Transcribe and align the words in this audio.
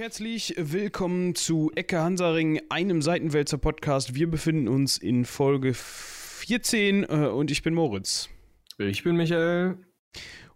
herzlich 0.00 0.54
willkommen 0.56 1.34
zu 1.34 1.72
Ecke 1.74 1.98
Hansaring, 2.00 2.62
einem 2.70 3.02
Seitenwälzer 3.02 3.58
Podcast. 3.58 4.14
Wir 4.14 4.30
befinden 4.30 4.66
uns 4.66 4.96
in 4.96 5.26
Folge 5.26 5.74
14 5.74 7.02
äh, 7.02 7.06
und 7.26 7.50
ich 7.50 7.62
bin 7.62 7.74
Moritz. 7.74 8.30
Ich 8.78 9.04
bin 9.04 9.16
Michael. 9.16 9.76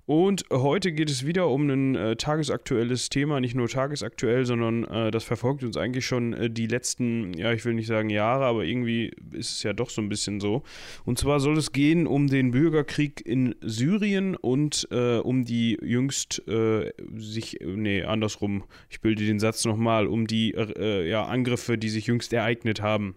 Und 0.07 0.45
heute 0.50 0.93
geht 0.93 1.09
es 1.09 1.25
wieder 1.25 1.48
um 1.48 1.70
ein 1.70 1.95
äh, 1.95 2.16
tagesaktuelles 2.16 3.09
Thema, 3.09 3.41
nicht 3.41 3.55
nur 3.55 3.68
tagesaktuell, 3.68 4.45
sondern 4.45 4.84
äh, 4.84 5.11
das 5.11 5.25
verfolgt 5.25 5.64
uns 5.64 5.79
eigentlich 5.79 6.05
schon 6.05 6.34
äh, 6.34 6.50
die 6.50 6.66
letzten, 6.66 7.32
ja, 7.32 7.52
ich 7.52 7.64
will 7.64 7.73
nicht 7.73 7.87
sagen 7.87 8.11
Jahre, 8.11 8.45
aber 8.45 8.64
irgendwie 8.64 9.12
ist 9.33 9.52
es 9.52 9.62
ja 9.62 9.73
doch 9.73 9.88
so 9.88 10.02
ein 10.02 10.11
bisschen 10.11 10.41
so. 10.41 10.62
Und 11.06 11.19
zwar 11.19 11.41
soll 11.41 11.56
es 11.56 11.73
gehen 11.73 12.06
um 12.06 12.27
den 12.27 12.51
Bürgerkrieg 12.51 13.25
in 13.25 13.55
Syrien 13.62 14.37
und 14.37 14.87
äh, 14.91 15.16
um 15.16 15.47
die 15.47 15.78
jüngst 15.83 16.47
äh, 16.48 16.92
sich, 17.16 17.61
nee, 17.64 18.02
andersrum, 18.02 18.64
ich 18.91 19.00
bilde 19.00 19.25
den 19.25 19.41
Satz 19.41 19.64
nochmal, 19.64 20.06
um 20.06 20.27
die 20.27 20.52
äh, 20.52 21.09
ja, 21.09 21.25
Angriffe, 21.25 21.78
die 21.78 21.89
sich 21.89 22.09
jüngst 22.09 22.34
ereignet 22.34 22.83
haben 22.83 23.16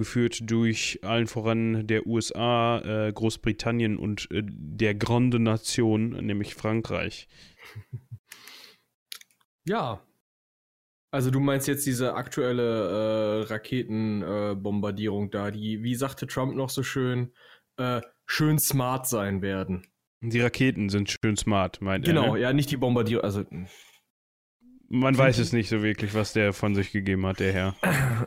geführt 0.00 0.50
durch 0.50 0.98
allen 1.02 1.26
voran 1.26 1.86
der 1.86 2.06
USA, 2.06 2.78
äh, 2.78 3.12
Großbritannien 3.12 3.98
und 3.98 4.30
äh, 4.30 4.42
der 4.42 4.94
Grande 4.94 5.38
Nation, 5.38 6.10
nämlich 6.10 6.54
Frankreich. 6.54 7.28
Ja. 9.68 10.02
Also 11.12 11.30
du 11.30 11.38
meinst 11.38 11.68
jetzt 11.68 11.86
diese 11.86 12.14
aktuelle 12.14 13.42
äh, 13.42 13.52
Raketenbombardierung 13.52 15.30
da, 15.30 15.50
die, 15.50 15.82
wie 15.82 15.94
sagte 15.94 16.26
Trump 16.26 16.56
noch 16.56 16.70
so 16.70 16.82
schön, 16.82 17.34
äh, 17.76 18.00
schön 18.26 18.58
smart 18.58 19.06
sein 19.06 19.42
werden. 19.42 19.86
Die 20.22 20.40
Raketen 20.40 20.88
sind 20.88 21.10
schön 21.10 21.36
smart, 21.36 21.82
meint 21.82 22.06
genau, 22.06 22.20
er. 22.20 22.24
Genau, 22.24 22.34
ne? 22.36 22.40
ja, 22.40 22.52
nicht 22.54 22.70
die 22.70 22.78
Bombardierung, 22.78 23.22
also 23.22 23.44
man 24.92 25.16
weiß 25.16 25.38
es 25.38 25.52
nicht 25.52 25.68
so 25.68 25.84
wirklich, 25.84 26.14
was 26.14 26.32
der 26.32 26.52
von 26.52 26.74
sich 26.74 26.90
gegeben 26.90 27.24
hat, 27.24 27.38
der 27.38 27.52
Herr. 27.52 27.74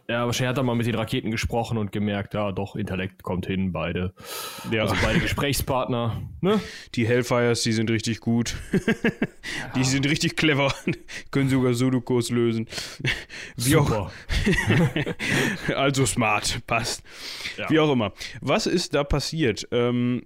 Ja, 0.08 0.26
wahrscheinlich 0.26 0.50
hat 0.50 0.58
er 0.58 0.64
mal 0.64 0.76
mit 0.76 0.88
den 0.88 0.96
Raketen 0.96 1.30
gesprochen 1.30 1.78
und 1.78 1.92
gemerkt, 1.92 2.34
ja, 2.34 2.54
doch, 2.54 2.78
Intellekt 2.78 3.22
kommt 3.22 3.46
hin, 3.46 3.74
beide. 3.74 4.14
Ja. 4.72 4.84
Also 4.84 4.96
beide 5.04 5.20
Gesprächspartner. 5.20 6.22
Ne? 6.40 6.62
Die 6.96 7.06
Hellfires, 7.06 7.64
die 7.64 7.74
sind 7.74 7.92
richtig 7.92 8.22
gut. 8.22 8.56
die 9.76 9.80
ja. 9.80 9.84
sind 9.84 10.08
richtig 10.08 10.38
clever. 10.38 10.74
Können 11.32 11.50
sogar 11.50 11.74
Sudokus 11.74 12.30
lösen. 12.30 12.68
Wie 13.58 13.72
Super. 13.72 14.00
Auch. 14.00 14.12
also 15.76 16.06
smart, 16.06 16.66
passt. 16.66 17.04
Ja. 17.58 17.70
Wie 17.70 17.80
auch 17.80 17.92
immer. 17.92 18.14
Was 18.40 18.68
ist 18.68 18.96
da 18.96 19.04
passiert? 19.04 19.68
Ähm, 19.72 20.24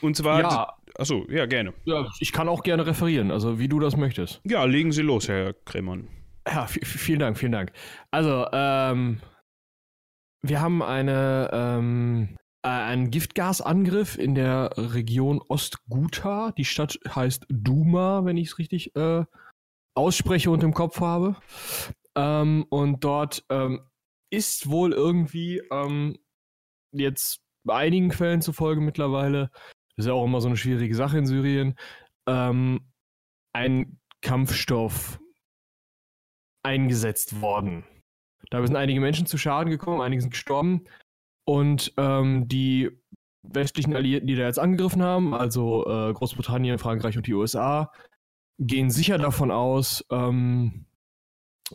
und 0.00 0.16
zwar. 0.16 0.40
Ja, 0.40 0.74
Achso, 0.98 1.24
ja, 1.30 1.46
gerne. 1.46 1.72
Ja, 1.84 2.06
ich 2.20 2.32
kann 2.32 2.48
auch 2.48 2.62
gerne 2.62 2.86
referieren, 2.86 3.30
also 3.30 3.58
wie 3.58 3.68
du 3.68 3.80
das 3.80 3.96
möchtest. 3.96 4.40
Ja, 4.44 4.64
legen 4.64 4.92
Sie 4.92 5.02
los, 5.02 5.28
Herr 5.28 5.54
Kremann. 5.64 6.08
Ja, 6.46 6.66
vielen 6.66 7.20
Dank, 7.20 7.38
vielen 7.38 7.52
Dank. 7.52 7.72
Also, 8.10 8.46
ähm, 8.52 9.20
wir 10.42 10.60
haben 10.60 10.82
eine, 10.82 11.50
ähm, 11.52 12.36
äh, 12.62 12.68
einen 12.68 13.10
Giftgasangriff 13.10 14.18
in 14.18 14.34
der 14.34 14.72
Region 14.76 15.40
Ostguta. 15.48 16.52
Die 16.52 16.64
Stadt 16.64 16.98
heißt 17.08 17.46
Duma, 17.48 18.24
wenn 18.24 18.36
ich 18.36 18.48
es 18.48 18.58
richtig 18.58 18.94
äh, 18.96 19.24
ausspreche 19.94 20.50
und 20.50 20.62
im 20.62 20.74
Kopf 20.74 21.00
habe. 21.00 21.36
Ähm, 22.16 22.66
und 22.68 23.04
dort 23.04 23.44
ähm, 23.48 23.80
ist 24.30 24.68
wohl 24.68 24.92
irgendwie 24.92 25.62
ähm, 25.70 26.18
jetzt 26.92 27.40
einigen 27.68 28.08
Quellen 28.08 28.42
zufolge 28.42 28.80
mittlerweile 28.80 29.50
ist 30.00 30.06
ja 30.06 30.12
auch 30.12 30.24
immer 30.24 30.40
so 30.40 30.48
eine 30.48 30.56
schwierige 30.56 30.94
Sache 30.94 31.18
in 31.18 31.26
Syrien, 31.26 31.74
ähm, 32.26 32.80
ein 33.52 33.98
Kampfstoff 34.22 35.20
eingesetzt 36.62 37.40
worden. 37.40 37.84
Da 38.50 38.64
sind 38.66 38.76
einige 38.76 39.00
Menschen 39.00 39.26
zu 39.26 39.38
Schaden 39.38 39.70
gekommen, 39.70 40.00
einige 40.00 40.22
sind 40.22 40.30
gestorben. 40.30 40.84
Und 41.46 41.92
ähm, 41.96 42.48
die 42.48 42.90
westlichen 43.42 43.94
Alliierten, 43.94 44.26
die 44.26 44.36
da 44.36 44.44
jetzt 44.44 44.58
angegriffen 44.58 45.02
haben, 45.02 45.34
also 45.34 45.86
äh, 45.86 46.12
Großbritannien, 46.12 46.78
Frankreich 46.78 47.16
und 47.16 47.26
die 47.26 47.34
USA, 47.34 47.92
gehen 48.58 48.90
sicher 48.90 49.18
davon 49.18 49.50
aus, 49.50 50.04
ähm, 50.10 50.86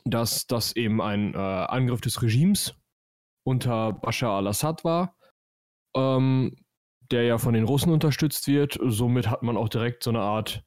dass 0.03 0.47
das 0.47 0.75
eben 0.75 1.01
ein 1.01 1.33
äh, 1.33 1.37
Angriff 1.37 2.01
des 2.01 2.21
Regimes 2.21 2.75
unter 3.43 3.93
Bashar 3.93 4.37
al-Assad 4.37 4.83
war. 4.83 5.17
Ähm, 5.95 6.55
der 7.11 7.23
ja 7.23 7.37
von 7.37 7.53
den 7.53 7.65
Russen 7.65 7.91
unterstützt 7.91 8.47
wird. 8.47 8.77
Somit 8.81 9.29
hat 9.29 9.43
man 9.43 9.57
auch 9.57 9.69
direkt 9.69 10.03
so 10.03 10.09
eine 10.09 10.21
Art 10.21 10.63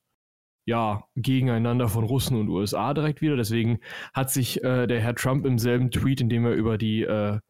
ja, 0.68 1.02
Gegeneinander 1.16 1.88
von 1.88 2.04
Russen 2.04 2.38
und 2.38 2.50
USA 2.50 2.92
direkt 2.92 3.22
wieder. 3.22 3.36
Deswegen 3.36 3.78
hat 4.12 4.30
sich 4.30 4.62
äh, 4.62 4.86
der 4.86 5.00
Herr 5.00 5.14
Trump 5.14 5.46
im 5.46 5.58
selben 5.58 5.90
Tweet, 5.90 6.20
in 6.20 6.28
dem 6.28 6.44
er 6.44 6.52
über 6.52 6.76
die 6.76 7.04
äh, 7.04 7.40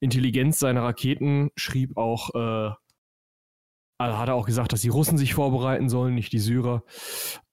Intelligenz 0.00 0.60
seiner 0.60 0.82
Raketen 0.84 1.50
schrieb, 1.56 1.96
auch, 1.96 2.30
äh, 2.34 2.72
also 3.98 4.18
hat 4.18 4.28
er 4.28 4.36
auch 4.36 4.46
gesagt, 4.46 4.72
dass 4.72 4.82
die 4.82 4.90
Russen 4.90 5.18
sich 5.18 5.34
vorbereiten 5.34 5.88
sollen, 5.88 6.14
nicht 6.14 6.32
die 6.32 6.38
Syrer. 6.38 6.84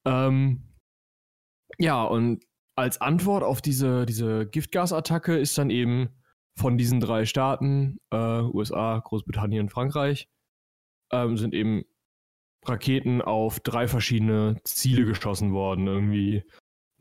Ähm, 0.05 0.61
ja, 1.79 2.03
und 2.03 2.43
als 2.75 3.01
Antwort 3.01 3.43
auf 3.43 3.63
diese, 3.63 4.05
diese 4.05 4.45
Giftgasattacke 4.45 5.35
ist 5.37 5.57
dann 5.57 5.71
eben 5.71 6.09
von 6.55 6.77
diesen 6.77 6.99
drei 6.99 7.25
Staaten, 7.25 7.97
äh, 8.11 8.41
USA, 8.41 8.99
Großbritannien, 8.99 9.69
Frankreich, 9.69 10.29
ähm, 11.11 11.37
sind 11.37 11.53
eben 11.53 11.85
Raketen 12.65 13.21
auf 13.21 13.59
drei 13.59 13.87
verschiedene 13.87 14.57
Ziele 14.63 15.05
geschossen 15.05 15.53
worden. 15.53 15.87
Irgendwie 15.87 16.43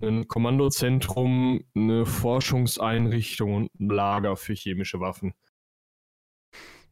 ein 0.01 0.29
Kommandozentrum, 0.29 1.65
eine 1.75 2.07
Forschungseinrichtung 2.07 3.55
und 3.55 3.81
ein 3.81 3.89
Lager 3.89 4.37
für 4.37 4.55
chemische 4.55 5.01
Waffen. 5.01 5.35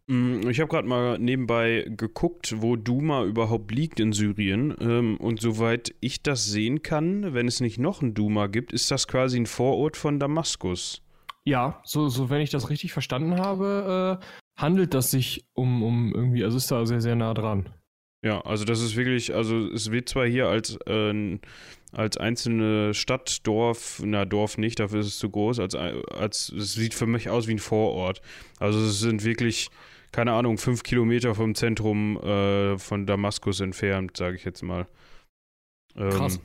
Mm, 0.06 0.48
ich 0.48 0.60
habe 0.60 0.68
gerade 0.68 0.88
mal 0.88 1.18
nebenbei 1.18 1.86
geguckt, 1.88 2.56
wo 2.58 2.76
Duma 2.76 3.24
überhaupt 3.24 3.70
liegt 3.70 4.00
in 4.00 4.12
Syrien. 4.12 4.74
Ähm, 4.80 5.16
und 5.18 5.40
soweit 5.40 5.94
ich 6.00 6.22
das 6.22 6.46
sehen 6.46 6.82
kann, 6.82 7.34
wenn 7.34 7.46
es 7.46 7.60
nicht 7.60 7.78
noch 7.78 8.02
ein 8.02 8.14
Duma 8.14 8.46
gibt, 8.46 8.72
ist 8.72 8.90
das 8.90 9.06
quasi 9.06 9.38
ein 9.38 9.46
Vorort 9.46 9.96
von 9.96 10.18
Damaskus. 10.18 11.02
Ja, 11.44 11.80
so, 11.84 12.08
so 12.08 12.30
wenn 12.30 12.40
ich 12.40 12.50
das 12.50 12.70
richtig 12.70 12.92
verstanden 12.92 13.40
habe, 13.40 14.20
äh, 14.20 14.24
handelt 14.56 14.94
das 14.94 15.10
sich 15.10 15.44
um, 15.54 15.82
um 15.82 16.14
irgendwie, 16.14 16.44
also 16.44 16.56
ist 16.56 16.70
da 16.70 16.84
sehr, 16.86 17.00
sehr 17.00 17.16
nah 17.16 17.34
dran. 17.34 17.68
Ja, 18.24 18.40
also 18.42 18.64
das 18.64 18.80
ist 18.80 18.96
wirklich, 18.96 19.34
also 19.34 19.66
es 19.68 19.90
wird 19.90 20.08
zwar 20.08 20.26
hier 20.26 20.46
als, 20.46 20.76
äh, 20.86 21.38
als 21.90 22.16
einzelne 22.16 22.94
Stadt, 22.94 23.46
Dorf, 23.46 24.00
na 24.04 24.24
Dorf 24.24 24.58
nicht, 24.58 24.78
dafür 24.78 25.00
ist 25.00 25.08
es 25.08 25.18
zu 25.18 25.28
groß, 25.28 25.58
als, 25.58 25.74
als 25.74 26.48
es 26.50 26.74
sieht 26.74 26.94
für 26.94 27.06
mich 27.06 27.30
aus 27.30 27.48
wie 27.48 27.54
ein 27.54 27.58
Vorort. 27.58 28.22
Also 28.60 28.78
es 28.78 29.00
sind 29.00 29.24
wirklich, 29.24 29.70
keine 30.12 30.32
Ahnung, 30.32 30.56
fünf 30.56 30.84
Kilometer 30.84 31.34
vom 31.34 31.56
Zentrum 31.56 32.16
äh, 32.18 32.78
von 32.78 33.06
Damaskus 33.06 33.60
entfernt, 33.60 34.16
sage 34.16 34.36
ich 34.36 34.44
jetzt 34.44 34.62
mal. 34.62 34.86
Ähm, 35.96 36.10
Krass. 36.10 36.40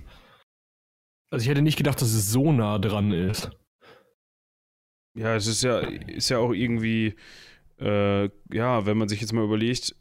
Also 1.30 1.44
ich 1.44 1.50
hätte 1.50 1.62
nicht 1.62 1.78
gedacht, 1.78 2.02
dass 2.02 2.14
es 2.14 2.32
so 2.32 2.52
nah 2.52 2.80
dran 2.80 3.12
ist. 3.12 3.52
Ja, 5.16 5.36
es 5.36 5.48
ist 5.48 5.64
ja, 5.64 5.80
ist 5.80 6.30
ja 6.30 6.40
auch 6.40 6.54
irgendwie, 6.54 7.16
äh, 7.80 8.30
ja, 8.52 8.86
wenn 8.86 8.98
man 8.98 9.10
sich 9.10 9.22
jetzt 9.22 9.34
mal 9.34 9.44
überlegt, 9.44 9.96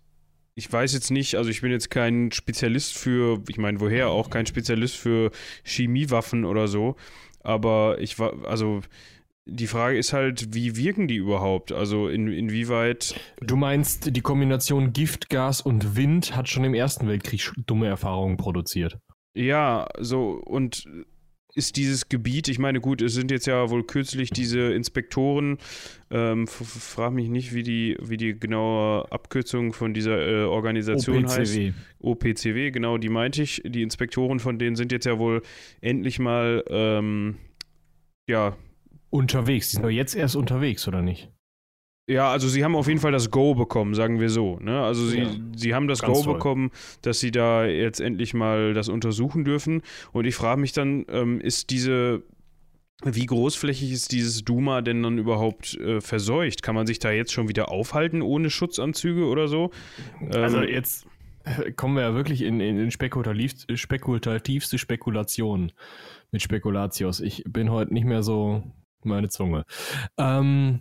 ich 0.54 0.72
weiß 0.72 0.94
jetzt 0.94 1.10
nicht, 1.10 1.34
also 1.36 1.50
ich 1.50 1.60
bin 1.60 1.70
jetzt 1.70 1.90
kein 1.90 2.32
Spezialist 2.32 2.96
für, 2.96 3.42
ich 3.48 3.58
meine, 3.58 3.80
woher 3.80 4.08
auch 4.08 4.30
kein 4.30 4.46
Spezialist 4.46 4.96
für 4.96 5.30
Chemiewaffen 5.64 6.44
oder 6.44 6.66
so, 6.66 6.96
aber 7.40 7.98
ich 8.00 8.18
war, 8.18 8.44
also 8.46 8.80
die 9.46 9.68
Frage 9.68 9.96
ist 9.96 10.12
halt, 10.12 10.54
wie 10.54 10.76
wirken 10.76 11.06
die 11.06 11.16
überhaupt? 11.16 11.70
Also 11.70 12.08
in, 12.08 12.26
inwieweit. 12.32 13.14
Du 13.40 13.54
meinst, 13.56 14.16
die 14.16 14.20
Kombination 14.20 14.92
Gift, 14.92 15.28
Gas 15.28 15.60
und 15.60 15.94
Wind 15.94 16.34
hat 16.34 16.48
schon 16.48 16.64
im 16.64 16.74
Ersten 16.74 17.06
Weltkrieg 17.06 17.52
dumme 17.66 17.86
Erfahrungen 17.86 18.36
produziert. 18.36 18.98
Ja, 19.34 19.86
so 20.00 20.30
und 20.30 20.88
ist 21.56 21.76
dieses 21.76 22.08
Gebiet, 22.08 22.48
ich 22.48 22.58
meine, 22.58 22.80
gut, 22.80 23.00
es 23.00 23.14
sind 23.14 23.30
jetzt 23.30 23.46
ja 23.46 23.70
wohl 23.70 23.84
kürzlich 23.84 24.30
diese 24.30 24.72
Inspektoren, 24.74 25.58
ähm, 26.10 26.46
frag 26.46 27.12
mich 27.12 27.28
nicht, 27.28 27.54
wie 27.54 27.62
die, 27.62 27.96
wie 28.00 28.18
die 28.18 28.38
genaue 28.38 29.10
Abkürzung 29.10 29.72
von 29.72 29.94
dieser 29.94 30.18
äh, 30.26 30.44
Organisation 30.44 31.24
OPCW. 31.24 31.38
heißt. 31.38 31.74
OPCW, 32.00 32.70
genau, 32.70 32.98
die 32.98 33.08
meinte 33.08 33.42
ich. 33.42 33.62
Die 33.64 33.82
Inspektoren 33.82 34.38
von 34.38 34.58
denen 34.58 34.76
sind 34.76 34.92
jetzt 34.92 35.06
ja 35.06 35.18
wohl 35.18 35.42
endlich 35.80 36.18
mal, 36.18 36.62
ähm, 36.68 37.36
ja. 38.28 38.56
Unterwegs, 39.08 39.70
die 39.70 39.76
sind 39.76 39.84
doch 39.84 39.90
jetzt 39.90 40.14
erst 40.14 40.36
unterwegs, 40.36 40.86
oder 40.86 41.00
nicht? 41.00 41.30
Ja, 42.08 42.30
also 42.30 42.48
sie 42.48 42.62
haben 42.62 42.76
auf 42.76 42.86
jeden 42.86 43.00
Fall 43.00 43.12
das 43.12 43.30
Go 43.30 43.54
bekommen, 43.54 43.94
sagen 43.94 44.20
wir 44.20 44.30
so. 44.30 44.58
Ne? 44.60 44.80
Also 44.80 45.06
sie, 45.06 45.18
ja, 45.18 45.30
sie 45.56 45.74
haben 45.74 45.88
das 45.88 46.02
Go 46.02 46.22
toll. 46.22 46.34
bekommen, 46.34 46.70
dass 47.02 47.18
sie 47.18 47.32
da 47.32 47.64
jetzt 47.64 48.00
endlich 48.00 48.32
mal 48.32 48.74
das 48.74 48.88
untersuchen 48.88 49.44
dürfen. 49.44 49.82
Und 50.12 50.24
ich 50.24 50.36
frage 50.36 50.60
mich 50.60 50.72
dann, 50.72 51.04
ähm, 51.08 51.40
ist 51.40 51.70
diese, 51.70 52.22
wie 53.04 53.26
großflächig 53.26 53.90
ist 53.90 54.12
dieses 54.12 54.44
Duma 54.44 54.82
denn 54.82 55.02
dann 55.02 55.18
überhaupt 55.18 55.74
äh, 55.80 56.00
verseucht? 56.00 56.62
Kann 56.62 56.76
man 56.76 56.86
sich 56.86 57.00
da 57.00 57.10
jetzt 57.10 57.32
schon 57.32 57.48
wieder 57.48 57.70
aufhalten 57.70 58.22
ohne 58.22 58.50
Schutzanzüge 58.50 59.26
oder 59.26 59.48
so? 59.48 59.72
Also 60.32 60.62
ähm, 60.62 60.68
jetzt 60.68 61.06
kommen 61.76 61.96
wir 61.96 62.02
ja 62.02 62.14
wirklich 62.14 62.42
in, 62.42 62.60
in, 62.60 62.78
in 62.78 62.90
spekulativ, 62.92 63.66
spekulativste 63.74 64.78
Spekulationen. 64.78 65.72
mit 66.30 66.42
Spekulatius. 66.42 67.20
Ich 67.20 67.42
bin 67.46 67.70
heute 67.70 67.92
nicht 67.94 68.06
mehr 68.06 68.22
so 68.22 68.62
meine 69.02 69.28
Zunge. 69.28 69.64
Ähm, 70.18 70.80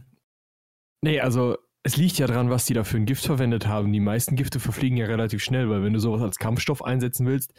nee, 1.01 1.19
also 1.19 1.57
es 1.83 1.97
liegt 1.97 2.17
ja 2.17 2.27
dran, 2.27 2.49
was 2.49 2.65
die 2.65 2.73
da 2.73 2.83
für 2.83 2.97
ein 2.97 3.05
Gift 3.05 3.25
verwendet 3.25 3.67
haben. 3.67 3.93
Die 3.93 3.99
meisten 3.99 4.35
Gifte 4.35 4.59
verfliegen 4.59 4.97
ja 4.97 5.05
relativ 5.05 5.43
schnell, 5.43 5.69
weil 5.69 5.83
wenn 5.83 5.93
du 5.93 5.99
sowas 5.99 6.21
als 6.21 6.39
Kampfstoff 6.39 6.83
einsetzen 6.83 7.27
willst, 7.27 7.53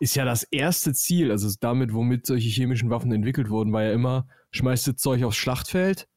ist 0.00 0.16
ja 0.16 0.24
das 0.24 0.42
erste 0.42 0.92
Ziel, 0.92 1.30
also 1.30 1.48
damit, 1.60 1.94
womit 1.94 2.26
solche 2.26 2.48
chemischen 2.48 2.90
Waffen 2.90 3.12
entwickelt 3.12 3.48
wurden, 3.48 3.72
war 3.72 3.84
ja 3.84 3.92
immer, 3.92 4.26
schmeißt 4.50 4.86
du 4.88 4.96
Zeug 4.96 5.22
aufs 5.22 5.36
Schlachtfeld, 5.36 6.08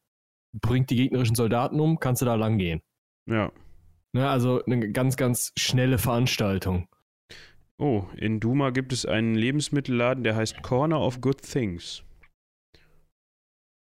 bringt 0.53 0.89
die 0.89 0.95
gegnerischen 0.95 1.35
Soldaten 1.35 1.79
um, 1.79 1.99
kannst 1.99 2.21
du 2.21 2.25
da 2.25 2.35
lang 2.35 2.57
gehen. 2.57 2.81
Ja. 3.27 3.51
Ne, 4.13 4.27
also 4.27 4.63
eine 4.65 4.91
ganz, 4.91 5.15
ganz 5.15 5.51
schnelle 5.57 5.99
Veranstaltung. 5.99 6.87
Oh, 7.77 8.05
in 8.15 8.39
Duma 8.39 8.71
gibt 8.71 8.91
es 8.93 9.05
einen 9.05 9.35
Lebensmittelladen, 9.35 10.23
der 10.23 10.35
heißt 10.35 10.63
Corner 10.63 10.99
of 10.99 11.21
Good 11.21 11.43
Things. 11.43 12.03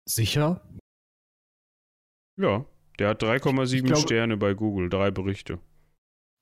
Sicher? 0.07 0.63
Ja, 2.37 2.65
der 2.99 3.11
hat 3.11 3.23
3,7 3.23 3.97
Sterne 3.97 4.37
bei 4.37 4.55
Google, 4.55 4.89
drei 4.89 5.11
Berichte. 5.11 5.59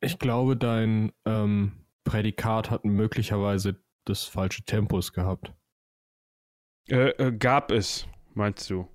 Ich 0.00 0.18
glaube, 0.18 0.56
dein 0.56 1.12
ähm, 1.24 1.84
Prädikat 2.04 2.70
hat 2.70 2.84
möglicherweise 2.84 3.82
das 4.04 4.24
falsche 4.24 4.64
Tempus 4.64 5.12
gehabt. 5.12 5.52
Äh, 6.88 7.10
äh, 7.10 7.32
gab 7.32 7.70
es, 7.70 8.08
meinst 8.34 8.68
du? 8.70 8.88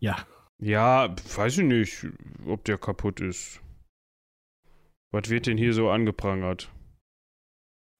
Ja. 0.00 0.26
Ja, 0.58 1.14
weiß 1.36 1.58
ich 1.58 1.64
nicht, 1.64 2.06
ob 2.44 2.64
der 2.64 2.78
kaputt 2.78 3.20
ist. 3.20 3.62
Was 5.12 5.30
wird 5.30 5.46
denn 5.46 5.56
hier 5.56 5.72
so 5.72 5.88
angeprangert? 5.90 6.72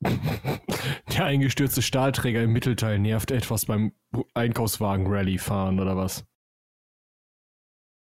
Der 0.02 1.24
eingestürzte 1.24 1.82
Stahlträger 1.82 2.42
im 2.42 2.52
Mittelteil 2.52 2.98
nervt 2.98 3.30
etwas 3.30 3.66
beim 3.66 3.92
Einkaufswagen-Rally 4.34 5.38
fahren 5.38 5.80
oder 5.80 5.96
was? 5.96 6.24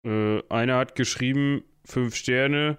Äh, 0.04 0.42
einer 0.48 0.76
hat 0.76 0.94
geschrieben, 0.94 1.64
fünf 1.84 2.14
Sterne. 2.14 2.78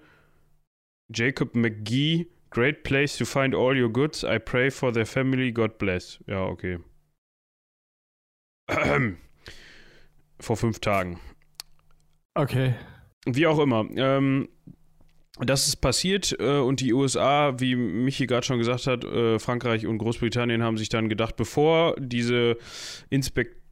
Jacob 1.13 1.55
McGee, 1.55 2.27
great 2.49 2.83
place 2.83 3.17
to 3.17 3.25
find 3.25 3.53
all 3.53 3.79
your 3.79 3.91
goods. 3.91 4.23
I 4.23 4.39
pray 4.39 4.71
for 4.71 4.91
their 4.91 5.05
family. 5.05 5.51
God 5.51 5.77
bless. 5.77 6.19
Ja, 6.27 6.43
okay. 6.43 6.79
Vor 10.39 10.57
fünf 10.57 10.79
Tagen. 10.79 11.19
Okay. 12.33 12.73
Wie 13.25 13.47
auch 13.47 13.59
immer. 13.59 13.87
Ähm, 13.95 14.49
das 15.39 15.67
ist 15.67 15.77
passiert 15.77 16.35
äh, 16.39 16.59
und 16.59 16.79
die 16.79 16.93
USA, 16.93 17.59
wie 17.59 17.75
Michi 17.75 18.25
gerade 18.25 18.45
schon 18.45 18.57
gesagt 18.57 18.87
hat, 18.87 19.03
äh, 19.03 19.37
Frankreich 19.37 19.85
und 19.85 19.97
Großbritannien 19.97 20.63
haben 20.63 20.77
sich 20.77 20.89
dann 20.89 21.09
gedacht, 21.09 21.35
bevor 21.35 21.95
diese 21.99 22.57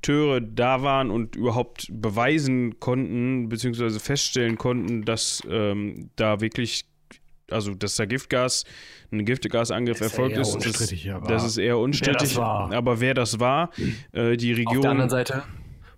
Inspekteure 0.03 0.41
da 0.41 0.83
waren 0.83 1.09
und 1.11 1.35
überhaupt 1.35 1.87
beweisen 1.89 2.79
konnten, 2.79 3.49
beziehungsweise 3.49 3.99
feststellen 3.99 4.57
konnten, 4.57 5.05
dass 5.05 5.41
ähm, 5.49 6.09
da 6.15 6.41
wirklich, 6.41 6.85
also 7.49 7.73
dass 7.73 7.95
da 7.95 8.05
Giftgas, 8.05 8.65
ein 9.11 9.25
Giftgasangriff 9.25 10.01
erfolgt 10.01 10.37
ist, 10.37 10.55
das, 10.55 10.63
das, 11.27 11.45
ist 11.45 11.57
eher 11.57 11.77
unstrittig. 11.77 12.35
Wer 12.35 12.77
aber 12.77 12.99
wer 12.99 13.13
das 13.13 13.39
war, 13.39 13.69
äh, 14.11 14.35
die 14.35 14.53
Region. 14.53 14.77
Auf 14.77 14.81
der 14.81 14.91
anderen 14.91 15.09
Seite 15.09 15.43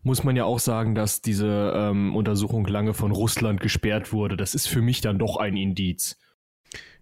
muss 0.03 0.23
man 0.23 0.35
ja 0.35 0.45
auch 0.45 0.59
sagen, 0.59 0.93
dass 0.93 1.21
diese 1.21 1.73
ähm, 1.75 2.15
Untersuchung 2.15 2.67
lange 2.67 2.93
von 2.93 3.11
Russland 3.11 3.59
gesperrt 3.59 4.13
wurde. 4.13 4.37
Das 4.37 4.53
ist 4.53 4.67
für 4.67 4.81
mich 4.81 5.01
dann 5.01 5.17
doch 5.17 5.37
ein 5.37 5.57
Indiz. 5.57 6.19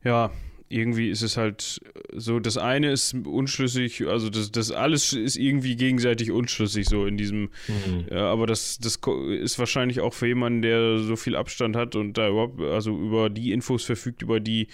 Ja, 0.05 0.31
irgendwie 0.73 1.09
ist 1.09 1.21
es 1.21 1.37
halt 1.37 1.79
so, 2.13 2.39
das 2.39 2.57
eine 2.57 2.91
ist 2.91 3.13
unschlüssig, 3.13 4.05
also 4.07 4.29
das, 4.29 4.51
das 4.51 4.71
alles 4.71 5.13
ist 5.13 5.35
irgendwie 5.35 5.75
gegenseitig 5.75 6.31
unschlüssig 6.31 6.87
so 6.87 7.05
in 7.05 7.17
diesem, 7.17 7.49
mhm. 7.67 8.05
ja, 8.09 8.31
aber 8.31 8.47
das, 8.47 8.79
das 8.79 8.99
ist 9.39 9.59
wahrscheinlich 9.59 10.01
auch 10.01 10.13
für 10.13 10.27
jemanden, 10.27 10.61
der 10.61 10.99
so 10.99 11.15
viel 11.15 11.35
Abstand 11.35 11.75
hat 11.75 11.95
und 11.95 12.17
da 12.17 12.29
überhaupt, 12.29 12.59
also 12.61 12.97
über 12.97 13.29
die 13.29 13.51
Infos 13.51 13.83
verfügt, 13.83 14.21
über 14.21 14.39
die 14.39 14.67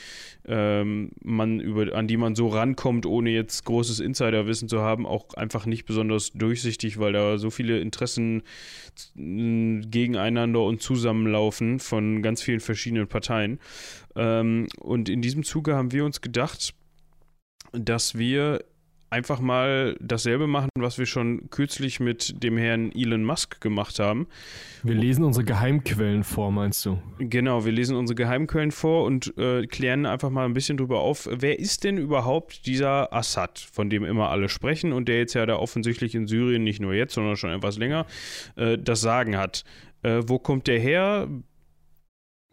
ähm, 0.48 1.12
man, 1.22 1.60
über, 1.60 1.96
an 1.96 2.08
die 2.08 2.18
man 2.18 2.36
so 2.36 2.48
rankommt, 2.48 3.06
ohne 3.06 3.30
jetzt 3.30 3.66
großes 3.66 4.00
Insiderwissen 4.00 4.68
zu 4.68 4.82
haben, 4.82 5.06
auch 5.06 5.34
einfach 5.36 5.66
nicht 5.66 5.86
besonders 5.86 6.32
durchsichtig, 6.32 7.00
weil 7.00 7.14
da 7.14 7.38
so 7.38 7.50
viele 7.52 7.80
Interessen 7.80 8.42
gegeneinander 9.16 10.64
und 10.64 10.82
zusammenlaufen 10.82 11.80
von 11.80 12.22
ganz 12.22 12.42
vielen 12.42 12.60
verschiedenen 12.60 13.08
Parteien. 13.08 13.60
Ähm, 14.16 14.68
und 14.80 15.10
in 15.10 15.22
diesem 15.22 15.44
Zuge 15.44 15.76
haben 15.76 15.92
wir 15.92 16.06
uns 16.06 16.22
gedacht, 16.22 16.74
dass 17.72 18.18
wir 18.18 18.64
einfach 19.10 19.40
mal 19.40 19.96
dasselbe 20.00 20.48
machen, 20.48 20.70
was 20.78 20.98
wir 20.98 21.06
schon 21.06 21.50
kürzlich 21.50 22.00
mit 22.00 22.44
dem 22.44 22.58
Herrn 22.58 22.92
Elon 22.92 23.24
Musk 23.24 23.60
gemacht 23.62 24.00
haben. 24.00 24.28
Wir 24.84 24.96
lesen 24.96 25.24
unsere 25.24 25.46
Geheimquellen 25.46 26.24
vor, 26.24 26.52
meinst 26.52 26.86
du? 26.86 27.02
Genau, 27.18 27.66
wir 27.66 27.72
lesen 27.72 27.96
unsere 27.96 28.16
Geheimquellen 28.16 28.72
vor 28.72 29.06
und 29.06 29.36
äh, 29.38 29.66
klären 29.66 30.06
einfach 30.06 30.30
mal 30.30 30.46
ein 30.46 30.54
bisschen 30.54 30.78
drüber 30.78 31.00
auf, 31.00 31.28
wer 31.32 31.60
ist 31.60 31.84
denn 31.84 31.98
überhaupt 31.98 32.66
dieser 32.66 33.12
Assad, 33.14 33.60
von 33.60 33.90
dem 33.90 34.04
immer 34.04 34.30
alle 34.30 34.50
sprechen 34.50 34.94
und 34.94 35.08
der 35.08 35.18
jetzt 35.18 35.34
ja 35.34 35.46
da 35.46 35.56
offensichtlich 35.56 36.14
in 36.16 36.28
Syrien, 36.28 36.64
nicht 36.64 36.80
nur 36.80 36.94
jetzt, 36.94 37.14
sondern 37.14 37.36
schon 37.36 37.52
etwas 37.52 37.78
länger, 37.78 38.06
äh, 38.56 38.78
das 38.78 39.02
Sagen 39.02 39.38
hat. 39.38 39.64
Äh, 40.04 40.22
wo 40.28 40.40
kommt 40.40 40.68
der 40.68 40.80
her? 40.80 41.28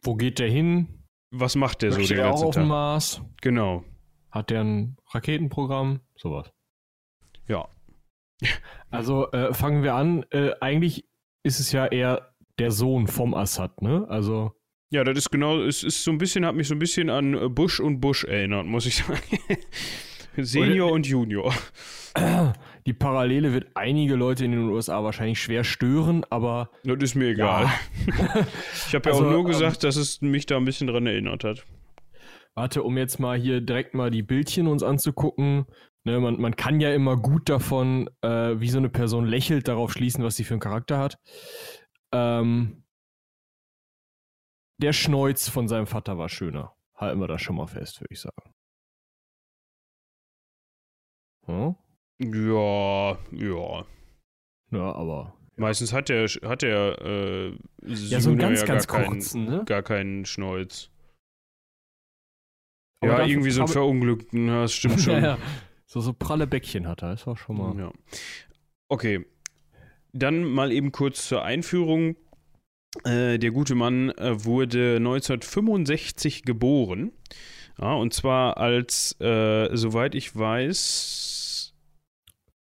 Wo 0.03 0.15
geht 0.15 0.39
der 0.39 0.49
hin? 0.49 0.89
Was 1.31 1.57
macht 1.57 1.83
der 1.83 1.91
Möchte 1.91 2.07
so 2.07 2.15
den 2.15 2.23
ganzen 2.23 2.45
auch 2.45 2.49
auf 2.49 2.55
dem 2.55 2.69
Mars? 2.69 3.23
Genau. 3.43 3.85
Hat 4.31 4.51
der 4.51 4.63
ein 4.63 4.97
Raketenprogramm? 5.13 6.01
Sowas. 6.17 6.53
Ja. 7.49 7.69
Also 8.89 9.31
äh, 9.33 9.53
fangen 9.53 9.83
wir 9.83 9.95
an. 9.95 10.25
Äh, 10.31 10.53
eigentlich 10.61 11.09
ist 11.43 11.59
es 11.59 11.73
ja 11.73 11.87
eher 11.87 12.33
der 12.59 12.71
Sohn 12.71 13.09
vom 13.09 13.35
Assad, 13.35 13.83
ne? 13.83 14.07
Also. 14.09 14.53
Ja, 14.91 15.03
das 15.03 15.19
ist 15.19 15.31
genau, 15.31 15.61
es 15.61 15.83
ist 15.83 16.05
so 16.05 16.13
ein 16.13 16.19
bisschen, 16.19 16.47
hat 16.47 16.55
mich 16.55 16.69
so 16.69 16.75
ein 16.75 16.79
bisschen 16.79 17.11
an 17.11 17.35
äh, 17.35 17.49
Bush 17.49 17.81
und 17.81 18.01
Bush 18.01 18.25
erinnert, 18.25 18.65
muss 18.65 18.87
ich 18.87 18.97
sagen. 18.97 19.21
Senior 20.37 20.93
und 20.93 21.07
Junior. 21.07 21.53
Die 22.87 22.93
Parallele 22.93 23.53
wird 23.53 23.67
einige 23.75 24.15
Leute 24.15 24.45
in 24.45 24.53
den 24.53 24.69
USA 24.69 25.03
wahrscheinlich 25.03 25.43
schwer 25.43 25.65
stören, 25.65 26.25
aber. 26.31 26.71
Das 26.85 26.97
ist 27.03 27.17
mir 27.17 27.31
egal. 27.31 27.65
Ja. 27.65 27.73
ich 28.87 28.95
habe 28.95 29.09
ja 29.09 29.15
also, 29.15 29.27
auch 29.27 29.31
nur 29.31 29.41
ähm, 29.41 29.47
gesagt, 29.47 29.83
ähm, 29.83 29.89
dass 29.89 29.97
es 29.97 30.21
mich 30.21 30.47
da 30.47 30.57
ein 30.57 30.65
bisschen 30.65 30.87
dran 30.87 31.07
erinnert 31.07 31.43
hat. 31.43 31.67
Warte, 32.55 32.85
um 32.85 32.97
jetzt 32.97 33.19
mal 33.19 33.37
hier 33.37 33.61
direkt 33.61 33.95
mal 33.95 34.11
die 34.11 34.23
Bildchen 34.23 34.69
uns 34.69 34.85
anzugucken. 34.85 35.67
Ne, 36.05 36.21
man, 36.21 36.41
man 36.41 36.55
kann 36.55 36.81
ja 36.81 36.95
immer 36.95 37.17
gut 37.17 37.49
davon, 37.49 38.09
äh, 38.23 38.61
wie 38.61 38.69
so 38.69 38.79
eine 38.79 38.89
Person 38.89 39.27
lächelt, 39.27 39.67
darauf 39.67 39.93
schließen, 39.93 40.23
was 40.23 40.37
sie 40.37 40.45
für 40.45 40.55
einen 40.55 40.61
Charakter 40.61 40.99
hat. 40.99 41.19
Ähm, 42.13 42.85
der 44.79 44.93
Schneuz 44.93 45.49
von 45.49 45.67
seinem 45.67 45.89
Vater 45.89 46.17
war 46.19 46.29
schöner. 46.29 46.77
Halten 46.95 47.19
wir 47.19 47.27
das 47.27 47.43
schon 47.43 47.57
mal 47.57 47.67
fest, 47.67 48.01
würde 48.01 48.15
ich 48.15 48.21
sagen. 48.21 48.55
Hm? 51.47 51.75
Ja, 52.19 53.19
ja. 53.33 53.85
Ja, 54.73 54.93
aber. 54.95 55.35
Meistens 55.57 55.93
hat 55.93 56.09
der, 56.09 56.27
hat 56.27 56.63
der 56.63 56.99
äh, 57.01 57.53
ja, 57.87 58.21
so 58.21 58.31
ein 58.31 58.39
ganz, 58.39 58.61
ja 58.61 58.67
ganz 58.67 58.87
gar, 58.87 59.05
kurzen, 59.05 59.47
keinen, 59.47 59.59
ne? 59.59 59.65
gar 59.65 59.83
keinen 59.83 60.25
Schnäuz. 60.27 60.91
Aber 63.01 63.21
ja, 63.21 63.27
irgendwie 63.27 63.51
so 63.51 63.63
ein 63.63 63.69
Verunglückten, 63.69 64.49
das 64.49 64.75
stimmt 64.75 65.01
schon. 65.03 65.15
ja, 65.15 65.21
ja. 65.21 65.39
So, 65.87 66.01
so 66.01 66.13
pralle 66.13 66.47
Bäckchen 66.47 66.89
hat 66.89 67.03
er, 67.03 67.13
ist 67.15 67.27
auch 67.27 67.39
schon 67.39 67.57
mal. 67.57 67.79
Ja. 67.79 67.93
Okay. 68.89 69.25
Dann 70.13 70.45
mal 70.45 70.73
eben 70.73 70.93
kurz 70.93 71.27
zur 71.29 71.43
Einführung. 71.45 72.17
Äh, 73.05 73.39
der 73.39 73.51
gute 73.51 73.75
Mann 73.75 74.11
äh, 74.11 74.45
wurde 74.45 74.97
1965 74.97 76.43
geboren. 76.43 77.13
Ja, 77.79 77.93
und 77.95 78.15
zwar 78.15 78.57
als, 78.57 79.21
äh, 79.21 79.69
soweit 79.77 80.15
ich 80.15 80.35
weiß, 80.35 81.36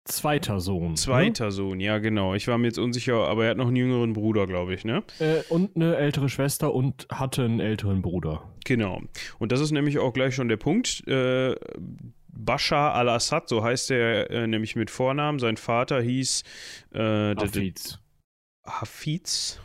zweiter 0.08 0.60
Sohn. 0.60 0.90
Ne? 0.90 0.94
Zweiter 0.94 1.46
ne? 1.46 1.52
Sohn, 1.52 1.80
ja, 1.80 1.98
genau. 1.98 2.34
Ich 2.34 2.48
war 2.48 2.58
mir 2.58 2.66
jetzt 2.66 2.78
unsicher, 2.78 3.28
aber 3.28 3.44
er 3.44 3.50
hat 3.50 3.56
noch 3.56 3.68
einen 3.68 3.76
jüngeren 3.76 4.12
Bruder, 4.12 4.46
glaube 4.46 4.74
ich, 4.74 4.84
ne? 4.84 5.02
Äh, 5.18 5.42
und 5.48 5.76
eine 5.76 5.96
ältere 5.96 6.28
Schwester 6.28 6.74
und 6.74 7.06
hatte 7.10 7.44
einen 7.44 7.60
älteren 7.60 8.02
Bruder. 8.02 8.42
Genau. 8.64 9.00
Und 9.38 9.52
das 9.52 9.60
ist 9.60 9.70
nämlich 9.70 9.98
auch 9.98 10.12
gleich 10.12 10.34
schon 10.34 10.48
der 10.48 10.56
Punkt. 10.56 11.06
Äh, 11.06 11.54
Bashar 12.28 12.94
al-Assad, 12.94 13.48
so 13.48 13.62
heißt 13.64 13.90
er 13.90 14.30
äh, 14.30 14.46
nämlich 14.46 14.76
mit 14.76 14.90
Vornamen. 14.90 15.38
Sein 15.38 15.56
Vater 15.56 16.00
hieß 16.00 16.44
äh, 16.94 17.34
Hafiz. 17.34 17.98
Hafiz? 18.64 19.60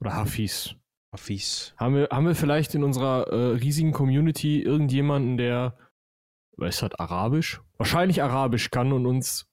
Oder 0.00 0.14
Hafiz. 0.14 0.76
Hafiz. 1.12 1.74
Haben 1.76 1.94
wir, 1.96 2.08
haben 2.10 2.26
wir 2.26 2.34
vielleicht 2.34 2.74
in 2.74 2.84
unserer 2.84 3.26
äh, 3.28 3.56
riesigen 3.56 3.92
Community 3.92 4.62
irgendjemanden, 4.62 5.36
der, 5.36 5.76
weiß 6.56 6.82
hat, 6.82 7.00
Arabisch? 7.00 7.60
Wahrscheinlich 7.76 8.22
Arabisch 8.22 8.70
kann 8.70 8.92
und 8.92 9.06
uns 9.06 9.51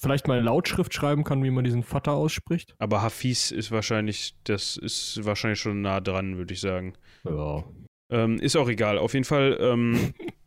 vielleicht 0.00 0.26
mal 0.26 0.38
eine 0.38 0.46
Lautschrift 0.46 0.94
schreiben 0.94 1.24
kann, 1.24 1.44
wie 1.44 1.50
man 1.50 1.64
diesen 1.64 1.82
Vater 1.82 2.12
ausspricht? 2.12 2.74
Aber 2.78 3.02
Hafiz 3.02 3.50
ist 3.50 3.70
wahrscheinlich, 3.70 4.34
das 4.44 4.76
ist 4.76 5.20
wahrscheinlich 5.24 5.60
schon 5.60 5.82
nah 5.82 6.00
dran, 6.00 6.38
würde 6.38 6.54
ich 6.54 6.60
sagen. 6.60 6.94
Ja. 7.24 7.64
Ähm, 8.10 8.38
ist 8.38 8.56
auch 8.56 8.68
egal. 8.68 8.98
Auf 8.98 9.14
jeden 9.14 9.24
Fall 9.24 9.56
ähm, 9.60 10.14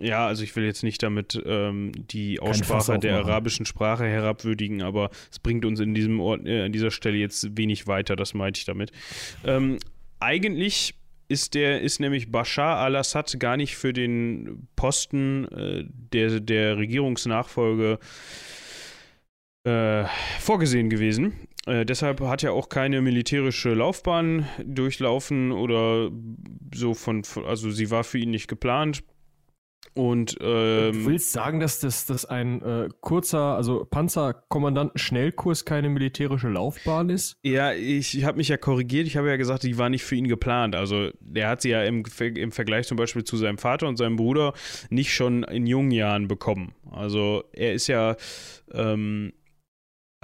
ja, 0.00 0.26
also 0.26 0.42
ich 0.42 0.54
will 0.56 0.64
jetzt 0.64 0.82
nicht 0.82 1.02
damit 1.02 1.40
ähm, 1.44 1.92
die 1.94 2.40
Aussprache 2.40 2.98
der 2.98 3.16
arabischen 3.16 3.66
Sprache 3.66 4.04
herabwürdigen, 4.04 4.82
aber 4.82 5.10
es 5.30 5.38
bringt 5.38 5.64
uns 5.64 5.80
in 5.80 5.94
diesem 5.94 6.20
Ort, 6.20 6.46
äh, 6.46 6.64
an 6.64 6.72
dieser 6.72 6.90
Stelle 6.90 7.16
jetzt 7.16 7.56
wenig 7.56 7.86
weiter, 7.86 8.16
das 8.16 8.34
meinte 8.34 8.58
ich 8.58 8.64
damit. 8.64 8.90
Ähm, 9.44 9.78
eigentlich 10.20 10.94
ist 11.26 11.54
der 11.54 11.80
ist 11.80 12.00
nämlich 12.00 12.30
Bashar 12.30 12.78
al-Assad 12.78 13.40
gar 13.40 13.56
nicht 13.56 13.76
für 13.76 13.92
den 13.92 14.68
Posten 14.76 15.46
äh, 15.48 15.84
der, 15.88 16.40
der 16.40 16.76
Regierungsnachfolge 16.76 17.92
äh, 17.92 18.04
vorgesehen 20.40 20.90
gewesen. 20.90 21.32
Äh, 21.66 21.86
deshalb 21.86 22.20
hat 22.20 22.42
er 22.42 22.52
auch 22.52 22.68
keine 22.68 23.00
militärische 23.00 23.72
Laufbahn 23.72 24.46
durchlaufen 24.62 25.52
oder 25.52 26.10
so 26.74 26.94
von, 26.94 27.22
also 27.46 27.70
sie 27.70 27.90
war 27.90 28.04
für 28.04 28.18
ihn 28.18 28.30
nicht 28.30 28.48
geplant. 28.48 29.02
Und 29.96 30.36
ähm, 30.40 30.92
du 30.92 31.06
willst 31.06 31.30
sagen, 31.30 31.60
dass 31.60 31.78
das, 31.78 32.04
dass 32.04 32.26
ein 32.26 32.60
äh, 32.62 32.88
kurzer, 33.00 33.54
also 33.54 33.84
Panzerkommandanten-Schnellkurs 33.84 35.64
keine 35.64 35.88
militärische 35.88 36.48
Laufbahn 36.48 37.10
ist? 37.10 37.36
Ja, 37.44 37.72
ich, 37.72 38.18
ich 38.18 38.24
habe 38.24 38.38
mich 38.38 38.48
ja 38.48 38.56
korrigiert. 38.56 39.06
Ich 39.06 39.16
habe 39.16 39.28
ja 39.28 39.36
gesagt, 39.36 39.62
die 39.62 39.78
war 39.78 39.90
nicht 39.90 40.02
für 40.02 40.16
ihn 40.16 40.26
geplant. 40.26 40.74
Also 40.74 41.10
der 41.20 41.48
hat 41.48 41.62
sie 41.62 41.68
ja 41.68 41.84
im, 41.84 42.02
im 42.18 42.50
Vergleich 42.50 42.88
zum 42.88 42.96
Beispiel 42.96 43.22
zu 43.22 43.36
seinem 43.36 43.58
Vater 43.58 43.86
und 43.86 43.96
seinem 43.96 44.16
Bruder 44.16 44.52
nicht 44.90 45.14
schon 45.14 45.44
in 45.44 45.64
jungen 45.64 45.92
Jahren 45.92 46.26
bekommen. 46.26 46.74
Also 46.90 47.44
er 47.52 47.72
ist 47.74 47.86
ja 47.86 48.16
ähm, 48.72 49.32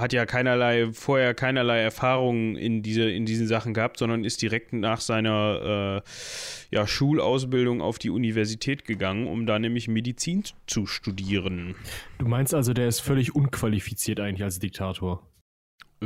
hat 0.01 0.13
ja 0.13 0.27
keinerlei, 0.27 0.89
vorher 0.93 1.35
keinerlei 1.35 1.81
Erfahrungen 1.81 2.57
in, 2.57 2.83
diese, 2.83 3.11
in 3.11 3.27
diesen 3.27 3.47
Sachen 3.47 3.75
gehabt, 3.75 3.99
sondern 3.99 4.25
ist 4.25 4.43
direkt 4.43 4.73
nach 4.73 5.01
seiner 5.01 6.03
äh, 6.05 6.75
ja, 6.75 6.87
Schulausbildung 6.87 7.81
auf 7.81 7.99
die 7.99 8.11
Universität 8.11 8.85
gegangen, 8.85 9.27
um 9.27 9.47
da 9.47 9.59
nämlich 9.59 9.89
Medizin 9.89 10.45
zu 10.67 10.87
studieren. 10.87 11.75
Du 12.19 12.27
meinst 12.27 12.55
also, 12.55 12.73
der 12.73 12.89
ist 12.89 13.01
völlig 13.01 13.35
unqualifiziert 13.35 14.21
eigentlich 14.21 14.43
als 14.43 14.59
Diktator? 14.59 15.27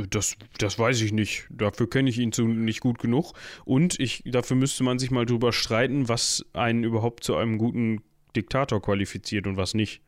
Das, 0.09 0.35
das 0.57 0.77
weiß 0.77 1.01
ich 1.01 1.13
nicht. 1.13 1.47
Dafür 1.49 1.89
kenne 1.89 2.09
ich 2.09 2.19
ihn 2.19 2.33
zu, 2.33 2.45
nicht 2.45 2.81
gut 2.81 2.99
genug. 2.99 3.33
Und 3.63 3.97
ich, 3.99 4.23
dafür 4.25 4.57
müsste 4.57 4.83
man 4.83 4.99
sich 4.99 5.09
mal 5.09 5.25
drüber 5.25 5.53
streiten, 5.53 6.09
was 6.09 6.45
einen 6.51 6.83
überhaupt 6.83 7.23
zu 7.23 7.37
einem 7.37 7.57
guten 7.57 8.01
Diktator 8.35 8.81
qualifiziert 8.81 9.47
und 9.47 9.55
was 9.55 9.73
nicht. 9.73 10.01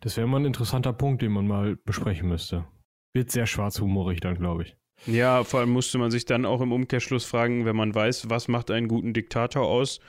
Das 0.00 0.16
wäre 0.16 0.26
mal 0.26 0.38
ein 0.40 0.46
interessanter 0.46 0.92
Punkt, 0.92 1.22
den 1.22 1.32
man 1.32 1.46
mal 1.46 1.76
besprechen 1.76 2.28
müsste. 2.28 2.66
Wird 3.14 3.30
sehr 3.30 3.46
schwarzhumorig 3.46 4.20
dann, 4.20 4.36
glaube 4.36 4.62
ich. 4.62 4.76
Ja, 5.06 5.44
vor 5.44 5.60
allem 5.60 5.70
musste 5.70 5.98
man 5.98 6.10
sich 6.10 6.24
dann 6.24 6.46
auch 6.46 6.60
im 6.60 6.72
Umkehrschluss 6.72 7.24
fragen, 7.24 7.64
wenn 7.66 7.76
man 7.76 7.94
weiß, 7.94 8.30
was 8.30 8.48
macht 8.48 8.70
einen 8.70 8.88
guten 8.88 9.12
Diktator 9.12 9.66
aus, 9.66 10.00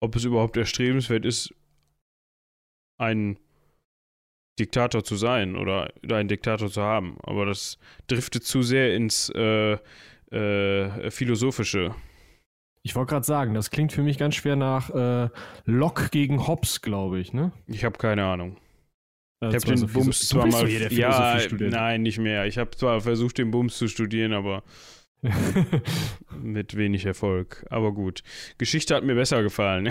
ob 0.00 0.16
es 0.16 0.24
überhaupt 0.24 0.56
erstrebenswert 0.56 1.24
ist, 1.24 1.54
ein 2.98 3.38
Diktator 4.58 5.04
zu 5.04 5.16
sein 5.16 5.56
oder 5.56 5.92
einen 6.10 6.28
Diktator 6.28 6.70
zu 6.70 6.82
haben. 6.82 7.18
Aber 7.22 7.46
das 7.46 7.78
driftet 8.08 8.44
zu 8.44 8.62
sehr 8.62 8.94
ins 8.94 9.28
äh, 9.30 9.78
äh, 10.30 11.10
Philosophische. 11.10 11.94
Ich 12.82 12.94
wollte 12.94 13.10
gerade 13.10 13.26
sagen, 13.26 13.54
das 13.54 13.70
klingt 13.70 13.92
für 13.92 14.02
mich 14.02 14.16
ganz 14.18 14.36
schwer 14.36 14.56
nach 14.56 14.90
äh, 14.90 15.28
Locke 15.64 16.08
gegen 16.10 16.46
Hobbes, 16.46 16.82
glaube 16.82 17.18
ich, 17.18 17.32
ne? 17.32 17.52
Ich 17.66 17.84
habe 17.84 17.98
keine 17.98 18.24
Ahnung. 18.24 18.56
Ich 19.40 19.54
habe 19.54 19.58
den 19.58 19.86
Bums 19.88 20.28
zwar 20.28 20.46
mal. 20.46 20.68
Ja, 20.68 21.38
nein, 21.58 22.02
nicht 22.02 22.18
mehr. 22.18 22.46
Ich 22.46 22.56
habe 22.56 22.70
zwar 22.70 23.00
versucht, 23.02 23.38
den 23.38 23.50
Bums 23.50 23.76
zu 23.76 23.86
studieren, 23.86 24.32
aber 24.32 24.62
mit 26.42 26.76
wenig 26.76 27.04
Erfolg. 27.04 27.64
Aber 27.70 27.92
gut. 27.92 28.22
Geschichte 28.58 28.94
hat 28.94 29.04
mir 29.04 29.14
besser 29.14 29.42
gefallen. 29.42 29.90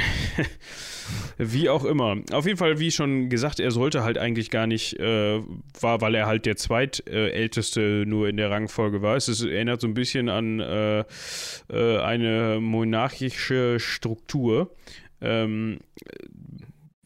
wie 1.37 1.69
auch 1.69 1.85
immer. 1.85 2.17
Auf 2.31 2.45
jeden 2.45 2.57
Fall, 2.57 2.79
wie 2.79 2.91
schon 2.91 3.29
gesagt, 3.29 3.59
er 3.59 3.71
sollte 3.71 4.03
halt 4.03 4.17
eigentlich 4.17 4.49
gar 4.49 4.67
nicht, 4.67 4.99
äh, 4.99 5.41
war, 5.79 6.01
weil 6.01 6.15
er 6.15 6.27
halt 6.27 6.45
der 6.45 6.55
zweitälteste 6.55 8.05
nur 8.07 8.29
in 8.29 8.37
der 8.37 8.51
Rangfolge 8.51 9.01
war. 9.01 9.15
Es 9.15 9.27
erinnert 9.41 9.81
so 9.81 9.87
ein 9.87 9.93
bisschen 9.93 10.29
an 10.29 10.59
äh, 10.59 11.03
äh, 11.69 11.99
eine 11.99 12.59
monarchische 12.59 13.79
Struktur. 13.79 14.75
Ähm, 15.21 15.79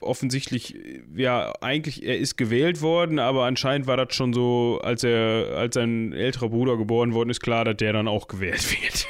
offensichtlich, 0.02 0.78
ja, 1.16 1.54
eigentlich, 1.62 2.04
er 2.06 2.18
ist 2.18 2.38
gewählt 2.38 2.82
worden, 2.82 3.20
aber 3.20 3.46
anscheinend 3.46 3.88
war 3.88 3.98
das 3.98 4.16
schon 4.16 4.34
so, 4.34 4.80
als 4.84 5.04
er, 5.04 5.58
als 5.58 5.76
sein 5.76 6.14
älterer 6.14 6.50
Bruder 6.50 6.78
geboren 6.78 7.14
worden 7.14 7.30
ist, 7.30 7.42
klar, 7.42 7.66
dass 7.66 7.78
der 7.78 7.94
dann 7.94 8.08
auch 8.08 8.28
gewählt 8.28 8.66
wird. 8.82 9.08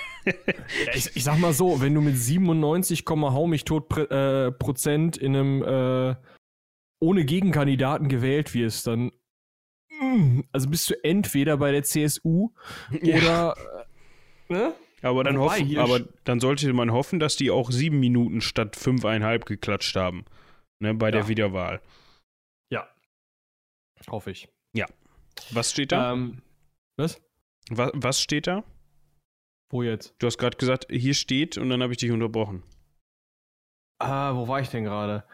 ich, 0.93 1.15
ich, 1.15 1.23
sag 1.23 1.39
mal 1.39 1.53
so, 1.53 1.81
wenn 1.81 1.93
du 1.93 2.01
mit 2.01 2.17
97, 2.17 3.03
hau 3.07 3.47
mich 3.47 3.65
tot 3.65 3.95
äh, 3.97 4.51
Prozent 4.51 5.17
in 5.17 5.35
einem 5.35 5.63
äh, 5.63 6.15
ohne 6.99 7.25
Gegenkandidaten 7.25 8.09
gewählt 8.09 8.53
wirst, 8.53 8.87
dann 8.87 9.11
mm, 10.01 10.41
also 10.51 10.69
bist 10.69 10.89
du 10.89 11.03
entweder 11.03 11.57
bei 11.57 11.71
der 11.71 11.83
CSU 11.83 12.49
ja. 13.01 13.17
oder 13.17 13.55
äh, 14.49 14.53
ne? 14.53 14.73
Aber 15.01 15.23
dann, 15.23 15.37
hoffen, 15.37 15.77
aber 15.77 16.01
dann 16.25 16.41
sollte 16.41 16.73
man 16.73 16.91
hoffen, 16.91 17.21
dass 17.21 17.37
die 17.37 17.51
auch 17.51 17.71
sieben 17.71 18.01
Minuten 18.01 18.41
statt 18.41 18.75
fünfeinhalb 18.75 19.45
geklatscht 19.45 19.95
haben 19.95 20.25
ne, 20.79 20.93
bei 20.93 21.07
ja. 21.07 21.11
der 21.11 21.27
Wiederwahl. 21.27 21.81
Ja. 22.71 22.87
Hoffe 24.09 24.31
ich. 24.31 24.49
Ja. 24.73 24.85
Was 25.51 25.71
steht 25.71 25.91
da? 25.91 26.13
Ähm, 26.13 26.41
was? 26.97 27.21
was? 27.69 27.91
Was 27.93 28.21
steht 28.21 28.47
da? 28.47 28.63
Wo 29.71 29.83
jetzt? 29.83 30.15
Du 30.19 30.27
hast 30.27 30.37
gerade 30.37 30.57
gesagt, 30.57 30.87
hier 30.89 31.13
steht 31.13 31.57
und 31.57 31.69
dann 31.69 31.83
habe 31.83 31.93
ich 31.93 31.99
dich 31.99 32.11
unterbrochen. 32.11 32.63
Ah, 33.99 34.33
wo 34.35 34.47
war 34.47 34.61
ich 34.61 34.69
denn 34.69 34.85
gerade? 34.85 35.25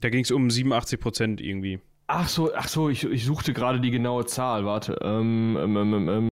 Da 0.00 0.10
ging 0.10 0.24
es 0.24 0.30
um 0.30 0.50
87 0.50 1.00
Prozent 1.00 1.40
irgendwie. 1.40 1.80
Ach 2.08 2.28
so, 2.28 2.54
ach 2.54 2.68
so, 2.68 2.88
ich, 2.88 3.04
ich 3.04 3.24
suchte 3.24 3.52
gerade 3.52 3.80
die 3.80 3.90
genaue 3.90 4.26
Zahl. 4.26 4.64
Warte. 4.64 4.98
Ähm, 5.02 5.56
ähm, 5.58 5.76
ähm, 5.76 5.94
ähm. 5.94 6.08
ähm. 6.08 6.28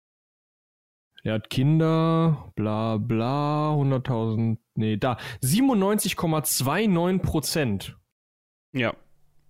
Er 1.24 1.34
hat 1.34 1.48
Kinder, 1.48 2.52
bla 2.54 2.98
bla, 2.98 3.72
100.000, 3.72 4.58
nee, 4.74 4.98
da, 4.98 5.16
97,29 5.42 7.18
Prozent. 7.20 7.98
Ja. 8.74 8.94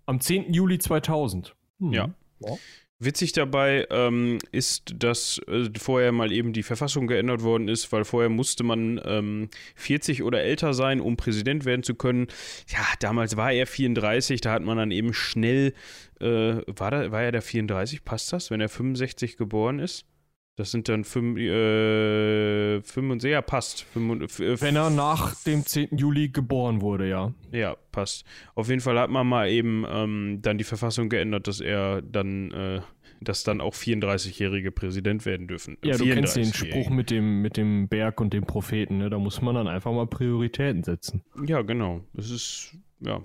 Am 0.06 0.20
10. 0.20 0.52
Juli 0.52 0.78
2000. 0.78 1.56
Hm. 1.80 1.92
Ja. 1.92 2.14
ja. 2.38 2.56
Witzig 3.00 3.32
dabei 3.32 3.88
ähm, 3.90 4.38
ist, 4.52 4.94
dass 5.02 5.40
äh, 5.48 5.68
vorher 5.76 6.12
mal 6.12 6.30
eben 6.30 6.52
die 6.52 6.62
Verfassung 6.62 7.08
geändert 7.08 7.42
worden 7.42 7.66
ist, 7.66 7.90
weil 7.90 8.04
vorher 8.04 8.30
musste 8.30 8.62
man 8.62 9.00
ähm, 9.04 9.48
40 9.74 10.22
oder 10.22 10.42
älter 10.42 10.74
sein, 10.74 11.00
um 11.00 11.16
Präsident 11.16 11.64
werden 11.64 11.82
zu 11.82 11.96
können. 11.96 12.28
Ja, 12.68 12.84
damals 13.00 13.36
war 13.36 13.50
er 13.50 13.66
34, 13.66 14.40
da 14.40 14.52
hat 14.52 14.62
man 14.62 14.76
dann 14.76 14.92
eben 14.92 15.12
schnell, 15.12 15.74
äh, 16.20 16.26
war, 16.66 16.92
da, 16.92 17.10
war 17.10 17.22
er 17.22 17.32
der 17.32 17.42
34, 17.42 18.04
passt 18.04 18.32
das, 18.32 18.52
wenn 18.52 18.60
er 18.60 18.68
65 18.68 19.36
geboren 19.36 19.80
ist? 19.80 20.06
Das 20.56 20.70
sind 20.70 20.88
dann 20.88 21.02
fünf, 21.02 21.36
äh, 21.38 22.80
fünf 22.82 23.24
ja, 23.24 23.42
passt. 23.42 23.82
Fünf, 23.82 24.38
äh, 24.38 24.60
Wenn 24.60 24.76
er 24.76 24.88
nach 24.88 25.34
dem 25.42 25.66
10. 25.66 25.96
Juli 25.96 26.28
geboren 26.28 26.80
wurde, 26.80 27.08
ja. 27.08 27.34
Ja, 27.50 27.76
passt. 27.90 28.24
Auf 28.54 28.68
jeden 28.68 28.80
Fall 28.80 28.96
hat 28.98 29.10
man 29.10 29.26
mal 29.26 29.50
eben 29.50 29.84
ähm, 29.88 30.38
dann 30.42 30.56
die 30.56 30.64
Verfassung 30.64 31.08
geändert, 31.08 31.48
dass 31.48 31.60
er 31.60 32.02
dann, 32.02 32.52
äh, 32.52 32.80
dass 33.20 33.42
dann 33.42 33.60
auch 33.60 33.74
34-jährige 33.74 34.70
Präsident 34.70 35.26
werden 35.26 35.48
dürfen. 35.48 35.76
Ja, 35.82 35.96
du 35.96 36.04
kennst 36.04 36.36
den 36.36 36.52
Spruch 36.52 36.88
mit 36.88 37.10
dem, 37.10 37.42
mit 37.42 37.56
dem 37.56 37.88
Berg 37.88 38.20
und 38.20 38.32
dem 38.32 38.44
Propheten, 38.44 38.98
ne? 38.98 39.10
Da 39.10 39.18
muss 39.18 39.42
man 39.42 39.56
dann 39.56 39.66
einfach 39.66 39.92
mal 39.92 40.06
Prioritäten 40.06 40.84
setzen. 40.84 41.24
Ja, 41.46 41.62
genau. 41.62 42.04
Das 42.12 42.30
ist, 42.30 42.76
ja, 43.00 43.20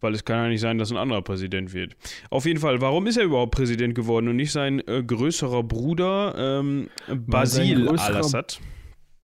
weil 0.00 0.14
es 0.14 0.24
kann 0.24 0.44
ja 0.44 0.48
nicht 0.48 0.60
sein, 0.60 0.78
dass 0.78 0.90
ein 0.90 0.96
anderer 0.96 1.22
Präsident 1.22 1.72
wird. 1.72 1.96
Auf 2.30 2.46
jeden 2.46 2.60
Fall, 2.60 2.80
warum 2.80 3.06
ist 3.06 3.16
er 3.16 3.24
überhaupt 3.24 3.54
Präsident 3.54 3.94
geworden 3.94 4.28
und 4.28 4.36
nicht 4.36 4.52
sein 4.52 4.80
äh, 4.86 5.02
größerer 5.02 5.62
Bruder 5.62 6.34
ähm, 6.36 6.88
Basil 7.08 7.88
al-Assad? 7.88 8.60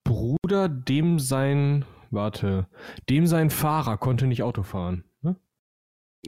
Bruder, 0.04 0.69
dem 0.69 1.19
sein, 1.19 1.85
warte, 2.11 2.66
dem 3.09 3.26
sein 3.26 3.50
Fahrer 3.50 3.97
konnte 3.97 4.26
nicht 4.26 4.43
Auto 4.43 4.62
fahren. 4.62 5.04
Ne? 5.23 5.37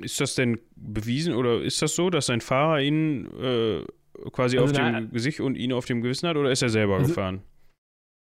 Ist 0.01 0.21
das 0.21 0.35
denn 0.35 0.59
bewiesen 0.75 1.35
oder 1.35 1.61
ist 1.63 1.83
das 1.83 1.95
so, 1.95 2.11
dass 2.11 2.27
sein 2.27 2.41
Fahrer 2.41 2.81
ihn 2.81 3.27
äh, 3.39 3.85
quasi 4.33 4.59
also 4.59 4.71
auf 4.71 4.73
dem 4.73 5.11
Gesicht 5.11 5.41
und 5.41 5.57
ihn 5.57 5.73
auf 5.73 5.85
dem 5.85 6.01
Gewissen 6.01 6.29
hat 6.29 6.37
oder 6.37 6.51
ist 6.51 6.63
er 6.63 6.71
selber 6.71 6.97
also, 6.97 7.09
gefahren? 7.09 7.43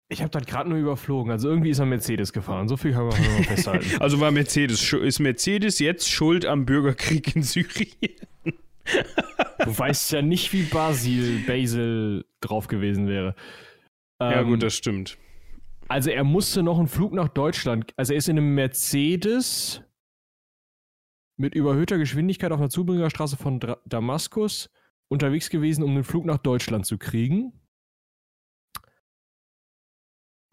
Ich 0.07 0.21
habe 0.21 0.29
das 0.29 0.45
gerade 0.45 0.69
nur 0.69 0.77
überflogen. 0.77 1.31
Also 1.31 1.49
irgendwie 1.49 1.71
ist 1.71 1.79
er 1.79 1.85
Mercedes 1.85 2.31
gefahren. 2.31 2.67
So 2.67 2.77
viel 2.77 2.93
kann 2.93 3.07
man 3.07 3.19
mal 3.19 3.43
festhalten. 3.43 3.89
also 3.99 4.19
war 4.19 4.31
Mercedes, 4.31 4.93
ist 4.93 5.19
Mercedes 5.19 5.79
jetzt 5.79 6.09
schuld 6.09 6.45
am 6.45 6.65
Bürgerkrieg 6.65 7.35
in 7.35 7.41
Syrien? 7.41 8.15
du 9.59 9.77
weißt 9.77 10.11
ja 10.11 10.21
nicht, 10.21 10.53
wie 10.53 10.63
Basil, 10.63 11.39
Basil 11.47 12.25
drauf 12.39 12.67
gewesen 12.67 13.07
wäre. 13.07 13.35
Ja, 14.21 14.41
ähm, 14.41 14.49
gut, 14.49 14.63
das 14.63 14.75
stimmt. 14.75 15.17
Also 15.87 16.11
er 16.11 16.23
musste 16.23 16.61
noch 16.61 16.77
einen 16.77 16.87
Flug 16.87 17.13
nach 17.13 17.29
Deutschland. 17.29 17.91
Also 17.97 18.13
er 18.13 18.17
ist 18.17 18.29
in 18.29 18.37
einem 18.37 18.53
Mercedes 18.53 19.81
mit 21.37 21.53
überhöhter 21.55 21.97
Geschwindigkeit 21.97 22.51
auf 22.51 22.59
einer 22.59 22.69
Zubringerstraße 22.69 23.37
von 23.37 23.59
Dra 23.59 23.77
Damaskus 23.85 24.69
unterwegs 25.09 25.49
gewesen, 25.49 25.83
um 25.83 25.93
den 25.95 26.03
Flug 26.03 26.25
nach 26.25 26.37
Deutschland 26.37 26.85
zu 26.85 26.97
kriegen. 26.97 27.53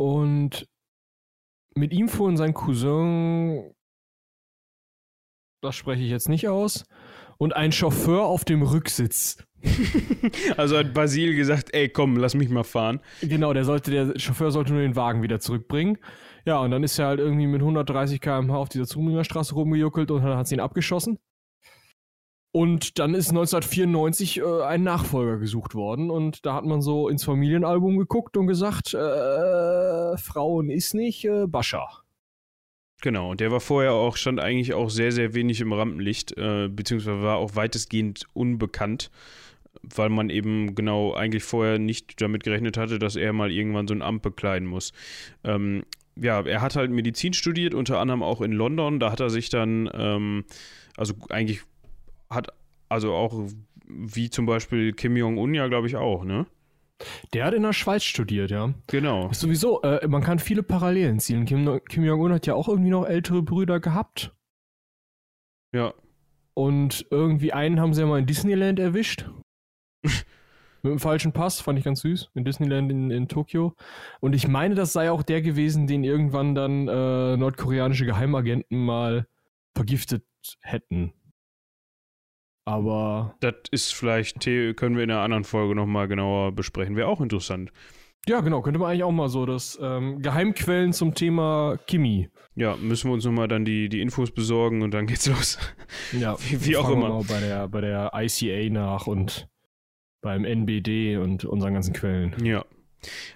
Und 0.02 0.66
mit 1.76 1.92
ihm 1.92 2.08
fuhren 2.08 2.36
sein 2.36 2.54
Cousin, 2.54 3.72
das 5.62 5.76
spreche 5.76 6.02
ich 6.02 6.10
jetzt 6.10 6.28
nicht 6.28 6.48
aus, 6.48 6.86
und 7.38 7.54
ein 7.54 7.70
Chauffeur 7.70 8.24
auf 8.24 8.44
dem 8.44 8.62
Rücksitz. 8.62 9.46
also 10.56 10.76
hat 10.76 10.92
Basil 10.92 11.36
gesagt, 11.36 11.72
ey, 11.72 11.88
komm, 11.88 12.16
lass 12.16 12.34
mich 12.34 12.48
mal 12.48 12.64
fahren. 12.64 12.98
Genau, 13.20 13.52
der 13.52 13.64
sollte, 13.64 13.92
der 13.92 14.18
Chauffeur 14.18 14.50
sollte 14.50 14.72
nur 14.72 14.82
den 14.82 14.96
Wagen 14.96 15.22
wieder 15.22 15.38
zurückbringen. 15.38 15.98
Ja, 16.44 16.58
und 16.58 16.72
dann 16.72 16.82
ist 16.82 16.98
er 16.98 17.06
halt 17.06 17.20
irgendwie 17.20 17.46
mit 17.46 17.60
130 17.60 18.20
km/h 18.20 18.56
auf 18.56 18.70
dieser 18.70 18.88
Zumringerstraße 18.88 19.54
rumgejuckelt 19.54 20.10
und 20.10 20.24
dann 20.24 20.36
hat 20.36 20.48
sie 20.48 20.56
ihn 20.56 20.60
abgeschossen. 20.60 21.20
Und 22.52 22.98
dann 22.98 23.14
ist 23.14 23.30
1994 23.30 24.38
äh, 24.38 24.62
ein 24.62 24.82
Nachfolger 24.82 25.38
gesucht 25.38 25.74
worden 25.74 26.10
und 26.10 26.44
da 26.44 26.54
hat 26.54 26.66
man 26.66 26.82
so 26.82 27.08
ins 27.08 27.24
Familienalbum 27.24 27.96
geguckt 27.96 28.36
und 28.36 28.46
gesagt, 28.46 28.92
äh, 28.92 30.16
Frauen 30.18 30.68
ist 30.68 30.92
nicht, 30.92 31.24
äh, 31.24 31.46
Bascha. 31.46 31.88
Genau, 33.00 33.30
und 33.30 33.40
der 33.40 33.50
war 33.50 33.60
vorher 33.60 33.94
auch, 33.94 34.16
stand 34.16 34.38
eigentlich 34.38 34.74
auch 34.74 34.90
sehr, 34.90 35.12
sehr 35.12 35.34
wenig 35.34 35.62
im 35.62 35.72
Rampenlicht, 35.72 36.36
äh, 36.36 36.68
beziehungsweise 36.68 37.22
war 37.22 37.38
auch 37.38 37.56
weitestgehend 37.56 38.26
unbekannt, 38.34 39.10
weil 39.82 40.10
man 40.10 40.28
eben 40.28 40.74
genau 40.74 41.14
eigentlich 41.14 41.42
vorher 41.42 41.78
nicht 41.78 42.20
damit 42.20 42.44
gerechnet 42.44 42.76
hatte, 42.76 42.98
dass 42.98 43.16
er 43.16 43.32
mal 43.32 43.50
irgendwann 43.50 43.88
so 43.88 43.94
ein 43.94 44.02
Amt 44.02 44.22
bekleiden 44.22 44.68
muss. 44.68 44.92
Ähm, 45.42 45.84
ja, 46.16 46.42
er 46.42 46.60
hat 46.60 46.76
halt 46.76 46.90
Medizin 46.90 47.32
studiert, 47.32 47.72
unter 47.74 47.98
anderem 47.98 48.22
auch 48.22 48.42
in 48.42 48.52
London. 48.52 49.00
Da 49.00 49.10
hat 49.10 49.20
er 49.20 49.30
sich 49.30 49.48
dann, 49.48 49.90
ähm, 49.94 50.44
also 50.96 51.14
eigentlich 51.30 51.62
hat, 52.34 52.48
also 52.88 53.12
auch 53.14 53.48
wie 53.86 54.30
zum 54.30 54.46
Beispiel 54.46 54.92
Kim 54.92 55.16
Jong-un 55.16 55.54
ja, 55.54 55.68
glaube 55.68 55.86
ich, 55.86 55.96
auch, 55.96 56.24
ne? 56.24 56.46
Der 57.32 57.44
hat 57.44 57.54
in 57.54 57.62
der 57.62 57.72
Schweiz 57.72 58.04
studiert, 58.04 58.50
ja. 58.50 58.72
Genau. 58.86 59.28
Ist 59.28 59.40
sowieso, 59.40 59.82
äh, 59.82 60.06
man 60.06 60.22
kann 60.22 60.38
viele 60.38 60.62
Parallelen 60.62 61.18
ziehen. 61.18 61.44
Kim, 61.44 61.80
Kim 61.88 62.04
Jong-un 62.04 62.32
hat 62.32 62.46
ja 62.46 62.54
auch 62.54 62.68
irgendwie 62.68 62.90
noch 62.90 63.06
ältere 63.06 63.42
Brüder 63.42 63.80
gehabt. 63.80 64.32
Ja. 65.72 65.94
Und 66.54 67.06
irgendwie 67.10 67.52
einen 67.52 67.80
haben 67.80 67.94
sie 67.94 68.02
ja 68.02 68.06
mal 68.06 68.18
in 68.18 68.26
Disneyland 68.26 68.78
erwischt. 68.78 69.28
Mit 70.84 70.90
dem 70.90 70.98
falschen 70.98 71.32
Pass, 71.32 71.60
fand 71.60 71.78
ich 71.78 71.84
ganz 71.84 72.00
süß, 72.00 72.30
in 72.34 72.44
Disneyland 72.44 72.90
in, 72.90 73.10
in 73.10 73.28
Tokio. 73.28 73.74
Und 74.20 74.34
ich 74.34 74.48
meine, 74.48 74.74
das 74.74 74.92
sei 74.92 75.12
auch 75.12 75.22
der 75.22 75.40
gewesen, 75.40 75.86
den 75.86 76.02
irgendwann 76.02 76.56
dann 76.56 76.88
äh, 76.88 77.36
nordkoreanische 77.36 78.04
Geheimagenten 78.04 78.84
mal 78.84 79.28
vergiftet 79.74 80.24
hätten. 80.60 81.12
Aber. 82.64 83.36
Das 83.40 83.54
ist 83.70 83.92
vielleicht, 83.94 84.40
können 84.40 84.96
wir 84.96 85.04
in 85.04 85.10
einer 85.10 85.20
anderen 85.20 85.44
Folge 85.44 85.74
nochmal 85.74 86.08
genauer 86.08 86.52
besprechen. 86.52 86.96
Wäre 86.96 87.08
auch 87.08 87.20
interessant. 87.20 87.72
Ja, 88.28 88.40
genau, 88.40 88.62
könnte 88.62 88.78
man 88.78 88.90
eigentlich 88.90 89.02
auch 89.02 89.10
mal 89.10 89.28
so 89.28 89.46
das 89.46 89.76
ähm, 89.82 90.22
Geheimquellen 90.22 90.92
zum 90.92 91.14
Thema 91.14 91.76
Kimi. 91.88 92.30
Ja, 92.54 92.76
müssen 92.76 93.10
wir 93.10 93.14
uns 93.14 93.24
nochmal 93.24 93.48
dann 93.48 93.64
die, 93.64 93.88
die 93.88 94.00
Infos 94.00 94.30
besorgen 94.30 94.82
und 94.82 94.92
dann 94.92 95.06
geht's 95.06 95.26
los. 95.28 95.58
Ja, 96.12 96.36
wie, 96.38 96.64
wie 96.64 96.76
auch 96.76 96.88
immer. 96.88 97.08
Mal 97.08 97.24
bei 97.24 97.40
der, 97.40 97.68
bei 97.68 97.80
der 97.80 98.12
ICA 98.14 98.72
nach 98.72 99.08
und 99.08 99.48
beim 100.20 100.44
NBD 100.44 101.16
und 101.16 101.44
unseren 101.44 101.74
ganzen 101.74 101.94
Quellen. 101.94 102.36
Ja. 102.44 102.64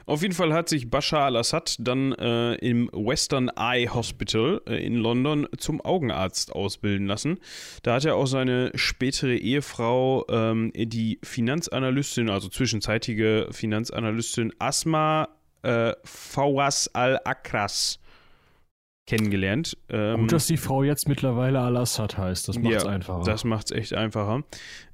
Auf 0.04 0.22
jeden 0.22 0.34
Fall 0.34 0.52
hat 0.52 0.68
sich 0.68 0.90
Bashar 0.90 1.26
al-Assad 1.26 1.76
dann 1.80 2.12
äh, 2.12 2.54
im 2.56 2.88
Western 2.92 3.50
Eye 3.56 3.88
Hospital 3.88 4.62
äh, 4.66 4.84
in 4.84 4.96
London 4.96 5.48
zum 5.58 5.80
Augenarzt 5.80 6.52
ausbilden 6.52 7.06
lassen. 7.06 7.38
Da 7.82 7.94
hat 7.94 8.04
er 8.04 8.16
auch 8.16 8.26
seine 8.26 8.70
spätere 8.74 9.36
Ehefrau, 9.36 10.24
ähm, 10.28 10.72
die 10.74 11.18
Finanzanalystin, 11.22 12.30
also 12.30 12.48
zwischenzeitige 12.48 13.48
Finanzanalystin 13.50 14.52
Asma 14.58 15.28
äh, 15.62 15.94
Fawaz 16.04 16.90
al-Akras 16.92 17.98
kennengelernt. 19.06 19.76
Ähm, 19.88 20.22
Gut, 20.22 20.32
dass 20.32 20.46
die 20.46 20.56
Frau 20.56 20.82
jetzt 20.82 21.08
mittlerweile 21.08 21.60
Al-Assad 21.60 22.18
heißt. 22.18 22.48
Das 22.48 22.58
macht 22.58 22.74
es 22.74 22.82
ja, 22.82 22.90
einfacher. 22.90 23.22
Das 23.24 23.44
macht 23.44 23.70
es 23.70 23.76
echt 23.76 23.94
einfacher. 23.94 24.42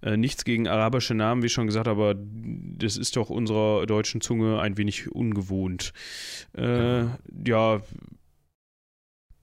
Äh, 0.02 0.16
nichts 0.16 0.44
gegen 0.44 0.68
arabische 0.68 1.14
Namen, 1.14 1.42
wie 1.42 1.48
schon 1.48 1.66
gesagt, 1.66 1.88
aber 1.88 2.14
das 2.16 2.96
ist 2.96 3.16
doch 3.16 3.30
unserer 3.30 3.86
deutschen 3.86 4.20
Zunge 4.20 4.60
ein 4.60 4.76
wenig 4.76 5.10
ungewohnt. 5.10 5.92
Äh, 6.56 7.04
ja. 7.46 7.80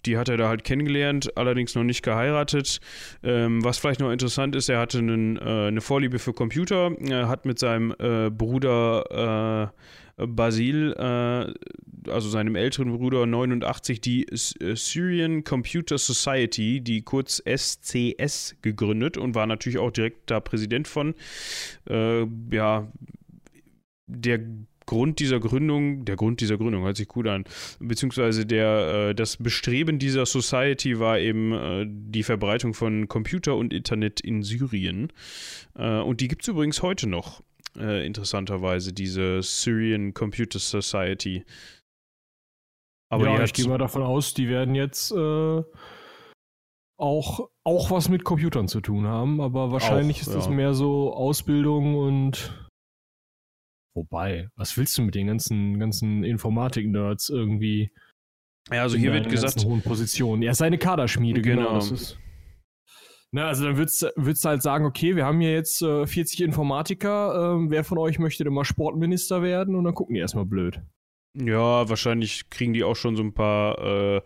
Die 0.05 0.17
hat 0.17 0.29
er 0.29 0.37
da 0.37 0.47
halt 0.47 0.63
kennengelernt, 0.63 1.35
allerdings 1.37 1.75
noch 1.75 1.83
nicht 1.83 2.03
geheiratet. 2.03 2.79
Ähm, 3.23 3.63
was 3.63 3.77
vielleicht 3.77 3.99
noch 3.99 4.11
interessant 4.11 4.55
ist, 4.55 4.69
er 4.69 4.79
hatte 4.79 4.99
einen, 4.99 5.37
äh, 5.37 5.67
eine 5.67 5.81
Vorliebe 5.81 6.19
für 6.19 6.33
Computer, 6.33 6.91
er 7.07 7.27
hat 7.27 7.45
mit 7.45 7.59
seinem 7.59 7.93
äh, 7.99 8.29
Bruder 8.29 9.71
äh, 10.17 10.27
Basil 10.27 10.93
äh, 10.97 11.53
also 12.09 12.29
seinem 12.29 12.55
älteren 12.55 12.95
Bruder 12.97 13.25
89, 13.25 14.01
die 14.01 14.25
äh, 14.27 14.75
Syrian 14.75 15.43
Computer 15.43 15.97
Society, 15.97 16.81
die 16.81 17.01
kurz 17.01 17.41
SCS 17.45 18.55
gegründet 18.61 19.17
und 19.17 19.35
war 19.35 19.47
natürlich 19.47 19.77
auch 19.77 19.91
direkt 19.91 20.29
da 20.31 20.39
Präsident 20.39 20.87
von. 20.87 21.15
Äh, 21.89 22.25
ja, 22.51 22.91
der 24.07 24.39
Grund 24.89 25.19
dieser 25.19 25.39
Gründung, 25.39 26.03
der 26.03 26.15
Grund 26.15 26.41
dieser 26.41 26.57
Gründung 26.57 26.83
hört 26.83 26.97
sich 26.97 27.07
gut 27.07 27.27
an, 27.27 27.43
beziehungsweise 27.79 28.47
der, 28.47 29.09
äh, 29.09 29.15
das 29.15 29.37
Bestreben 29.37 29.99
dieser 29.99 30.25
Society 30.25 30.99
war 30.99 31.19
eben 31.19 31.53
äh, 31.53 31.85
die 31.87 32.23
Verbreitung 32.23 32.73
von 32.73 33.07
Computer 33.07 33.55
und 33.55 33.71
Internet 33.71 34.19
in 34.19 34.41
Syrien. 34.41 35.13
Äh, 35.75 35.99
und 35.99 36.21
die 36.21 36.27
gibt 36.27 36.41
es 36.41 36.47
übrigens 36.47 36.81
heute 36.81 37.07
noch, 37.07 37.43
äh, 37.77 38.03
interessanterweise, 38.03 38.91
diese 38.91 39.43
Syrian 39.43 40.15
Computer 40.15 40.57
Society. 40.57 41.45
Aber 43.11 43.25
ja, 43.25 43.43
ich 43.43 43.53
gehe 43.53 43.67
mal 43.67 43.77
davon 43.77 44.01
aus, 44.01 44.33
die 44.33 44.49
werden 44.49 44.73
jetzt 44.73 45.11
äh, 45.11 45.63
auch, 46.97 47.49
auch 47.63 47.91
was 47.91 48.09
mit 48.09 48.23
Computern 48.23 48.67
zu 48.67 48.81
tun 48.81 49.05
haben, 49.05 49.39
aber 49.39 49.71
wahrscheinlich 49.71 50.17
auch, 50.17 50.21
ist 50.21 50.33
das 50.33 50.49
mehr 50.49 50.73
so 50.73 51.13
Ausbildung 51.13 51.95
und 51.95 52.68
Wobei, 53.99 54.47
was 54.55 54.77
willst 54.77 54.97
du 54.97 55.01
mit 55.01 55.13
den 55.13 55.27
ganzen, 55.27 55.77
ganzen 55.77 56.23
Informatik-Nerds 56.23 57.27
irgendwie? 57.27 57.91
Ja, 58.71 58.83
also 58.83 58.97
hier 58.97 59.11
wird 59.11 59.29
gesagt. 59.29 59.65
hohen 59.65 59.81
Positionen. 59.81 60.41
Ja, 60.41 60.53
seine 60.53 60.77
Kaderschmiede, 60.77 61.41
genau. 61.41 61.79
genau 61.79 61.97
na, 63.31 63.47
also 63.47 63.65
dann 63.65 63.77
würdest, 63.77 64.01
du 64.01 64.49
halt 64.49 64.63
sagen, 64.63 64.85
okay, 64.85 65.15
wir 65.15 65.25
haben 65.25 65.39
hier 65.39 65.51
jetzt 65.51 65.81
äh, 65.83 66.07
40 66.07 66.41
Informatiker, 66.41 67.57
äh, 67.57 67.69
wer 67.69 67.83
von 67.83 67.99
euch 67.99 68.17
möchte 68.17 68.43
denn 68.43 68.53
mal 68.53 68.63
Sportminister 68.63 69.43
werden? 69.43 69.75
Und 69.75 69.83
dann 69.83 69.93
gucken 69.93 70.15
die 70.15 70.21
erstmal 70.21 70.45
blöd. 70.45 70.81
Ja, 71.35 71.87
wahrscheinlich 71.87 72.49
kriegen 72.49 72.73
die 72.73 72.83
auch 72.83 72.95
schon 72.95 73.15
so 73.15 73.21
ein 73.21 73.33
paar, 73.33 73.77
äh, 73.79 74.21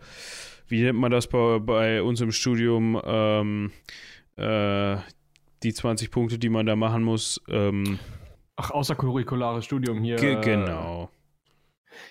wie 0.68 0.82
nennt 0.82 0.98
man 0.98 1.10
das 1.10 1.26
bei, 1.26 1.58
bei 1.58 2.02
uns 2.02 2.22
im 2.22 2.32
Studium, 2.32 2.98
ähm, 3.04 3.72
äh, 4.36 4.96
die 5.64 5.74
20 5.74 6.10
Punkte, 6.10 6.38
die 6.38 6.48
man 6.48 6.64
da 6.64 6.76
machen 6.76 7.02
muss. 7.02 7.42
Ähm, 7.48 7.98
Ach, 8.56 8.70
außercurriculares 8.70 9.64
Studium 9.64 10.02
hier. 10.02 10.16
Ge 10.16 10.40
genau. 10.40 11.10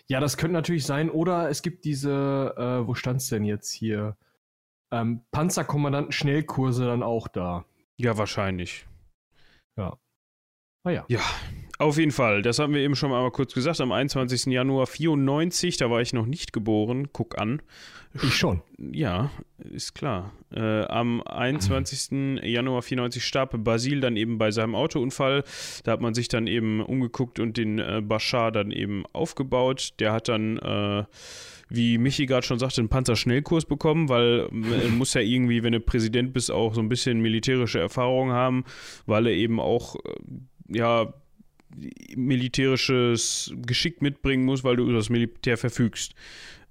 Ja, 0.08 0.20
das 0.20 0.38
könnte 0.38 0.54
natürlich 0.54 0.86
sein. 0.86 1.10
Oder 1.10 1.50
es 1.50 1.62
gibt 1.62 1.86
diese, 1.86 2.54
äh, 2.58 2.88
wo 2.88 2.94
stand 2.96 3.22
es 3.22 3.28
denn 3.28 3.44
jetzt 3.44 3.72
hier? 3.72 4.18
Ähm, 4.92 5.22
Panzerkommandanten-Schnellkurse 5.32 6.86
dann 6.86 7.04
auch 7.04 7.28
da. 7.28 7.66
Ja, 7.98 8.18
wahrscheinlich. 8.18 8.86
Ja. 9.78 9.98
Ah 10.84 10.92
ja. 10.92 11.06
Auf 11.80 11.98
jeden 11.98 12.12
Fall. 12.12 12.42
Das 12.44 12.60
haben 12.60 12.74
wir 12.74 12.82
eben 12.82 12.96
schon 12.96 13.10
mal 13.10 13.30
kurz 13.32 13.54
gesagt. 13.54 13.82
Am 13.82 13.92
21. 13.92 14.46
Januar 14.46 14.88
94, 14.88 15.78
da 15.78 15.90
war 15.90 16.02
ich 16.02 16.14
noch 16.14 16.26
nicht 16.26 16.54
geboren. 16.54 17.10
Guck 17.12 17.40
an. 17.40 17.62
Ich 18.22 18.36
schon. 18.36 18.62
Ja, 18.78 19.32
ist 19.72 19.96
klar. 19.96 20.34
Äh, 20.54 20.84
am 20.84 21.24
21. 21.24 22.44
Januar 22.44 22.84
94 22.84 23.26
starb 23.26 23.56
Basil 23.64 24.02
dann 24.02 24.18
eben 24.18 24.38
bei 24.38 24.52
seinem 24.52 24.76
Autounfall. 24.76 25.44
Da 25.84 25.94
hat 25.94 26.02
man 26.02 26.14
sich 26.14 26.28
dann 26.28 26.46
eben 26.46 26.80
umgeguckt 26.80 27.40
und 27.40 27.58
den 27.58 27.80
äh, 27.80 28.02
Bashar 28.04 28.52
dann 28.52 28.70
eben 28.70 29.04
aufgebaut. 29.14 29.94
Der 30.00 30.14
hat 30.14 30.28
dann 30.28 30.58
äh, 30.60 31.06
wie 31.70 31.98
Michi 31.98 32.28
gerade 32.28 32.46
schon 32.46 32.60
sagte, 32.60 32.82
einen 32.82 32.90
Panzerschnellkurs 32.90 33.66
bekommen, 33.66 34.08
weil 34.10 34.48
er 34.84 34.90
muss 34.90 35.16
ja 35.16 35.22
irgendwie, 35.22 35.64
wenn 35.64 35.74
du 35.74 35.80
Präsident 35.80 36.32
bist, 36.32 36.52
auch 36.52 36.76
so 36.76 36.82
ein 36.82 36.90
bisschen 36.90 37.20
militärische 37.20 37.80
Erfahrung 37.80 38.32
haben, 38.32 38.64
weil 39.08 39.26
er 39.26 39.34
eben 39.34 39.60
auch 39.60 39.96
äh, 39.96 40.78
ja, 40.78 41.14
militärisches 42.16 43.54
Geschick 43.66 44.02
mitbringen 44.02 44.46
muss, 44.46 44.64
weil 44.64 44.76
du 44.76 44.84
über 44.84 44.94
das 44.94 45.10
Militär 45.10 45.58
verfügst. 45.58 46.14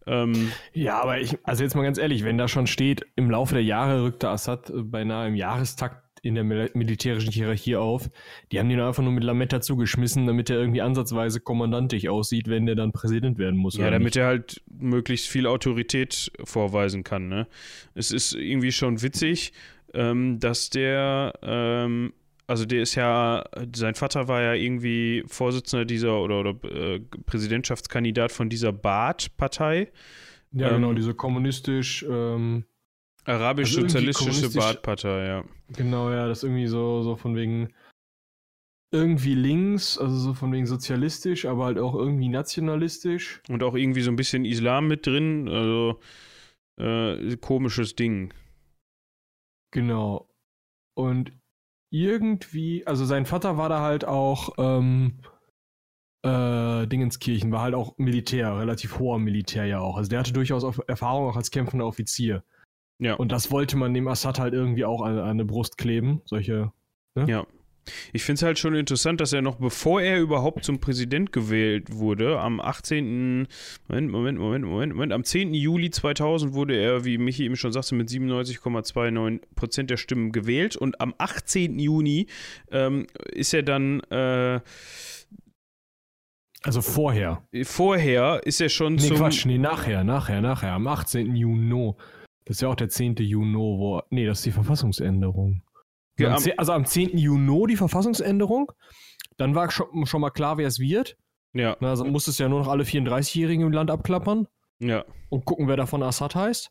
Ähm, 0.06 0.52
ja, 0.72 1.00
aber 1.00 1.20
ich, 1.20 1.38
also 1.44 1.62
jetzt 1.62 1.74
mal 1.74 1.82
ganz 1.82 1.98
ehrlich, 1.98 2.24
wenn 2.24 2.38
da 2.38 2.48
schon 2.48 2.66
steht, 2.66 3.06
im 3.14 3.30
Laufe 3.30 3.54
der 3.54 3.62
Jahre 3.62 4.02
rückte 4.02 4.28
Assad 4.28 4.70
äh, 4.70 4.82
beinahe 4.82 5.28
im 5.28 5.36
Jahrestakt 5.36 6.02
in 6.22 6.36
der 6.36 6.44
militärischen 6.44 7.32
Hierarchie 7.32 7.74
auf. 7.74 8.08
Die 8.52 8.60
haben 8.60 8.70
ihn 8.70 8.78
einfach 8.78 9.02
nur 9.02 9.12
mit 9.12 9.24
Lametta 9.24 9.60
zugeschmissen, 9.60 10.24
damit 10.26 10.50
er 10.50 10.56
irgendwie 10.56 10.80
ansatzweise 10.80 11.40
kommandantig 11.40 12.08
aussieht, 12.08 12.46
wenn 12.46 12.64
der 12.64 12.76
dann 12.76 12.92
Präsident 12.92 13.38
werden 13.38 13.58
muss. 13.58 13.76
Ja, 13.76 13.90
damit 13.90 14.14
nicht? 14.14 14.16
er 14.16 14.26
halt 14.26 14.62
möglichst 14.70 15.26
viel 15.26 15.48
Autorität 15.48 16.30
vorweisen 16.44 17.02
kann. 17.02 17.28
Ne? 17.28 17.48
Es 17.94 18.12
ist 18.12 18.34
irgendwie 18.34 18.70
schon 18.70 19.02
witzig, 19.02 19.52
ähm, 19.94 20.38
dass 20.38 20.70
der 20.70 21.32
ähm, 21.42 22.12
also 22.46 22.64
der 22.64 22.82
ist 22.82 22.94
ja, 22.94 23.44
sein 23.74 23.94
Vater 23.94 24.28
war 24.28 24.42
ja 24.42 24.54
irgendwie 24.54 25.24
Vorsitzender 25.26 25.84
dieser 25.84 26.20
oder, 26.20 26.40
oder 26.40 26.64
äh, 26.64 27.00
Präsidentschaftskandidat 27.26 28.32
von 28.32 28.48
dieser 28.48 28.72
Baath-Partei. 28.72 29.92
Ja, 30.52 30.68
Ähm, 30.68 30.74
genau, 30.76 30.92
diese 30.92 31.14
kommunistisch, 31.14 32.04
ähm, 32.08 32.64
Arabisch-sozialistische 33.24 34.46
Also 34.46 34.58
Baath-Partei, 34.58 35.26
ja. 35.26 35.44
genau, 35.68 36.10
ja, 36.10 36.26
das 36.26 36.42
irgendwie 36.42 36.66
so, 36.66 37.02
so 37.02 37.16
von 37.16 37.36
wegen 37.36 37.72
irgendwie 38.92 39.34
links, 39.34 39.96
also 39.96 40.14
so 40.16 40.34
von 40.34 40.52
wegen 40.52 40.66
sozialistisch, 40.66 41.46
aber 41.46 41.64
halt 41.64 41.78
auch 41.78 41.94
irgendwie 41.94 42.28
nationalistisch. 42.28 43.40
Und 43.48 43.62
auch 43.62 43.74
irgendwie 43.74 44.02
so 44.02 44.10
ein 44.10 44.16
bisschen 44.16 44.44
Islam 44.44 44.88
mit 44.88 45.06
drin, 45.06 45.48
also 45.48 46.00
äh, 46.78 47.36
komisches 47.36 47.94
Ding. 47.94 48.34
Genau. 49.70 50.28
Und 50.94 51.32
irgendwie, 51.92 52.86
also 52.86 53.04
sein 53.04 53.26
Vater 53.26 53.58
war 53.58 53.68
da 53.68 53.80
halt 53.80 54.06
auch 54.06 54.54
ähm, 54.58 55.18
äh, 56.22 56.86
Dingenskirchen, 56.86 57.52
war 57.52 57.60
halt 57.60 57.74
auch 57.74 57.98
Militär, 57.98 58.56
relativ 58.56 58.98
hoher 58.98 59.18
Militär 59.18 59.66
ja 59.66 59.78
auch. 59.80 59.98
Also 59.98 60.08
der 60.08 60.20
hatte 60.20 60.32
durchaus 60.32 60.64
Erfahrung 60.88 61.28
auch 61.28 61.36
als 61.36 61.50
kämpfender 61.50 61.86
Offizier. 61.86 62.42
Ja. 62.98 63.14
Und 63.14 63.30
das 63.30 63.50
wollte 63.50 63.76
man 63.76 63.92
dem 63.92 64.08
Assad 64.08 64.38
halt 64.38 64.54
irgendwie 64.54 64.86
auch 64.86 65.02
an, 65.02 65.18
an 65.18 65.28
eine 65.28 65.44
Brust 65.44 65.76
kleben, 65.76 66.22
solche. 66.24 66.72
Ja. 67.14 67.46
Ich 68.12 68.22
finde 68.22 68.36
es 68.36 68.42
halt 68.42 68.58
schon 68.58 68.74
interessant, 68.74 69.20
dass 69.20 69.32
er 69.32 69.42
noch 69.42 69.56
bevor 69.56 70.00
er 70.00 70.20
überhaupt 70.20 70.64
zum 70.64 70.78
Präsident 70.78 71.32
gewählt 71.32 71.92
wurde, 71.92 72.38
am 72.38 72.60
18. 72.60 73.48
Moment, 73.88 74.10
Moment, 74.10 74.38
Moment, 74.38 74.64
Moment, 74.64 74.92
Moment, 74.94 75.12
am 75.12 75.24
10. 75.24 75.52
Juli 75.52 75.90
2000 75.90 76.54
wurde 76.54 76.76
er, 76.76 77.04
wie 77.04 77.18
Michi 77.18 77.44
eben 77.44 77.56
schon 77.56 77.72
sagte, 77.72 77.94
mit 77.96 78.08
97,29% 78.08 79.82
der 79.84 79.96
Stimmen 79.96 80.30
gewählt 80.32 80.76
und 80.76 81.00
am 81.00 81.12
18. 81.18 81.78
Juni 81.78 82.26
ähm, 82.70 83.06
ist 83.32 83.52
er 83.52 83.64
dann 83.64 84.00
äh, 84.10 84.60
Also 86.62 86.82
vorher. 86.82 87.42
vorher 87.64 88.40
ist 88.44 88.60
er 88.60 88.68
schon 88.68 88.94
Nee, 88.94 89.08
zum 89.08 89.16
Quatsch, 89.16 89.44
nee, 89.46 89.58
nachher, 89.58 90.04
nachher, 90.04 90.40
nachher, 90.40 90.72
am 90.72 90.86
18. 90.86 91.34
Juni. 91.34 91.94
Das 92.44 92.56
ist 92.56 92.60
ja 92.62 92.68
auch 92.68 92.76
der 92.76 92.88
10. 92.88 93.16
Juni, 93.16 93.54
wo. 93.56 94.02
Nee, 94.10 94.26
das 94.26 94.38
ist 94.38 94.46
die 94.46 94.52
Verfassungsänderung. 94.52 95.62
Ja, 96.18 96.28
am 96.28 96.34
am- 96.34 96.40
10, 96.40 96.58
also 96.58 96.72
am 96.72 96.84
10. 96.84 97.16
Juni 97.18 97.66
die 97.68 97.76
Verfassungsänderung. 97.76 98.70
Dann 99.36 99.54
war 99.54 99.70
schon, 99.70 100.06
schon 100.06 100.20
mal 100.20 100.30
klar, 100.30 100.58
wer 100.58 100.66
es 100.68 100.78
wird. 100.78 101.16
ja, 101.54 101.74
Also 101.80 102.04
musstest 102.04 102.38
ja 102.38 102.48
nur 102.48 102.60
noch 102.60 102.68
alle 102.68 102.84
34-Jährigen 102.84 103.66
im 103.66 103.72
Land 103.72 103.90
abklappern 103.90 104.46
ja, 104.78 105.04
und 105.30 105.44
gucken, 105.44 105.68
wer 105.68 105.76
davon 105.76 106.02
Assad 106.02 106.34
heißt. 106.34 106.70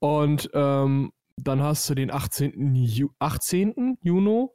Und 0.00 0.50
ähm, 0.54 1.12
dann 1.36 1.62
hast 1.62 1.88
du 1.90 1.94
den 1.94 2.10
18. 2.10 2.74
Ju 2.74 3.08
18. 3.18 3.98
Juni, 4.02 4.46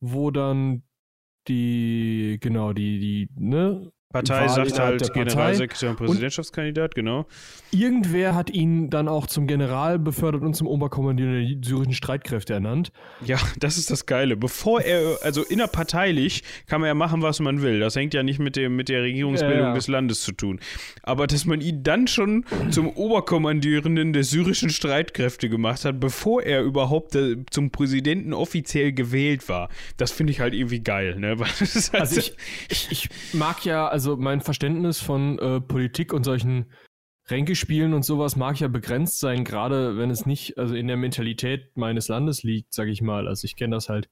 wo 0.00 0.30
dann 0.30 0.84
die, 1.48 2.38
genau, 2.40 2.72
die, 2.72 2.98
die, 2.98 3.28
ne, 3.34 3.90
Partei 4.10 4.46
Wahl 4.46 4.48
sagt 4.48 4.78
halt. 4.78 5.12
Generalsekretär 5.12 5.90
und 5.90 5.96
Präsidentschaftskandidat, 5.96 6.94
genau. 6.94 7.26
irgendwer 7.70 8.34
hat 8.34 8.48
ihn 8.48 8.88
dann 8.88 9.06
auch 9.06 9.26
zum 9.26 9.46
General 9.46 9.98
befördert 9.98 10.40
und 10.42 10.54
zum 10.54 10.66
Oberkommandierenden 10.66 11.60
der 11.60 11.68
syrischen 11.68 11.92
Streitkräfte 11.92 12.54
ernannt. 12.54 12.90
Ja, 13.22 13.36
das 13.58 13.76
ist 13.76 13.90
das 13.90 14.06
Geile. 14.06 14.38
Bevor 14.38 14.80
er, 14.80 15.18
also 15.22 15.42
innerparteilich 15.42 16.42
kann 16.66 16.80
man 16.80 16.88
ja 16.88 16.94
machen, 16.94 17.20
was 17.20 17.38
man 17.40 17.60
will. 17.60 17.80
Das 17.80 17.96
hängt 17.96 18.14
ja 18.14 18.22
nicht 18.22 18.38
mit, 18.38 18.56
dem, 18.56 18.76
mit 18.76 18.88
der 18.88 19.02
Regierungsbildung 19.02 19.58
Ja, 19.58 19.68
ja. 19.68 19.74
des 19.74 19.88
Landes 19.88 20.22
zu 20.22 20.32
tun. 20.32 20.58
Aber 21.02 21.26
dass 21.26 21.44
man 21.44 21.60
ihn 21.60 21.82
dann 21.82 22.06
schon 22.06 22.46
zum 22.70 22.88
Oberkommandierenden 22.88 24.14
der 24.14 24.24
syrischen 24.24 24.70
Streitkräfte 24.70 25.50
gemacht 25.50 25.84
hat, 25.84 26.00
bevor 26.00 26.42
er 26.42 26.62
überhaupt 26.62 27.14
äh, 27.14 27.44
zum 27.50 27.70
Präsidenten 27.70 28.32
offiziell 28.32 28.94
gewählt 28.94 29.50
war, 29.50 29.68
das 29.98 30.12
finde 30.12 30.30
ich 30.30 30.40
halt 30.40 30.54
irgendwie 30.54 30.80
geil, 30.80 31.16
ne? 31.18 31.36
Ist 31.60 31.92
halt 31.92 32.00
Also 32.00 32.20
ich, 32.20 32.34
ich, 32.70 32.88
ich 32.90 33.08
mag 33.34 33.66
ja, 33.66 33.86
also 33.86 33.97
mein 34.06 34.40
Verständnis 34.40 35.00
von 35.00 35.38
äh, 35.38 35.60
Politik 35.60 36.12
und 36.12 36.24
solchen 36.24 36.72
Ränkespielen 37.30 37.92
und 37.92 38.04
sowas 38.04 38.36
mag 38.36 38.58
ja 38.58 38.68
begrenzt 38.68 39.20
sein, 39.20 39.44
gerade 39.44 39.98
wenn 39.98 40.10
es 40.10 40.24
nicht 40.24 40.56
also 40.56 40.74
in 40.74 40.86
der 40.86 40.96
Mentalität 40.96 41.76
meines 41.76 42.08
Landes 42.08 42.42
liegt, 42.42 42.72
sag 42.72 42.88
ich 42.88 43.02
mal. 43.02 43.28
Also 43.28 43.44
ich 43.44 43.56
kenne 43.56 43.76
das 43.76 43.88
halt. 43.88 44.08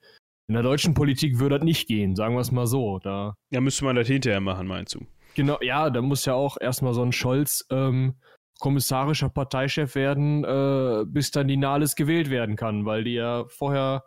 In 0.49 0.55
der 0.55 0.63
deutschen 0.63 0.95
Politik 0.95 1.39
würde 1.39 1.59
das 1.59 1.65
nicht 1.65 1.89
gehen, 1.89 2.15
sagen 2.15 2.35
wir 2.35 2.41
es 2.41 2.53
mal 2.53 2.67
so. 2.67 2.99
Da 2.99 3.35
ja, 3.51 3.61
müsste 3.61 3.85
man 3.85 3.97
das 3.97 4.07
hinterher 4.07 4.41
machen, 4.41 4.67
meinst 4.67 4.95
du? 4.95 5.07
Genau, 5.35 5.59
ja, 5.61 5.91
da 5.91 6.03
muss 6.03 6.25
ja 6.25 6.35
auch 6.35 6.57
erstmal 6.61 6.95
so 6.95 7.03
ein 7.03 7.13
Scholz 7.13 7.67
ähm, 7.71 8.15
kommissarischer 8.59 9.29
Parteichef 9.29 9.95
werden, 9.95 10.45
äh, 10.45 11.05
bis 11.07 11.31
dann 11.31 11.49
die 11.49 11.57
Nahles 11.57 11.97
gewählt 11.97 12.31
werden 12.31 12.57
kann, 12.57 12.85
weil 12.85 13.05
die 13.05 13.15
ja 13.15 13.45
vorher 13.49 14.05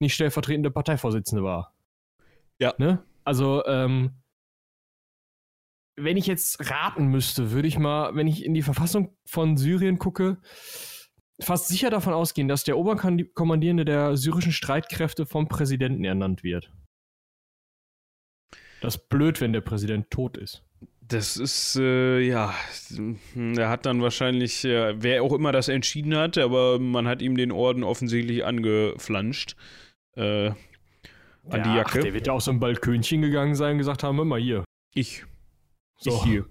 nicht 0.00 0.14
stellvertretende 0.14 0.70
Parteivorsitzende 0.70 1.44
war. 1.44 1.74
Ja. 2.58 2.74
Ne? 2.78 3.02
Also, 3.24 3.64
ähm, 3.66 4.21
wenn 5.96 6.16
ich 6.16 6.26
jetzt 6.26 6.70
raten 6.70 7.06
müsste, 7.06 7.50
würde 7.50 7.68
ich 7.68 7.78
mal, 7.78 8.14
wenn 8.14 8.26
ich 8.26 8.44
in 8.44 8.54
die 8.54 8.62
Verfassung 8.62 9.16
von 9.26 9.56
Syrien 9.56 9.98
gucke, 9.98 10.38
fast 11.40 11.68
sicher 11.68 11.90
davon 11.90 12.14
ausgehen, 12.14 12.48
dass 12.48 12.64
der 12.64 12.78
Oberkommandierende 12.78 13.84
der 13.84 14.16
syrischen 14.16 14.52
Streitkräfte 14.52 15.26
vom 15.26 15.48
Präsidenten 15.48 16.04
ernannt 16.04 16.42
wird. 16.42 16.72
Das 18.80 18.96
ist 18.96 19.08
blöd, 19.08 19.40
wenn 19.40 19.52
der 19.52 19.60
Präsident 19.60 20.10
tot 20.10 20.36
ist. 20.36 20.64
Das 21.00 21.36
ist, 21.36 21.76
äh, 21.76 22.20
ja, 22.20 22.54
er 23.36 23.68
hat 23.68 23.86
dann 23.86 24.02
wahrscheinlich, 24.02 24.64
äh, 24.64 25.00
wer 25.00 25.22
auch 25.22 25.32
immer 25.32 25.52
das 25.52 25.68
entschieden 25.68 26.16
hat, 26.16 26.38
aber 26.38 26.78
man 26.78 27.06
hat 27.06 27.22
ihm 27.22 27.36
den 27.36 27.52
Orden 27.52 27.84
offensichtlich 27.84 28.44
angeflanscht. 28.44 29.56
Äh, 30.16 30.52
an 31.48 31.62
die 31.64 31.68
Ja, 31.68 31.76
Jacke. 31.76 31.98
Ach, 31.98 32.02
der 32.02 32.14
wird 32.14 32.26
ja 32.26 32.32
auf 32.32 32.42
so 32.42 32.50
ein 32.50 32.60
Balkönchen 32.60 33.22
gegangen 33.22 33.54
sein 33.54 33.72
und 33.72 33.78
gesagt 33.78 34.02
haben, 34.02 34.16
mal 34.26 34.40
hier. 34.40 34.64
Ich. 34.94 35.24
So. 36.02 36.24
Hier. 36.24 36.46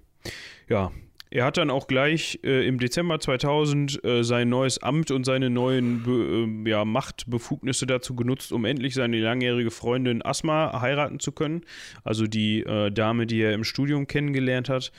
Ja. 0.68 0.92
Er 1.30 1.46
hat 1.46 1.56
dann 1.56 1.70
auch 1.70 1.86
gleich 1.86 2.40
äh, 2.44 2.66
im 2.68 2.78
Dezember 2.78 3.18
2000 3.18 4.04
äh, 4.04 4.22
sein 4.22 4.50
neues 4.50 4.82
Amt 4.82 5.10
und 5.10 5.24
seine 5.24 5.48
neuen 5.48 6.02
Be 6.02 6.46
äh, 6.46 6.70
ja, 6.70 6.84
Machtbefugnisse 6.84 7.86
dazu 7.86 8.14
genutzt, 8.14 8.52
um 8.52 8.66
endlich 8.66 8.92
seine 8.92 9.18
langjährige 9.18 9.70
Freundin 9.70 10.22
Asma 10.22 10.82
heiraten 10.82 11.20
zu 11.20 11.32
können. 11.32 11.62
Also 12.04 12.26
die 12.26 12.60
äh, 12.60 12.90
Dame, 12.90 13.26
die 13.26 13.40
er 13.40 13.54
im 13.54 13.64
Studium 13.64 14.06
kennengelernt 14.06 14.68
hat. 14.68 14.92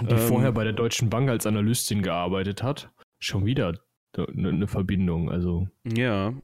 Die 0.00 0.12
Ähm, 0.12 0.18
vorher 0.18 0.50
bei 0.50 0.64
der 0.64 0.72
Deutschen 0.72 1.08
Bank 1.08 1.30
als 1.30 1.46
Analystin 1.46 2.02
gearbeitet 2.02 2.64
hat. 2.64 2.90
Schon 3.20 3.46
wieder 3.46 3.78
eine 4.16 4.48
eine 4.48 4.66
Verbindung. 4.66 5.30
Also 5.30 5.68
Ja. 5.84 6.34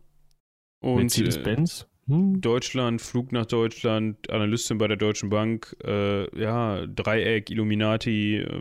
Und 0.80 0.96
Mercedes-Benz. 0.98 1.88
Hm? 2.08 2.40
Deutschland, 2.40 3.02
Flug 3.02 3.32
nach 3.32 3.46
Deutschland, 3.46 4.30
Analystin 4.30 4.78
bei 4.78 4.86
der 4.86 4.96
Deutschen 4.96 5.28
Bank, 5.28 5.76
äh, 5.84 6.40
ja, 6.40 6.86
Dreieck, 6.86 7.50
Illuminati. 7.50 8.46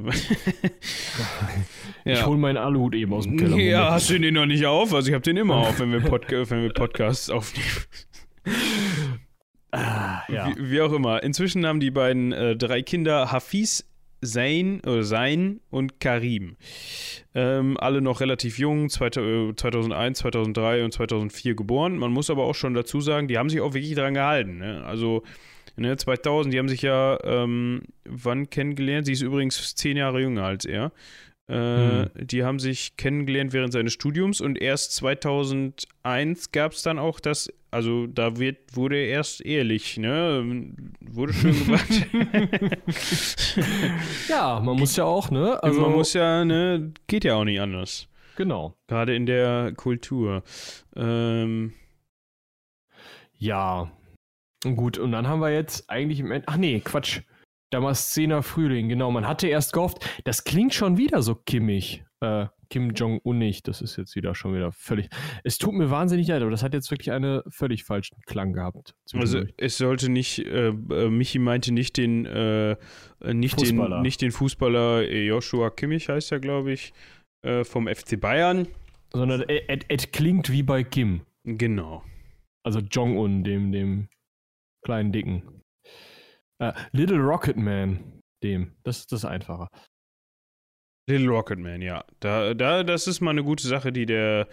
Ich 2.08 2.24
hole 2.24 2.38
meinen 2.38 2.58
Aluhut 2.58 2.94
eben 2.94 3.14
aus 3.14 3.24
dem 3.24 3.36
Keller. 3.36 3.58
Ja, 3.58 3.92
hast 3.92 4.12
du 4.12 4.20
den 4.20 4.36
noch 4.36 4.46
nicht 4.46 4.64
auf? 4.68 4.94
Also 4.94 5.08
ich 5.08 5.16
habe 5.16 5.24
den 5.24 5.38
immer 5.38 5.56
auf, 5.56 5.80
wenn 5.80 5.92
wir, 5.92 6.02
Podca 6.02 6.48
wenn 6.52 6.62
wir 6.62 6.72
Podcasts 6.72 7.32
aufnehmen. 7.32 7.68
Ah, 9.72 10.22
ja. 10.30 10.56
Wie, 10.56 10.70
wie 10.70 10.82
auch 10.82 10.94
immer. 10.94 11.24
Inzwischen 11.24 11.66
haben 11.66 11.80
die 11.80 11.90
beiden 11.90 12.32
äh, 12.32 12.56
drei 12.56 12.84
Kinder 12.84 13.32
Hafiz, 13.32 13.90
Zain, 14.26 14.82
oder 14.86 15.04
Zain 15.04 15.62
und 15.70 16.00
Karim. 16.00 16.58
Ähm, 17.34 17.78
alle 17.80 18.02
noch 18.02 18.22
relativ 18.22 18.60
jung, 18.60 18.90
zweit- 18.90 19.18
äh, 19.18 19.56
2001, 19.56 20.20
2003 20.20 20.84
und 20.84 20.92
2004 20.92 21.56
geboren. 21.56 21.98
Man 21.98 22.12
muss 22.12 22.30
aber 22.30 22.44
auch 22.44 22.56
schon 22.56 22.74
dazu 22.74 23.02
sagen, 23.02 23.28
die 23.28 23.38
haben 23.38 23.50
sich 23.50 23.62
auch 23.62 23.74
wirklich 23.74 23.96
daran 23.96 24.14
gehalten. 24.14 24.58
Ne? 24.58 24.84
Also 24.86 25.24
ne, 25.78 25.96
2000, 25.98 26.54
die 26.54 26.60
haben 26.60 26.70
sich 26.70 26.82
ja 26.82 27.18
ähm, 27.24 27.84
wann 28.06 28.50
kennengelernt? 28.50 29.06
Sie 29.06 29.14
ist 29.14 29.22
übrigens 29.22 29.76
zehn 29.76 29.98
Jahre 29.98 30.22
jünger 30.22 30.44
als 30.46 30.66
er. 30.66 30.92
Äh, 31.48 32.08
Die 32.26 32.44
haben 32.44 32.58
sich 32.60 32.98
kennengelernt 32.98 33.54
während 33.54 33.72
seines 33.72 33.94
Studiums 33.94 34.42
und 34.42 34.60
erst 34.60 34.94
2001 34.96 36.52
gab 36.52 36.72
es 36.72 36.82
dann 36.82 36.98
auch 36.98 37.20
das, 37.20 37.50
also 37.70 38.08
da 38.08 38.38
wird, 38.38 38.76
wurde 38.76 38.96
er 38.98 39.08
erst 39.10 39.46
ehrlich, 39.46 39.98
ne? 39.98 40.74
Wurde 41.02 41.34
schön 41.34 41.54
gemacht. 41.66 42.08
ja, 44.28 44.60
man 44.60 44.76
muss 44.78 44.96
ja 44.96 45.04
auch, 45.06 45.30
ne? 45.30 45.62
Also, 45.64 45.82
Man 45.82 45.92
muss 45.92 46.14
ja, 46.14 46.44
ne, 46.46 46.94
geht 47.08 47.24
ja 47.24 47.36
auch 47.36 47.44
nicht 47.46 47.60
anders. 47.62 48.08
genau. 48.36 48.76
Gerade 48.88 49.16
in 49.16 49.26
der 49.26 49.74
Kultur. 49.76 50.44
Ähm, 50.96 51.74
Ja. 53.38 53.92
Gut, 54.64 54.98
und 54.98 55.12
dann 55.12 55.28
haben 55.28 55.42
wir 55.42 55.52
jetzt 55.54 55.90
eigentlich 55.92 56.20
im 56.22 56.32
Ende. 56.32 56.48
Ach 56.48 56.58
nee, 56.58 56.80
Quatsch. 56.80 57.22
Damaszener 57.72 58.44
Frühling, 58.44 58.90
genau. 58.90 59.12
Man 59.12 59.28
hatte 59.28 59.48
erst 59.48 59.74
gehofft, 59.74 60.06
das 60.24 60.44
klingt 60.44 60.74
schon 60.74 60.98
wieder 60.98 61.22
so 61.22 61.36
kimmig. 61.36 62.04
Äh, 62.22 62.48
Kim 62.70 62.92
Jong-unig, 62.92 63.64
das 63.64 63.82
ist 63.82 63.98
jetzt 63.98 64.16
wieder 64.16 64.36
schon 64.36 64.56
wieder 64.56 64.72
völlig. 64.72 65.10
Es 65.44 65.58
tut 65.58 65.74
mir 65.74 65.90
wahnsinnig 65.90 66.28
leid, 66.28 66.42
aber 66.42 66.52
das 66.52 66.64
hat 66.64 66.74
jetzt 66.74 66.90
wirklich 66.92 67.12
einen 67.12 67.42
völlig 67.50 67.84
falschen 67.84 68.18
Klang 68.26 68.54
gehabt. 68.54 68.96
also 69.14 69.44
es 69.58 69.78
sollte 69.78 70.10
nicht, 70.10 70.40
äh, 70.40 70.70
äh, 70.70 71.10
Michi 71.10 71.40
meinte 71.40 71.72
nicht 71.72 71.98
den, 71.98 72.26
äh, 72.26 72.76
nicht 73.34 73.60
Fußballer. 73.60 73.98
den, 73.98 74.02
nicht 74.02 74.22
den 74.22 74.32
Fußballer 74.32 75.10
Joshua 75.12 75.70
Kimmich 75.70 76.10
heißt 76.10 76.32
er, 76.32 76.40
glaube 76.40 76.74
ich, 76.74 76.94
äh, 77.44 77.64
vom 77.64 77.88
FC 77.88 78.20
Bayern. 78.20 78.68
Sondern 79.14 79.44
es 79.48 79.86
es 79.88 80.12
klingt 80.12 80.52
wie 80.52 80.64
bei 80.64 80.84
Kim. 80.84 81.22
Genau. 81.44 82.04
Also 82.64 82.80
Jong-un, 82.80 83.44
dem, 83.44 83.72
dem 83.72 84.08
kleinen 84.84 85.12
Dicken. 85.12 85.44
Äh, 86.60 86.74
Little 86.92 87.20
Rocket 87.20 87.58
Man, 87.58 88.22
dem. 88.44 88.76
Das 88.84 89.00
ist 89.00 89.12
das 89.12 89.26
einfacher. 89.26 89.68
Little 91.08 91.30
Rocket 91.30 91.60
Man, 91.60 91.82
ja. 91.82 92.04
Da, 92.20 92.54
da, 92.54 92.84
das 92.84 93.08
ist 93.08 93.22
mal 93.22 93.32
eine 93.32 93.44
gute 93.44 93.68
Sache, 93.68 93.92
die 93.92 94.06
der 94.06 94.48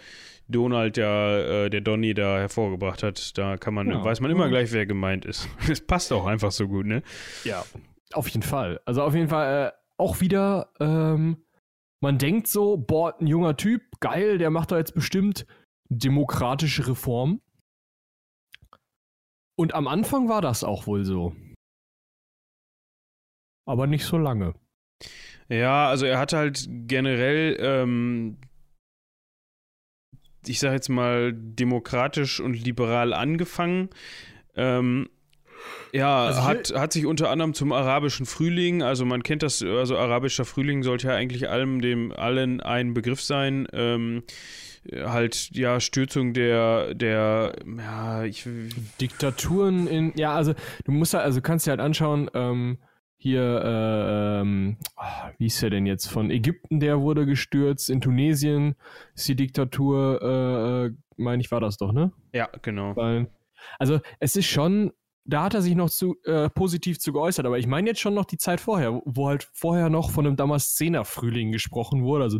Donald, 0.47 0.97
ja, 0.97 1.37
äh, 1.37 1.69
der 1.69 1.81
Donny 1.81 2.13
da 2.13 2.37
hervorgebracht 2.37 3.01
hat. 3.03 3.37
Da 3.37 3.57
kann 3.57 3.73
man, 3.73 3.89
ja. 3.89 4.03
weiß 4.03 4.19
man 4.19 4.31
immer 4.31 4.49
gleich, 4.49 4.71
wer 4.71 4.85
gemeint 4.85 5.25
ist. 5.25 5.47
Es 5.69 5.81
passt 5.85 6.11
auch 6.13 6.25
einfach 6.25 6.51
so 6.51 6.67
gut, 6.67 6.85
ne? 6.85 7.01
Ja, 7.43 7.65
auf 8.13 8.27
jeden 8.27 8.43
Fall. 8.43 8.79
Also 8.85 9.01
auf 9.01 9.15
jeden 9.15 9.29
Fall 9.29 9.67
äh, 9.67 9.71
auch 9.97 10.19
wieder, 10.21 10.71
ähm, 10.79 11.43
man 12.01 12.17
denkt 12.17 12.47
so, 12.47 12.77
boah, 12.77 13.15
ein 13.19 13.27
junger 13.27 13.57
Typ, 13.57 13.81
geil, 13.99 14.37
der 14.37 14.49
macht 14.49 14.71
da 14.71 14.77
jetzt 14.77 14.93
bestimmt 14.93 15.45
demokratische 15.89 16.87
Reform. 16.87 17.41
Und 19.55 19.73
am 19.73 19.87
Anfang 19.87 20.29
war 20.29 20.41
das 20.41 20.63
auch 20.63 20.87
wohl 20.87 21.05
so. 21.05 21.35
Aber 23.65 23.87
nicht 23.87 24.05
so 24.05 24.17
lange. 24.17 24.53
Ja, 25.49 25.89
also 25.89 26.05
er 26.05 26.19
hat 26.19 26.33
halt 26.33 26.67
generell, 26.69 27.57
ähm, 27.59 28.37
ich 30.45 30.59
sag 30.59 30.73
jetzt 30.73 30.89
mal, 30.89 31.33
demokratisch 31.33 32.39
und 32.39 32.53
liberal 32.53 33.13
angefangen. 33.13 33.89
Ähm, 34.55 35.09
ja, 35.93 36.25
also 36.25 36.43
hat, 36.43 36.73
hat 36.75 36.93
sich 36.93 37.05
unter 37.05 37.29
anderem 37.29 37.53
zum 37.53 37.71
arabischen 37.71 38.25
Frühling, 38.25 38.81
also 38.81 39.05
man 39.05 39.23
kennt 39.23 39.43
das, 39.43 39.61
also 39.61 39.97
arabischer 39.97 40.43
Frühling 40.43 40.83
sollte 40.83 41.07
ja 41.07 41.15
eigentlich 41.15 41.49
allem 41.49 41.81
dem 41.81 42.11
allen 42.11 42.59
ein 42.59 42.93
Begriff 42.93 43.21
sein. 43.21 43.67
Ähm, 43.71 44.23
halt 44.91 45.49
ja 45.51 45.79
Stürzung 45.79 46.33
der 46.33 46.93
der 46.93 47.53
ja 47.77 48.23
ich 48.25 48.45
Diktaturen 48.99 49.87
in 49.87 50.11
ja 50.17 50.35
also 50.35 50.53
du 50.83 50.91
musst 50.91 51.13
halt 51.13 51.23
also 51.23 51.41
kannst 51.41 51.65
dir 51.65 51.71
halt 51.71 51.79
anschauen 51.79 52.29
ähm, 52.33 52.77
hier, 53.23 53.41
äh, 53.41 54.41
ähm, 54.41 54.75
ah, 54.97 55.31
wie 55.37 55.45
ist 55.45 55.63
er 55.63 55.69
denn 55.69 55.85
jetzt? 55.85 56.07
Von 56.07 56.29
Ägypten, 56.29 56.81
der 56.81 56.99
wurde 56.99 57.25
gestürzt. 57.25 57.89
In 57.89 58.01
Tunesien 58.01 58.75
ist 59.15 59.29
die 59.29 59.35
Diktatur, 59.37 60.19
äh, 60.21 60.85
äh 60.87 60.93
meine 61.15 61.41
ich, 61.41 61.49
war 61.49 61.61
das 61.61 61.77
doch, 61.77 61.93
ne? 61.93 62.11
Ja, 62.33 62.49
genau. 62.61 62.97
Weil, 62.97 63.29
also, 63.79 64.01
es 64.19 64.35
ist 64.35 64.47
schon, 64.47 64.91
da 65.23 65.43
hat 65.43 65.53
er 65.53 65.61
sich 65.61 65.73
noch 65.73 65.89
zu, 65.89 66.17
äh, 66.25 66.49
positiv 66.49 66.99
zu 66.99 67.13
geäußert, 67.13 67.45
aber 67.45 67.57
ich 67.57 67.65
meine 67.65 67.91
jetzt 67.91 68.01
schon 68.01 68.13
noch 68.13 68.25
die 68.25 68.37
Zeit 68.37 68.59
vorher, 68.59 69.01
wo 69.05 69.29
halt 69.29 69.47
vorher 69.53 69.89
noch 69.89 70.11
von 70.11 70.27
einem 70.27 70.35
Damaszener-Frühling 70.35 71.53
gesprochen 71.53 72.03
wurde. 72.03 72.25
Also, 72.25 72.39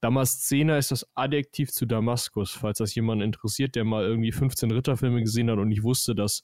Damaszener 0.00 0.78
ist 0.78 0.90
das 0.90 1.06
Adjektiv 1.14 1.70
zu 1.70 1.86
Damaskus, 1.86 2.50
falls 2.50 2.78
das 2.78 2.92
jemand 2.92 3.22
interessiert, 3.22 3.76
der 3.76 3.84
mal 3.84 4.02
irgendwie 4.02 4.32
15 4.32 4.72
Ritterfilme 4.72 5.20
gesehen 5.20 5.48
hat 5.48 5.58
und 5.58 5.68
nicht 5.68 5.84
wusste, 5.84 6.16
dass 6.16 6.42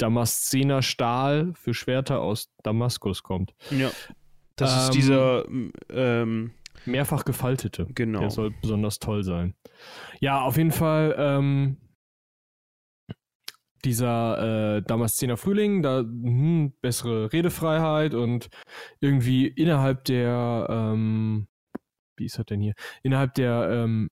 Damaszener 0.00 0.82
Stahl 0.82 1.52
für 1.54 1.74
Schwerter 1.74 2.20
aus 2.20 2.50
Damaskus 2.62 3.22
kommt. 3.22 3.54
Ja. 3.70 3.90
Das 4.56 4.72
ähm, 4.72 4.80
ist 4.80 4.94
dieser 4.94 5.44
ähm, 5.90 6.52
mehrfach 6.86 7.24
gefaltete. 7.24 7.86
Genau. 7.94 8.20
Der 8.20 8.30
soll 8.30 8.52
besonders 8.60 8.98
toll 8.98 9.24
sein. 9.24 9.54
Ja, 10.20 10.42
auf 10.42 10.56
jeden 10.56 10.72
Fall 10.72 11.14
ähm, 11.18 11.76
dieser 13.84 14.76
äh, 14.76 14.82
Damaszener 14.82 15.36
Frühling, 15.36 15.82
da 15.82 16.00
hm, 16.00 16.72
bessere 16.80 17.32
Redefreiheit 17.32 18.14
und 18.14 18.48
irgendwie 19.00 19.46
innerhalb 19.46 20.04
der, 20.04 20.66
ähm, 20.68 21.48
wie 22.16 22.26
ist 22.26 22.38
das 22.38 22.46
denn 22.46 22.60
hier? 22.60 22.74
Innerhalb 23.02 23.34
der 23.34 23.68
ähm, 23.70 24.10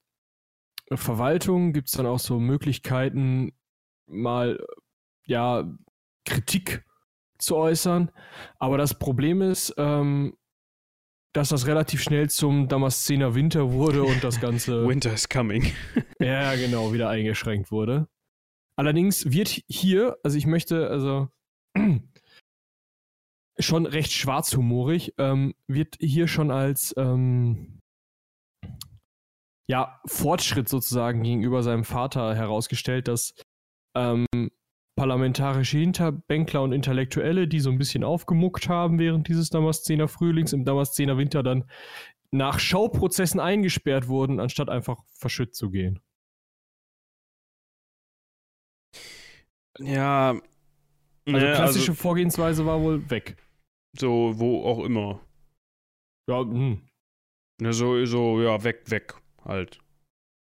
Verwaltung 0.92 1.72
gibt 1.72 1.88
es 1.88 1.94
dann 1.94 2.06
auch 2.06 2.18
so 2.18 2.40
Möglichkeiten, 2.40 3.52
mal 4.06 4.58
ja, 5.28 5.64
Kritik 6.24 6.84
zu 7.38 7.56
äußern. 7.56 8.10
Aber 8.58 8.78
das 8.78 8.98
Problem 8.98 9.42
ist, 9.42 9.74
ähm, 9.78 10.36
dass 11.34 11.50
das 11.50 11.66
relativ 11.66 12.02
schnell 12.02 12.28
zum 12.30 12.68
Damaszener 12.68 13.34
Winter 13.34 13.72
wurde 13.72 14.02
und 14.02 14.24
das 14.24 14.40
Ganze. 14.40 14.84
Winter 14.88 15.12
is 15.12 15.28
coming. 15.28 15.72
ja, 16.18 16.54
genau, 16.56 16.92
wieder 16.92 17.08
eingeschränkt 17.08 17.70
wurde. 17.70 18.08
Allerdings 18.76 19.30
wird 19.30 19.62
hier, 19.68 20.16
also 20.22 20.36
ich 20.36 20.46
möchte, 20.46 20.88
also 20.88 21.28
schon 23.58 23.86
recht 23.86 24.12
schwarzhumorig, 24.12 25.14
ähm, 25.18 25.54
wird 25.66 25.96
hier 26.00 26.28
schon 26.28 26.50
als 26.50 26.94
ähm, 26.96 27.80
ja, 29.68 30.00
Fortschritt 30.06 30.68
sozusagen 30.68 31.22
gegenüber 31.22 31.62
seinem 31.62 31.84
Vater 31.84 32.34
herausgestellt, 32.34 33.06
dass 33.06 33.34
ähm, 33.96 34.26
parlamentarische 34.98 35.78
Hinterbänkler 35.78 36.60
und 36.60 36.72
Intellektuelle, 36.72 37.46
die 37.46 37.60
so 37.60 37.70
ein 37.70 37.78
bisschen 37.78 38.02
aufgemuckt 38.02 38.68
haben 38.68 38.98
während 38.98 39.28
dieses 39.28 39.48
Damaszener 39.48 40.08
Frühlings, 40.08 40.52
im 40.52 40.64
Damaszener 40.64 41.16
Winter 41.16 41.44
dann 41.44 41.70
nach 42.32 42.58
Schauprozessen 42.58 43.38
eingesperrt 43.38 44.08
wurden, 44.08 44.40
anstatt 44.40 44.68
einfach 44.68 45.04
verschütt 45.14 45.54
zu 45.54 45.70
gehen. 45.70 46.00
Ja. 49.78 50.30
Also 51.26 51.46
ne, 51.46 51.52
klassische 51.54 51.92
also, 51.92 52.02
Vorgehensweise 52.02 52.66
war 52.66 52.82
wohl 52.82 53.08
weg. 53.08 53.36
So, 53.96 54.32
wo 54.38 54.64
auch 54.64 54.84
immer. 54.84 55.20
Ja, 56.28 56.40
hm. 56.40 56.82
Ne, 57.60 57.72
so, 57.72 58.04
so, 58.04 58.42
ja, 58.42 58.64
weg, 58.64 58.90
weg, 58.90 59.14
halt. 59.44 59.78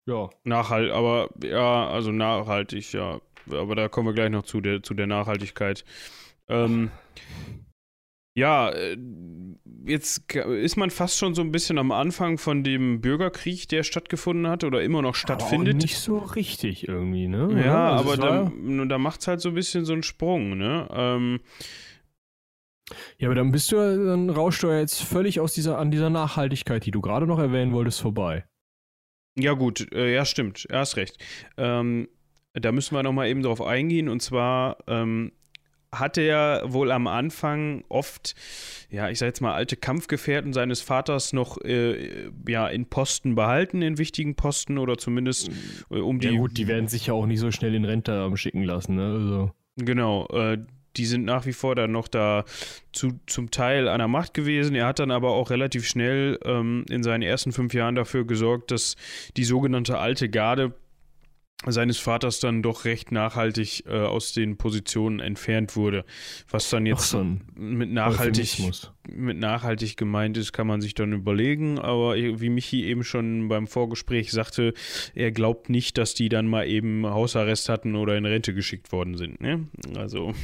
Ja. 0.09 0.31
Nachhalt, 0.45 0.91
aber 0.93 1.29
ja, 1.43 1.89
also 1.89 2.11
nachhaltig, 2.11 2.93
ja 2.95 3.21
aber 3.51 3.75
da 3.75 3.89
kommen 3.89 4.09
wir 4.09 4.15
gleich 4.15 4.31
noch 4.31 4.45
zu 4.45 4.61
der, 4.61 4.83
zu 4.83 4.95
der 4.95 5.07
Nachhaltigkeit. 5.07 5.85
Ähm, 6.49 6.91
ja, 8.37 8.69
äh, 8.71 8.99
jetzt 9.87 10.35
ist 10.35 10.77
man 10.77 10.91
fast 10.91 11.17
schon 11.17 11.35
so 11.35 11.41
ein 11.41 11.53
bisschen 11.53 11.79
am 11.79 11.91
Anfang 11.91 12.37
von 12.37 12.63
dem 12.63 13.01
Bürgerkrieg, 13.01 13.67
der 13.69 13.83
stattgefunden 13.83 14.47
hat 14.47 14.63
oder 14.63 14.83
immer 14.83 15.01
noch 15.01 15.15
stattfindet. 15.15 15.75
Aber 15.75 15.83
nicht 15.83 15.97
so 15.97 16.19
richtig 16.19 16.87
irgendwie, 16.87 17.29
ne? 17.29 17.49
Ja, 17.53 17.65
ja 17.65 17.97
also 17.97 18.13
aber 18.13 18.51
da, 18.53 18.85
da 18.85 18.99
macht 18.99 19.23
es 19.23 19.29
halt 19.29 19.41
so 19.41 19.49
ein 19.49 19.55
bisschen 19.55 19.87
so 19.87 19.95
einen 19.95 20.03
Sprung, 20.03 20.59
ne? 20.59 20.87
Ähm, 20.91 21.41
ja, 23.17 23.29
aber 23.29 23.35
dann 23.35 23.53
bist 23.53 23.73
du 23.73 23.77
dann 23.77 24.29
rauschst 24.29 24.63
du 24.63 24.69
ja 24.69 24.81
jetzt 24.81 25.03
völlig 25.03 25.41
aus 25.41 25.55
dieser, 25.55 25.79
an 25.79 25.91
dieser 25.91 26.11
Nachhaltigkeit, 26.11 26.85
die 26.85 26.91
du 26.91 27.01
gerade 27.01 27.27
noch 27.27 27.39
erwähnen 27.39 27.73
wolltest, 27.73 28.01
vorbei. 28.01 28.45
Ja, 29.39 29.55
gut, 29.55 29.93
äh, 29.93 30.15
ja, 30.15 30.25
stimmt, 30.25 30.67
er 30.69 30.81
hast 30.81 30.97
recht. 30.97 31.17
Ähm, 31.57 32.09
da 32.61 32.73
müssen 32.73 32.95
wir 32.95 33.03
nochmal 33.03 33.29
eben 33.29 33.43
drauf 33.43 33.63
eingehen. 33.63 34.09
Und 34.09 34.21
zwar 34.21 34.79
ähm, 34.87 35.33
hatte 35.93 36.21
er 36.21 36.63
wohl 36.67 36.91
am 36.91 37.07
Anfang 37.07 37.85
oft, 37.89 38.35
ja, 38.91 39.09
ich 39.09 39.19
sag 39.19 39.27
jetzt 39.27 39.41
mal, 39.41 39.55
alte 39.55 39.77
Kampfgefährten 39.77 40.53
seines 40.53 40.81
Vaters 40.81 41.33
noch 41.33 41.59
äh, 41.63 42.31
ja, 42.49 42.69
in 42.69 42.87
Posten 42.87 43.35
behalten, 43.35 43.83
in 43.83 43.99
wichtigen 43.99 44.35
Posten 44.35 44.79
oder 44.79 44.99
zumindest 44.99 45.51
äh, 45.91 45.99
um 45.99 46.21
die. 46.21 46.29
Ja, 46.29 46.39
gut, 46.39 46.57
die 46.57 46.67
werden 46.67 46.89
sich 46.89 47.07
ja 47.07 47.15
auch 47.15 47.27
nicht 47.27 47.41
so 47.41 47.51
schnell 47.51 47.75
in 47.75 47.85
Rente 47.85 48.31
schicken 48.37 48.63
lassen, 48.63 48.97
ne? 48.97 49.13
Also. 49.13 49.51
Genau, 49.77 50.27
äh, 50.29 50.59
die 50.97 51.05
sind 51.05 51.25
nach 51.25 51.47
wie 51.47 51.53
vor 51.53 51.75
dann 51.75 51.93
noch 51.93 52.09
da 52.09 52.45
zu, 52.93 53.21
zum 53.27 53.51
Teil 53.51 53.89
an 53.89 53.99
der 53.99 54.09
Macht 54.09 54.35
gewesen. 54.35 54.75
Er 54.75 54.87
hat 54.87 54.99
dann 54.99 55.11
aber 55.11 55.33
auch 55.33 55.51
relativ 55.51 55.87
schnell 55.87 56.39
ähm, 56.45 56.85
in 56.89 57.03
seinen 57.03 57.23
ersten 57.23 57.53
fünf 57.53 57.75
Jahren 57.75 57.95
dafür 57.95 58.27
gesorgt, 58.27 58.71
dass 58.71 58.97
die 59.37 59.45
sogenannte 59.45 59.99
alte 59.99 60.31
Garde 60.31 60.75
seines 61.65 61.99
Vaters 61.99 62.39
dann 62.39 62.63
doch 62.63 62.85
recht 62.85 63.13
nachhaltig 63.13 63.85
äh, 63.87 64.01
aus 64.01 64.33
den 64.33 64.57
Positionen 64.59 65.21
entfernt 65.21 65.75
wurde. 65.75 66.05
Was 66.51 66.69
dann 66.69 66.85
jetzt 66.85 67.09
so 67.09 67.27
mit, 67.55 67.91
nachhaltig, 67.91 68.59
mit 69.09 69.39
nachhaltig 69.39 69.97
gemeint 69.97 70.37
ist, 70.37 70.53
kann 70.53 70.67
man 70.67 70.83
sich 70.83 70.95
dann 70.95 71.13
überlegen. 71.13 71.79
Aber 71.79 72.15
wie 72.15 72.51
Michi 72.51 72.85
eben 72.85 73.05
schon 73.05 73.49
beim 73.49 73.67
Vorgespräch 73.67 74.33
sagte, 74.33 74.75
er 75.15 75.33
glaubt 75.33 75.71
nicht, 75.71 75.97
dass 75.97 76.15
die 76.15 76.29
dann 76.29 76.47
mal 76.47 76.69
eben 76.69 77.07
Hausarrest 77.07 77.71
hatten 77.71 77.97
oder 77.97 78.17
in 78.17 78.27
Rente 78.27 78.53
geschickt 78.53 78.93
worden 78.93 79.17
sind. 79.17 79.41
Ne? 79.41 79.67
Also 79.97 80.35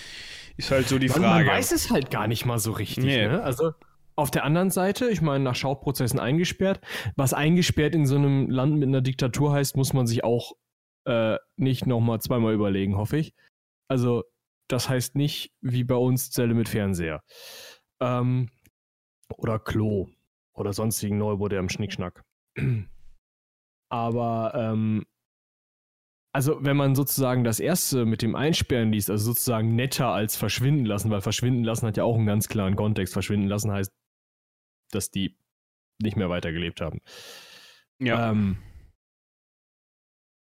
ist 0.58 0.70
halt 0.70 0.86
so 0.86 0.98
die 0.98 1.08
man, 1.08 1.22
Frage. 1.22 1.46
Man 1.46 1.56
weiß 1.56 1.72
es 1.72 1.90
halt 1.90 2.10
gar 2.10 2.26
nicht 2.26 2.44
mal 2.44 2.58
so 2.58 2.72
richtig. 2.72 3.04
Nee. 3.04 3.26
Ne? 3.26 3.42
Also 3.42 3.72
auf 4.18 4.32
der 4.32 4.42
anderen 4.42 4.70
Seite, 4.70 5.08
ich 5.10 5.22
meine, 5.22 5.44
nach 5.44 5.54
Schauprozessen 5.54 6.18
eingesperrt. 6.18 6.80
Was 7.14 7.34
eingesperrt 7.34 7.94
in 7.94 8.04
so 8.04 8.16
einem 8.16 8.50
Land 8.50 8.76
mit 8.76 8.88
einer 8.88 9.00
Diktatur 9.00 9.52
heißt, 9.52 9.76
muss 9.76 9.92
man 9.92 10.08
sich 10.08 10.24
auch 10.24 10.54
äh, 11.06 11.36
nicht 11.56 11.86
nochmal 11.86 12.20
zweimal 12.20 12.52
überlegen, 12.52 12.96
hoffe 12.96 13.16
ich. 13.18 13.32
Also, 13.88 14.24
das 14.68 14.88
heißt 14.88 15.14
nicht 15.14 15.52
wie 15.60 15.84
bei 15.84 15.94
uns 15.94 16.32
Zelle 16.32 16.54
mit 16.54 16.68
Fernseher. 16.68 17.22
Ähm, 18.02 18.50
oder 19.36 19.60
Klo 19.60 20.08
oder 20.52 20.72
sonstigen 20.72 21.18
neumodernen 21.18 21.68
Schnickschnack. 21.68 22.24
Aber, 23.88 24.52
ähm, 24.56 25.06
also 26.34 26.58
wenn 26.64 26.76
man 26.76 26.96
sozusagen 26.96 27.44
das 27.44 27.60
erste 27.60 28.04
mit 28.04 28.22
dem 28.22 28.34
Einsperren 28.34 28.90
liest, 28.90 29.10
also 29.10 29.26
sozusagen 29.26 29.76
netter 29.76 30.08
als 30.08 30.36
verschwinden 30.36 30.86
lassen, 30.86 31.10
weil 31.10 31.20
verschwinden 31.20 31.62
lassen 31.62 31.86
hat 31.86 31.96
ja 31.96 32.02
auch 32.02 32.16
einen 32.16 32.26
ganz 32.26 32.48
klaren 32.48 32.74
Kontext. 32.74 33.12
Verschwinden 33.12 33.46
lassen 33.46 33.70
heißt, 33.70 33.92
dass 34.90 35.10
die 35.10 35.36
nicht 36.00 36.16
mehr 36.16 36.30
weitergelebt 36.30 36.80
haben. 36.80 37.00
Ja. 38.00 38.30
Ähm, 38.30 38.58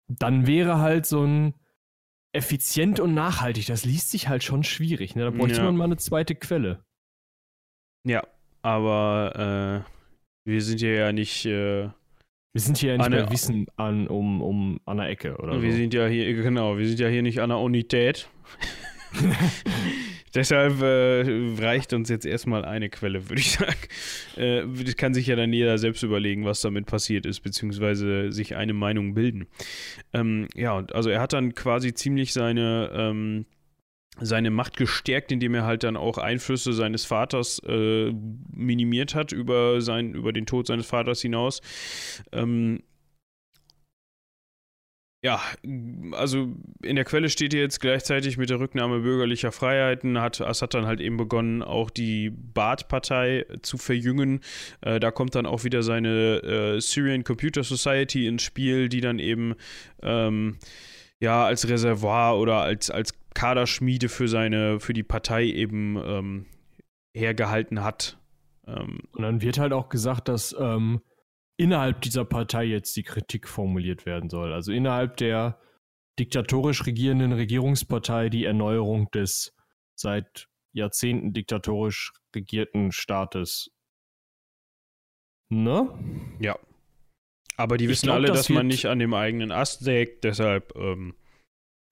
dann 0.08 0.48
wäre 0.48 0.80
halt 0.80 1.06
so 1.06 1.24
ein 1.24 1.54
effizient 2.34 3.00
und 3.00 3.14
nachhaltig, 3.14 3.68
das 3.68 3.86
liest 3.86 4.10
sich 4.10 4.28
halt 4.28 4.44
schon 4.44 4.64
schwierig. 4.64 5.16
Ne? 5.16 5.24
Da 5.24 5.30
bräuchte 5.30 5.60
ja. 5.60 5.64
man 5.66 5.78
mal 5.78 5.84
eine 5.86 5.98
zweite 5.98 6.34
Quelle. 6.34 6.84
Ja, 8.06 8.24
aber 8.64 9.86
Wir 10.46 10.62
sind 10.62 10.80
hier 10.80 10.96
ja 10.96 11.12
nicht. 11.12 11.46
Äh, 11.46 11.90
Wir 12.54 12.62
sind 12.62 12.78
hier 12.78 12.96
ja 12.96 12.98
nicht 12.98 13.10
bei 13.10 13.32
Wissen 13.32 13.68
an, 13.78 14.08
um, 14.08 14.42
um 14.42 14.80
an 14.86 14.98
der 14.98 15.10
Ecke 15.10 15.38
oder 15.38 15.62
wir 15.62 15.72
so. 15.72 15.78
sind 15.78 15.94
ja 15.94 16.08
hier, 16.08 16.34
genau, 16.34 16.78
wir 16.78 16.88
sind 16.88 17.00
ja 17.00 17.08
hier 17.08 17.22
nicht 17.22 17.40
an 17.40 17.50
der 17.50 17.60
Unität. 17.60 18.28
Deshalb 20.36 20.82
äh, 20.82 21.62
reicht 21.62 21.94
uns 21.94 22.10
jetzt 22.10 22.26
erstmal 22.26 22.66
eine 22.66 22.90
Quelle, 22.90 23.30
würde 23.30 23.42
ich 23.42 23.52
sagen. 23.52 23.76
Äh, 24.36 24.64
das 24.84 24.96
kann 24.96 25.14
sich 25.14 25.28
ja 25.28 25.36
dann 25.36 25.54
jeder 25.54 25.78
selbst 25.78 26.02
überlegen, 26.04 26.46
was 26.46 26.62
damit 26.62 26.88
passiert 26.88 27.26
ist, 27.26 27.42
beziehungsweise 27.42 28.32
sich 28.32 28.56
eine 28.56 28.74
Meinung 28.74 29.14
bilden. 29.14 29.48
Ähm, 30.14 30.48
ja, 30.56 30.84
also 30.94 31.10
er 31.10 31.22
hat 31.22 31.34
dann 31.34 31.54
quasi 31.54 31.94
ziemlich 31.94 32.34
seine, 32.34 32.90
ähm, 32.94 33.46
seine 34.20 34.50
Macht 34.50 34.78
gestärkt, 34.78 35.32
indem 35.32 35.54
er 35.54 35.66
halt 35.66 35.84
dann 35.84 35.98
auch 35.98 36.18
Einflüsse 36.18 36.74
seines 36.74 37.06
Vaters 37.06 37.60
äh, 37.68 38.12
minimiert 38.52 39.16
hat 39.16 39.32
über, 39.32 39.82
sein, 39.82 40.14
über 40.14 40.34
den 40.34 40.46
Tod 40.46 40.68
seines 40.68 40.88
Vaters 40.88 41.22
hinaus. 41.22 41.62
Ähm, 42.32 42.82
ja, 45.24 45.40
also 46.12 46.54
in 46.84 46.98
der 46.98 47.06
Quelle 47.06 47.30
steht 47.30 47.54
jetzt 47.54 47.80
gleichzeitig 47.80 48.38
mit 48.38 48.50
der 48.50 48.60
Rücknahme 48.60 49.00
bürgerlicher 49.00 49.54
Freiheiten 49.54 50.20
hat 50.20 50.42
Assad 50.42 50.74
dann 50.74 50.86
halt 50.86 51.00
eben 51.00 51.16
begonnen, 51.16 51.62
auch 51.62 51.90
die 51.90 52.30
Baath-Partei 52.30 53.46
zu 53.62 53.78
verjüngen. 53.78 54.42
Äh, 54.82 55.00
da 55.00 55.12
kommt 55.12 55.36
dann 55.36 55.46
auch 55.46 55.64
wieder 55.64 55.82
seine 55.82 56.44
äh, 56.44 56.82
Syrian 56.82 57.24
Computer 57.24 57.64
Society 57.64 58.28
ins 58.28 58.44
Spiel, 58.44 58.90
die 58.90 59.00
dann 59.00 59.20
eben 59.20 59.56
ähm, 60.02 60.58
ja 61.22 61.46
als 61.46 61.70
Reservoir 61.70 62.38
oder 62.38 62.58
als, 62.58 62.92
als 62.92 63.14
Kaderschmiede 63.34 64.10
für 64.10 64.28
seine, 64.28 64.82
für 64.82 64.94
die 64.94 65.04
Partei 65.04 65.46
eben 65.46 65.96
ähm, 66.06 66.46
hergehalten 67.16 67.82
hat. 67.82 68.18
Ähm, 68.68 69.00
Und 69.14 69.22
dann 69.22 69.42
wird 69.42 69.58
halt 69.58 69.72
auch 69.72 69.88
gesagt, 69.88 70.28
dass 70.28 70.54
ähm, 70.60 71.00
innerhalb 71.58 72.02
dieser 72.02 72.26
Partei 72.26 72.66
jetzt 72.66 72.96
die 72.96 73.04
Kritik 73.04 73.48
formuliert 73.48 74.06
werden 74.06 74.30
soll. 74.30 74.54
Also 74.54 74.72
innerhalb 74.72 75.18
der 75.18 75.60
diktatorisch 76.20 76.86
regierenden 76.86 77.32
Regierungspartei 77.34 78.30
die 78.30 78.46
Erneuerung 78.46 79.10
des 79.12 79.56
seit 79.96 80.48
Jahrzehnten 80.74 81.34
diktatorisch 81.34 82.14
regierten 82.36 82.92
Staates. 82.92 83.72
Ne? 85.50 85.90
ja. 86.40 86.58
Aber 87.56 87.78
die 87.78 87.88
wissen 87.88 88.08
glaub, 88.08 88.16
alle, 88.16 88.28
das 88.30 88.38
dass 88.38 88.50
man 88.50 88.66
nicht 88.66 88.88
an 88.88 88.98
dem 88.98 89.14
eigenen 89.14 89.52
Ast 89.52 89.84
sägt, 89.84 90.24
deshalb 90.24 90.76
ähm, 90.76 91.14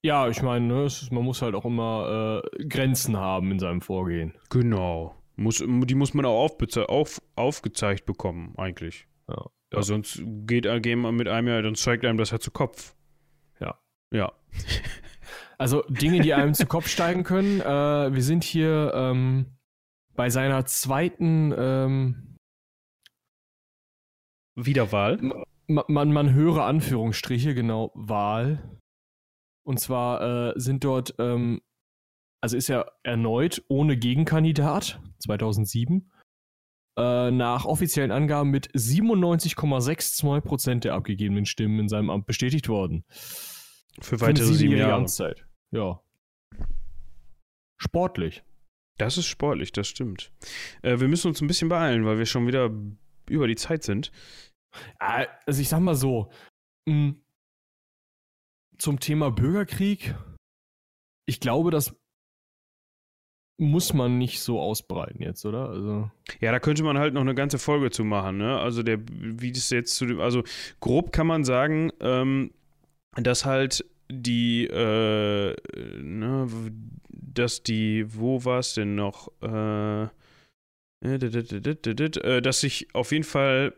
Ja, 0.04 0.28
ich 0.28 0.42
meine, 0.42 0.66
ne, 0.66 0.88
man 1.12 1.22
muss 1.22 1.40
halt 1.40 1.54
auch 1.54 1.64
immer 1.64 2.42
äh, 2.58 2.64
Grenzen 2.64 3.16
haben 3.16 3.52
in 3.52 3.60
seinem 3.60 3.80
Vorgehen. 3.80 4.34
Genau. 4.50 5.14
Muss, 5.36 5.58
die 5.58 5.94
muss 5.94 6.14
man 6.14 6.24
auch 6.24 6.50
aufgezeigt 7.36 8.06
bekommen, 8.06 8.54
eigentlich. 8.56 9.06
Ja. 9.28 9.46
Ja. 9.72 9.82
sonst 9.82 10.22
geht 10.46 10.66
er 10.66 10.80
wir 10.80 11.12
mit 11.12 11.28
einem 11.28 11.48
ja, 11.48 11.62
dann 11.62 11.74
zeigt 11.74 12.04
einem 12.04 12.18
das 12.18 12.30
ja 12.30 12.38
zu 12.40 12.50
Kopf. 12.50 12.94
Ja. 13.60 13.78
Ja. 14.12 14.32
Also 15.58 15.82
Dinge, 15.88 16.20
die 16.22 16.34
einem 16.34 16.54
zu 16.54 16.66
Kopf 16.66 16.88
steigen 16.88 17.22
können. 17.22 17.60
Äh, 17.60 17.64
wir 18.12 18.22
sind 18.22 18.42
hier 18.42 18.90
ähm, 18.96 19.58
bei 20.16 20.28
seiner 20.28 20.64
zweiten, 20.64 21.54
ähm, 21.56 22.36
Wiederwahl. 24.56 25.18
ma- 25.68 25.84
man, 25.88 26.12
man 26.12 26.32
höre 26.34 26.64
Anführungsstriche, 26.64 27.54
genau, 27.54 27.92
Wahl. 27.94 28.78
Und 29.64 29.78
zwar 29.78 30.50
äh, 30.56 30.60
sind 30.60 30.82
dort, 30.84 31.14
ähm, 31.18 31.60
also 32.42 32.56
ist 32.56 32.68
er 32.68 32.92
erneut 33.04 33.64
ohne 33.68 33.96
Gegenkandidat 33.96 35.00
2007 35.20 36.10
äh, 36.96 37.30
nach 37.30 37.64
offiziellen 37.64 38.10
Angaben 38.10 38.50
mit 38.50 38.70
97,62% 38.72 40.80
der 40.80 40.94
abgegebenen 40.94 41.46
Stimmen 41.46 41.78
in 41.80 41.88
seinem 41.88 42.10
Amt 42.10 42.26
bestätigt 42.26 42.68
worden. 42.68 43.04
Für 43.08 44.18
Für 44.18 44.20
weitere 44.20 44.44
sieben 44.46 44.58
siebenjährige 44.58 44.88
Jahre. 44.88 45.00
Amtszeit. 45.00 45.46
Ja. 45.70 46.02
Sportlich. 47.78 48.42
Das 48.98 49.18
ist 49.18 49.26
sportlich, 49.26 49.72
das 49.72 49.88
stimmt. 49.88 50.32
Äh, 50.82 51.00
wir 51.00 51.08
müssen 51.08 51.28
uns 51.28 51.40
ein 51.40 51.46
bisschen 51.48 51.68
beeilen, 51.68 52.04
weil 52.04 52.18
wir 52.18 52.26
schon 52.26 52.46
wieder 52.46 52.70
über 53.28 53.48
die 53.48 53.56
Zeit 53.56 53.82
sind. 53.82 54.12
Ah, 54.98 55.26
Also 55.46 55.60
ich 55.60 55.68
sag 55.68 55.80
mal 55.80 55.94
so, 55.94 56.30
mh, 56.86 57.14
zum 58.78 59.00
Thema 59.00 59.30
Bürgerkrieg, 59.30 60.14
ich 61.26 61.40
glaube, 61.40 61.70
das 61.70 61.96
muss 63.58 63.92
man 63.92 64.18
nicht 64.18 64.40
so 64.40 64.60
ausbreiten 64.60 65.22
jetzt, 65.22 65.44
oder? 65.44 65.68
Also, 65.68 66.10
Ja, 66.40 66.52
da 66.52 66.58
könnte 66.58 66.82
man 66.82 66.98
halt 66.98 67.14
noch 67.14 67.20
eine 67.20 67.34
ganze 67.34 67.58
Folge 67.58 67.90
zu 67.90 68.04
machen, 68.04 68.38
ne? 68.38 68.58
Also 68.58 68.82
der, 68.82 68.98
wie 69.08 69.52
das 69.52 69.70
jetzt 69.70 69.94
zu 69.96 70.06
dem, 70.06 70.20
also 70.20 70.42
grob 70.80 71.12
kann 71.12 71.26
man 71.26 71.44
sagen, 71.44 71.90
ähm, 72.00 72.52
dass 73.16 73.44
halt 73.44 73.84
die, 74.10 74.66
äh, 74.66 75.54
ne, 76.02 76.48
dass 77.10 77.62
die, 77.62 78.04
wo 78.14 78.44
war 78.44 78.58
es 78.58 78.74
denn 78.74 78.94
noch? 78.94 79.30
Äh, 79.42 80.04
äh, 81.04 81.16
äh, 81.16 82.42
dass 82.42 82.60
sich 82.60 82.94
auf 82.94 83.12
jeden 83.12 83.24
Fall, 83.24 83.74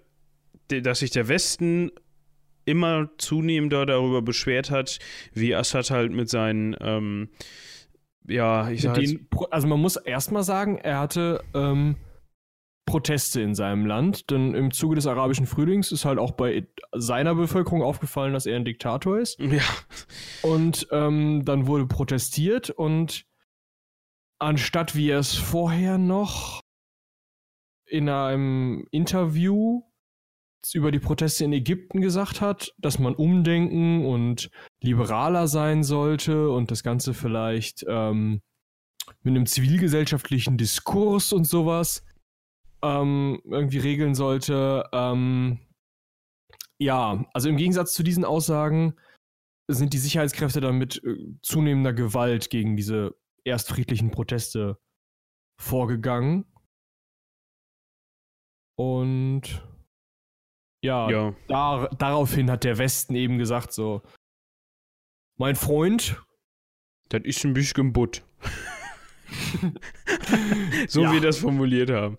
dass 0.69 0.99
sich 1.01 1.11
der 1.11 1.29
Westen 1.29 1.91
immer 2.65 3.11
zunehmender 3.19 3.87
darüber 3.87 4.23
beschwert 4.23 4.71
hat, 4.71 4.99
wie 5.33 5.55
Assad 5.55 5.91
halt 5.91 6.13
mit 6.13 6.29
seinen, 6.31 6.77
ähm, 6.81 7.29
ja, 8.27 8.71
ich 8.71 8.83
sag 8.83 8.95
den, 8.95 9.29
also 9.51 9.67
man 9.67 9.81
muss 9.81 9.97
erstmal 9.97 10.43
sagen, 10.43 10.79
er 10.79 10.99
hatte 10.99 11.43
ähm, 11.55 11.97
Proteste 12.87 13.41
in 13.41 13.55
seinem 13.55 13.87
Land, 13.87 14.31
denn 14.31 14.55
im 14.55 14.71
Zuge 14.71 14.97
des 14.97 15.07
arabischen 15.07 15.47
Frühlings 15.47 15.91
ist 15.91 16.05
halt 16.05 16.19
auch 16.19 16.33
bei 16.33 16.67
seiner 16.93 17.35
Bevölkerung 17.35 17.83
aufgefallen, 17.83 18.35
dass 18.35 18.47
er 18.47 18.57
ein 18.57 18.65
Diktator 18.65 19.19
ist. 19.19 19.39
ja, 19.41 19.63
Und 20.43 20.87
ähm, 20.91 21.45
dann 21.45 21.67
wurde 21.67 21.87
protestiert 21.87 22.71
und 22.71 23.27
anstatt 24.39 24.95
wie 24.95 25.11
er 25.11 25.19
es 25.19 25.35
vorher 25.35 25.97
noch 25.97 26.61
in 27.87 28.09
einem 28.09 28.87
Interview 28.91 29.83
über 30.73 30.91
die 30.91 31.01
Proteste 31.01 31.45
in 31.45 31.53
Ägypten 31.53 32.01
gesagt 32.01 32.41
hat, 32.41 32.73
dass 32.79 32.99
man 32.99 33.15
umdenken 33.15 34.07
und 34.07 34.51
liberaler 34.83 35.49
sein 35.49 35.83
sollte 35.83 36.51
und 36.51 36.71
das 36.71 36.83
Ganze 36.83 37.13
vielleicht 37.13 37.85
ähm, 37.89 38.41
mit 39.23 39.33
einem 39.33 39.47
zivilgesellschaftlichen 39.47 40.57
Diskurs 40.57 41.33
und 41.33 41.45
sowas 41.45 42.05
ähm, 42.83 43.41
irgendwie 43.45 43.79
regeln 43.79 44.15
sollte. 44.15 44.85
Ähm, 44.93 45.59
ja, 46.79 47.25
also 47.33 47.49
im 47.49 47.57
Gegensatz 47.57 47.93
zu 47.95 48.03
diesen 48.03 48.25
Aussagen 48.25 48.95
sind 49.69 49.93
die 49.93 49.99
Sicherheitskräfte 49.99 50.61
dann 50.61 50.79
mit 50.79 51.03
äh, 51.05 51.17
zunehmender 51.43 51.93
Gewalt 51.93 52.51
gegen 52.51 52.77
diese 52.77 53.15
erst 53.45 53.69
friedlichen 53.69 54.11
Proteste 54.11 54.79
vorgegangen. 55.61 56.45
Und 58.77 59.63
ja, 60.85 61.11
ja. 61.11 61.35
Dar 61.49 61.89
daraufhin 61.97 62.51
hat 62.51 62.65
der 62.65 62.79
Westen 62.79 63.15
eben 63.15 63.39
gesagt 63.39 63.73
so, 63.73 64.03
mein 65.37 65.57
Freund, 65.57 66.17
Das 67.09 67.23
ist 67.25 67.45
ein 67.45 67.55
bisschen 67.55 67.93
Butt. 67.93 68.23
so 70.89 71.03
Ja. 71.03 71.11
wie 71.11 71.15
wir 71.15 71.21
das 71.21 71.39
formuliert 71.39 71.91
haben. 71.91 72.17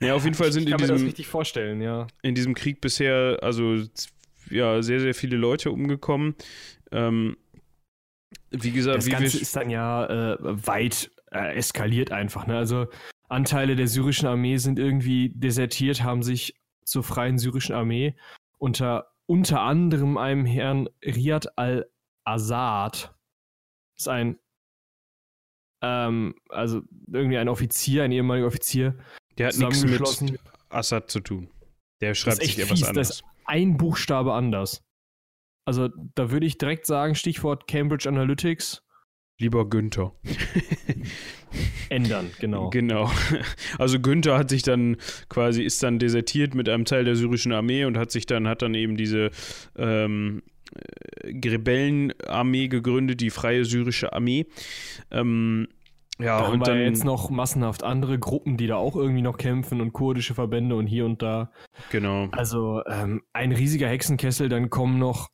Ja, 0.00 0.14
auf 0.14 0.24
jeden 0.24 0.34
Fall 0.34 0.52
sind 0.52 0.62
ich 0.62 0.66
in 0.68 0.72
kann 0.72 0.80
mir 0.80 0.86
das 0.88 0.96
diesem, 0.96 1.06
richtig 1.06 1.26
vorstellen, 1.28 1.80
ja. 1.80 2.06
in 2.22 2.34
diesem 2.34 2.54
Krieg 2.54 2.80
bisher 2.80 3.38
also 3.42 3.76
ja, 4.50 4.82
sehr, 4.82 5.00
sehr 5.00 5.14
viele 5.14 5.36
Leute 5.36 5.70
umgekommen. 5.70 6.34
Ähm, 6.90 7.36
wie 8.50 8.72
gesagt, 8.72 8.98
Das 8.98 9.06
wie 9.06 9.10
Ganze 9.10 9.38
ist 9.38 9.54
dann 9.56 9.70
ja 9.70 10.06
äh, 10.06 10.36
weit 10.40 11.10
äh, 11.30 11.54
eskaliert 11.56 12.12
einfach. 12.12 12.46
Ne? 12.46 12.56
Also 12.56 12.86
Anteile 13.28 13.76
der 13.76 13.88
syrischen 13.88 14.28
Armee 14.28 14.58
sind 14.58 14.78
irgendwie 14.78 15.30
desertiert, 15.34 16.02
haben 16.02 16.22
sich 16.22 16.54
zur 16.84 17.02
freien 17.02 17.38
syrischen 17.38 17.74
Armee 17.74 18.14
unter 18.58 19.12
unter 19.26 19.62
anderem 19.62 20.18
einem 20.18 20.44
Herrn 20.44 20.88
Riyad 21.04 21.56
al-Assad, 21.56 23.14
ist 23.96 24.08
ein 24.08 24.38
ähm, 25.82 26.34
also 26.48 26.82
irgendwie 27.12 27.38
ein 27.38 27.48
Offizier, 27.48 28.04
ein 28.04 28.12
ehemaliger 28.12 28.46
Offizier, 28.46 28.98
der 29.38 29.48
hat 29.48 29.56
nichts 29.56 29.84
mit 30.20 30.38
Assad 30.68 31.10
zu 31.10 31.20
tun. 31.20 31.50
Der 32.00 32.14
schreibt 32.14 32.42
sich 32.42 32.58
etwas 32.58 32.78
fies, 32.78 32.88
anderes. 32.88 33.08
das 33.08 33.16
ist 33.16 33.24
ein 33.46 33.76
Buchstabe 33.76 34.32
anders. 34.32 34.82
Also 35.64 35.88
da 36.14 36.30
würde 36.30 36.46
ich 36.46 36.58
direkt 36.58 36.86
sagen, 36.86 37.14
Stichwort 37.14 37.66
Cambridge 37.66 38.08
Analytics 38.08 38.82
Lieber 39.42 39.68
Günther. 39.68 40.12
ändern, 41.88 42.30
genau. 42.38 42.70
Genau. 42.70 43.10
Also 43.76 43.98
Günther 43.98 44.38
hat 44.38 44.50
sich 44.50 44.62
dann 44.62 44.96
quasi, 45.28 45.64
ist 45.64 45.82
dann 45.82 45.98
desertiert 45.98 46.54
mit 46.54 46.68
einem 46.68 46.84
Teil 46.84 47.04
der 47.04 47.16
syrischen 47.16 47.52
Armee 47.52 47.84
und 47.84 47.98
hat 47.98 48.12
sich 48.12 48.24
dann, 48.26 48.46
hat 48.46 48.62
dann 48.62 48.74
eben 48.74 48.96
diese 48.96 49.30
ähm, 49.76 50.42
äh, 51.24 51.48
Rebellenarmee 51.48 52.68
gegründet, 52.68 53.20
die 53.20 53.30
Freie 53.30 53.64
Syrische 53.64 54.12
Armee. 54.12 54.46
Ähm, 55.10 55.66
Ja, 56.20 56.40
da 56.40 56.48
und 56.48 56.64
dann 56.64 56.78
jetzt 56.78 57.04
noch 57.04 57.28
massenhaft 57.30 57.82
andere 57.82 58.20
Gruppen, 58.20 58.56
die 58.56 58.68
da 58.68 58.76
auch 58.76 58.94
irgendwie 58.94 59.22
noch 59.22 59.36
kämpfen 59.36 59.80
und 59.80 59.92
kurdische 59.92 60.34
Verbände 60.34 60.76
und 60.76 60.86
hier 60.86 61.04
und 61.04 61.20
da. 61.20 61.50
Genau. 61.90 62.28
Also 62.30 62.80
ähm, 62.86 63.22
ein 63.32 63.50
riesiger 63.50 63.88
Hexenkessel, 63.88 64.48
dann 64.48 64.70
kommen 64.70 65.00
noch 65.00 65.26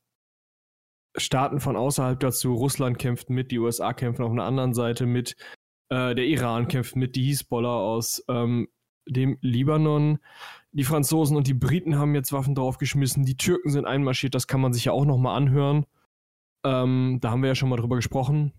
Staaten 1.18 1.60
von 1.60 1.76
außerhalb 1.76 2.18
dazu. 2.20 2.54
Russland 2.54 2.98
kämpft 2.98 3.30
mit, 3.30 3.50
die 3.50 3.58
USA 3.58 3.92
kämpfen 3.92 4.22
auf 4.22 4.32
einer 4.32 4.44
anderen 4.44 4.74
Seite 4.74 5.06
mit, 5.06 5.36
äh, 5.88 6.14
der 6.14 6.26
Iran 6.26 6.68
kämpft 6.68 6.96
mit, 6.96 7.16
die 7.16 7.24
Hisbollah 7.24 7.80
aus 7.80 8.24
ähm, 8.28 8.68
dem 9.06 9.38
Libanon. 9.40 10.18
Die 10.72 10.84
Franzosen 10.84 11.36
und 11.36 11.46
die 11.46 11.54
Briten 11.54 11.98
haben 11.98 12.14
jetzt 12.14 12.32
Waffen 12.32 12.54
draufgeschmissen. 12.54 13.24
Die 13.24 13.36
Türken 13.36 13.70
sind 13.70 13.86
einmarschiert, 13.86 14.34
das 14.34 14.46
kann 14.46 14.60
man 14.60 14.72
sich 14.72 14.84
ja 14.84 14.92
auch 14.92 15.04
nochmal 15.04 15.36
anhören. 15.36 15.86
Ähm, 16.64 17.18
da 17.20 17.30
haben 17.30 17.42
wir 17.42 17.48
ja 17.48 17.54
schon 17.54 17.68
mal 17.68 17.76
drüber 17.76 17.96
gesprochen. 17.96 18.52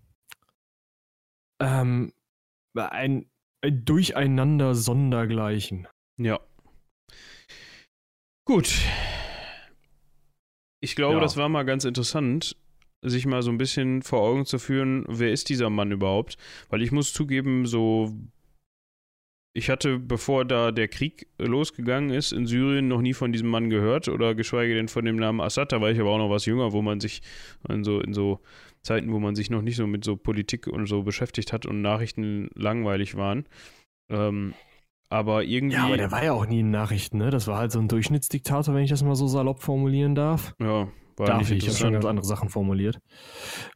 Ähm, 1.60 2.12
ein, 2.74 3.26
ein 3.62 3.84
Durcheinander 3.84 4.74
sondergleichen. 4.74 5.86
Ja. 6.16 6.40
Gut. 8.44 8.74
Ich 10.80 10.96
glaube, 10.96 11.16
ja. 11.16 11.20
das 11.20 11.36
war 11.36 11.48
mal 11.48 11.64
ganz 11.64 11.84
interessant, 11.84 12.56
sich 13.02 13.26
mal 13.26 13.42
so 13.42 13.50
ein 13.50 13.58
bisschen 13.58 14.02
vor 14.02 14.20
Augen 14.20 14.46
zu 14.46 14.58
führen, 14.58 15.04
wer 15.08 15.32
ist 15.32 15.48
dieser 15.48 15.70
Mann 15.70 15.92
überhaupt? 15.92 16.36
Weil 16.68 16.82
ich 16.82 16.92
muss 16.92 17.12
zugeben, 17.12 17.66
so 17.66 18.14
ich 19.52 19.68
hatte, 19.68 19.98
bevor 19.98 20.44
da 20.44 20.70
der 20.70 20.86
Krieg 20.88 21.26
losgegangen 21.38 22.10
ist 22.10 22.32
in 22.32 22.46
Syrien, 22.46 22.86
noch 22.86 23.00
nie 23.00 23.14
von 23.14 23.32
diesem 23.32 23.48
Mann 23.48 23.68
gehört 23.68 24.08
oder 24.08 24.34
geschweige 24.34 24.74
denn 24.74 24.88
von 24.88 25.04
dem 25.04 25.16
Namen 25.16 25.40
Assad. 25.40 25.72
Da 25.72 25.80
war 25.80 25.90
ich 25.90 25.98
aber 25.98 26.10
auch 26.10 26.18
noch 26.18 26.30
was 26.30 26.46
jünger, 26.46 26.72
wo 26.72 26.82
man 26.82 27.00
sich 27.00 27.20
in 27.68 27.82
so, 27.82 28.00
in 28.00 28.14
so 28.14 28.40
Zeiten, 28.82 29.12
wo 29.12 29.18
man 29.18 29.34
sich 29.34 29.50
noch 29.50 29.62
nicht 29.62 29.76
so 29.76 29.86
mit 29.88 30.04
so 30.04 30.16
Politik 30.16 30.68
und 30.68 30.86
so 30.86 31.02
beschäftigt 31.02 31.52
hat 31.52 31.66
und 31.66 31.82
Nachrichten 31.82 32.48
langweilig 32.54 33.16
waren. 33.16 33.44
Ähm, 34.08 34.54
aber 35.10 35.44
irgendwie. 35.44 35.76
Ja, 35.76 35.86
aber 35.86 35.96
der 35.96 36.12
war 36.12 36.24
ja 36.24 36.32
auch 36.32 36.46
nie 36.46 36.60
in 36.60 36.70
Nachrichten, 36.70 37.18
ne? 37.18 37.30
Das 37.30 37.46
war 37.46 37.58
halt 37.58 37.72
so 37.72 37.80
ein 37.80 37.88
Durchschnittsdiktator, 37.88 38.74
wenn 38.74 38.84
ich 38.84 38.90
das 38.90 39.02
mal 39.02 39.16
so 39.16 39.26
salopp 39.26 39.60
formulieren 39.60 40.14
darf. 40.14 40.54
Ja, 40.60 40.88
war 41.16 41.26
darf 41.26 41.38
nicht 41.40 41.50
ich. 41.50 41.58
Ich 41.58 41.68
habe 41.68 41.78
schon 41.78 41.92
ganz 41.92 42.04
andere 42.04 42.24
Sachen 42.24 42.48
formuliert. 42.48 43.00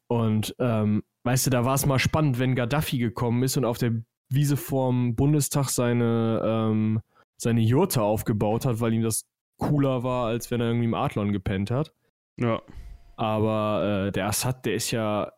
Und, 0.06 0.54
ähm, 0.60 1.02
weißt 1.24 1.46
du, 1.46 1.50
da 1.50 1.64
war 1.64 1.74
es 1.74 1.86
mal 1.86 1.98
spannend, 1.98 2.38
wenn 2.38 2.54
Gaddafi 2.54 2.98
gekommen 2.98 3.42
ist 3.42 3.56
und 3.56 3.64
auf 3.64 3.78
der 3.78 3.92
Wiese 4.30 4.56
vorm 4.56 5.16
Bundestag 5.16 5.68
seine, 5.68 6.40
ähm, 6.44 7.00
seine 7.36 7.60
Jurte 7.60 8.02
aufgebaut 8.02 8.64
hat, 8.64 8.80
weil 8.80 8.94
ihm 8.94 9.02
das 9.02 9.26
cooler 9.58 10.02
war, 10.02 10.26
als 10.26 10.50
wenn 10.50 10.60
er 10.60 10.68
irgendwie 10.68 10.86
im 10.86 10.94
Adlon 10.94 11.32
gepennt 11.32 11.70
hat. 11.70 11.92
Ja. 12.38 12.62
Aber 13.16 14.06
äh, 14.06 14.12
der 14.12 14.26
Assad, 14.26 14.66
der 14.66 14.74
ist 14.74 14.90
ja, 14.90 15.32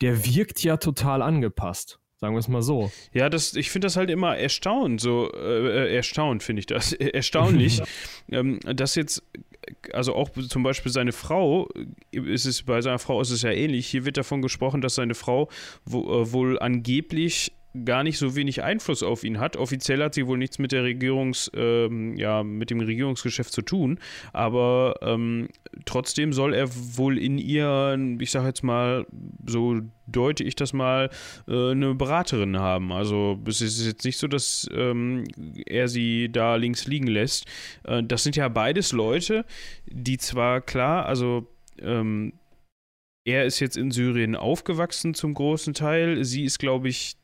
der 0.00 0.24
wirkt 0.24 0.62
ja 0.62 0.76
total 0.76 1.22
angepasst. 1.22 1.99
Sagen 2.20 2.34
wir 2.34 2.40
es 2.40 2.48
mal 2.48 2.60
so. 2.60 2.92
Ja, 3.14 3.30
das, 3.30 3.54
ich 3.54 3.70
finde 3.70 3.86
das 3.86 3.96
halt 3.96 4.10
immer 4.10 4.36
erstaunt, 4.36 5.00
so 5.00 5.32
äh, 5.32 5.86
äh 5.86 5.96
erstaunt 5.96 6.42
finde 6.42 6.60
ich 6.60 6.66
das. 6.66 6.92
Erstaunlich, 6.92 7.80
ähm, 8.30 8.60
dass 8.60 8.94
jetzt, 8.94 9.22
also 9.94 10.14
auch 10.14 10.28
zum 10.30 10.62
Beispiel 10.62 10.92
seine 10.92 11.12
Frau, 11.12 11.68
ist 12.10 12.44
es 12.44 12.62
bei 12.62 12.82
seiner 12.82 12.98
Frau 12.98 13.22
ist 13.22 13.30
es 13.30 13.40
ja 13.40 13.50
ähnlich. 13.50 13.86
Hier 13.86 14.04
wird 14.04 14.18
davon 14.18 14.42
gesprochen, 14.42 14.82
dass 14.82 14.96
seine 14.96 15.14
Frau 15.14 15.48
wo, 15.86 16.22
äh, 16.22 16.32
wohl 16.32 16.58
angeblich 16.58 17.52
gar 17.84 18.02
nicht 18.02 18.18
so 18.18 18.34
wenig 18.34 18.62
Einfluss 18.62 19.02
auf 19.02 19.24
ihn 19.24 19.38
hat. 19.38 19.56
Offiziell 19.56 20.02
hat 20.02 20.14
sie 20.14 20.26
wohl 20.26 20.38
nichts 20.38 20.58
mit 20.58 20.72
der 20.72 20.82
Regierungs, 20.82 21.50
ähm, 21.54 22.16
ja, 22.16 22.42
mit 22.42 22.70
dem 22.70 22.80
Regierungsgeschäft 22.80 23.52
zu 23.52 23.62
tun, 23.62 23.98
aber 24.32 24.96
ähm, 25.02 25.48
trotzdem 25.84 26.32
soll 26.32 26.54
er 26.54 26.68
wohl 26.96 27.18
in 27.18 27.38
ihr, 27.38 27.96
ich 28.18 28.30
sag 28.30 28.44
jetzt 28.44 28.62
mal, 28.62 29.06
so 29.46 29.80
deute 30.06 30.42
ich 30.42 30.56
das 30.56 30.72
mal, 30.72 31.10
äh, 31.46 31.70
eine 31.70 31.94
Beraterin 31.94 32.58
haben. 32.58 32.92
Also 32.92 33.38
es 33.46 33.60
ist 33.60 33.86
jetzt 33.86 34.04
nicht 34.04 34.18
so, 34.18 34.26
dass 34.26 34.68
ähm, 34.74 35.24
er 35.66 35.86
sie 35.86 36.30
da 36.30 36.56
links 36.56 36.86
liegen 36.86 37.06
lässt. 37.06 37.46
Äh, 37.84 38.02
das 38.02 38.24
sind 38.24 38.36
ja 38.36 38.48
beides 38.48 38.92
Leute, 38.92 39.44
die 39.86 40.18
zwar 40.18 40.60
klar, 40.60 41.06
also 41.06 41.46
ähm, 41.80 42.32
er 43.24 43.44
ist 43.44 43.60
jetzt 43.60 43.76
in 43.76 43.90
Syrien 43.90 44.34
aufgewachsen 44.34 45.14
zum 45.14 45.34
großen 45.34 45.74
Teil. 45.74 46.24
Sie 46.24 46.44
ist, 46.44 46.58
glaube 46.58 46.88
ich, 46.88 47.16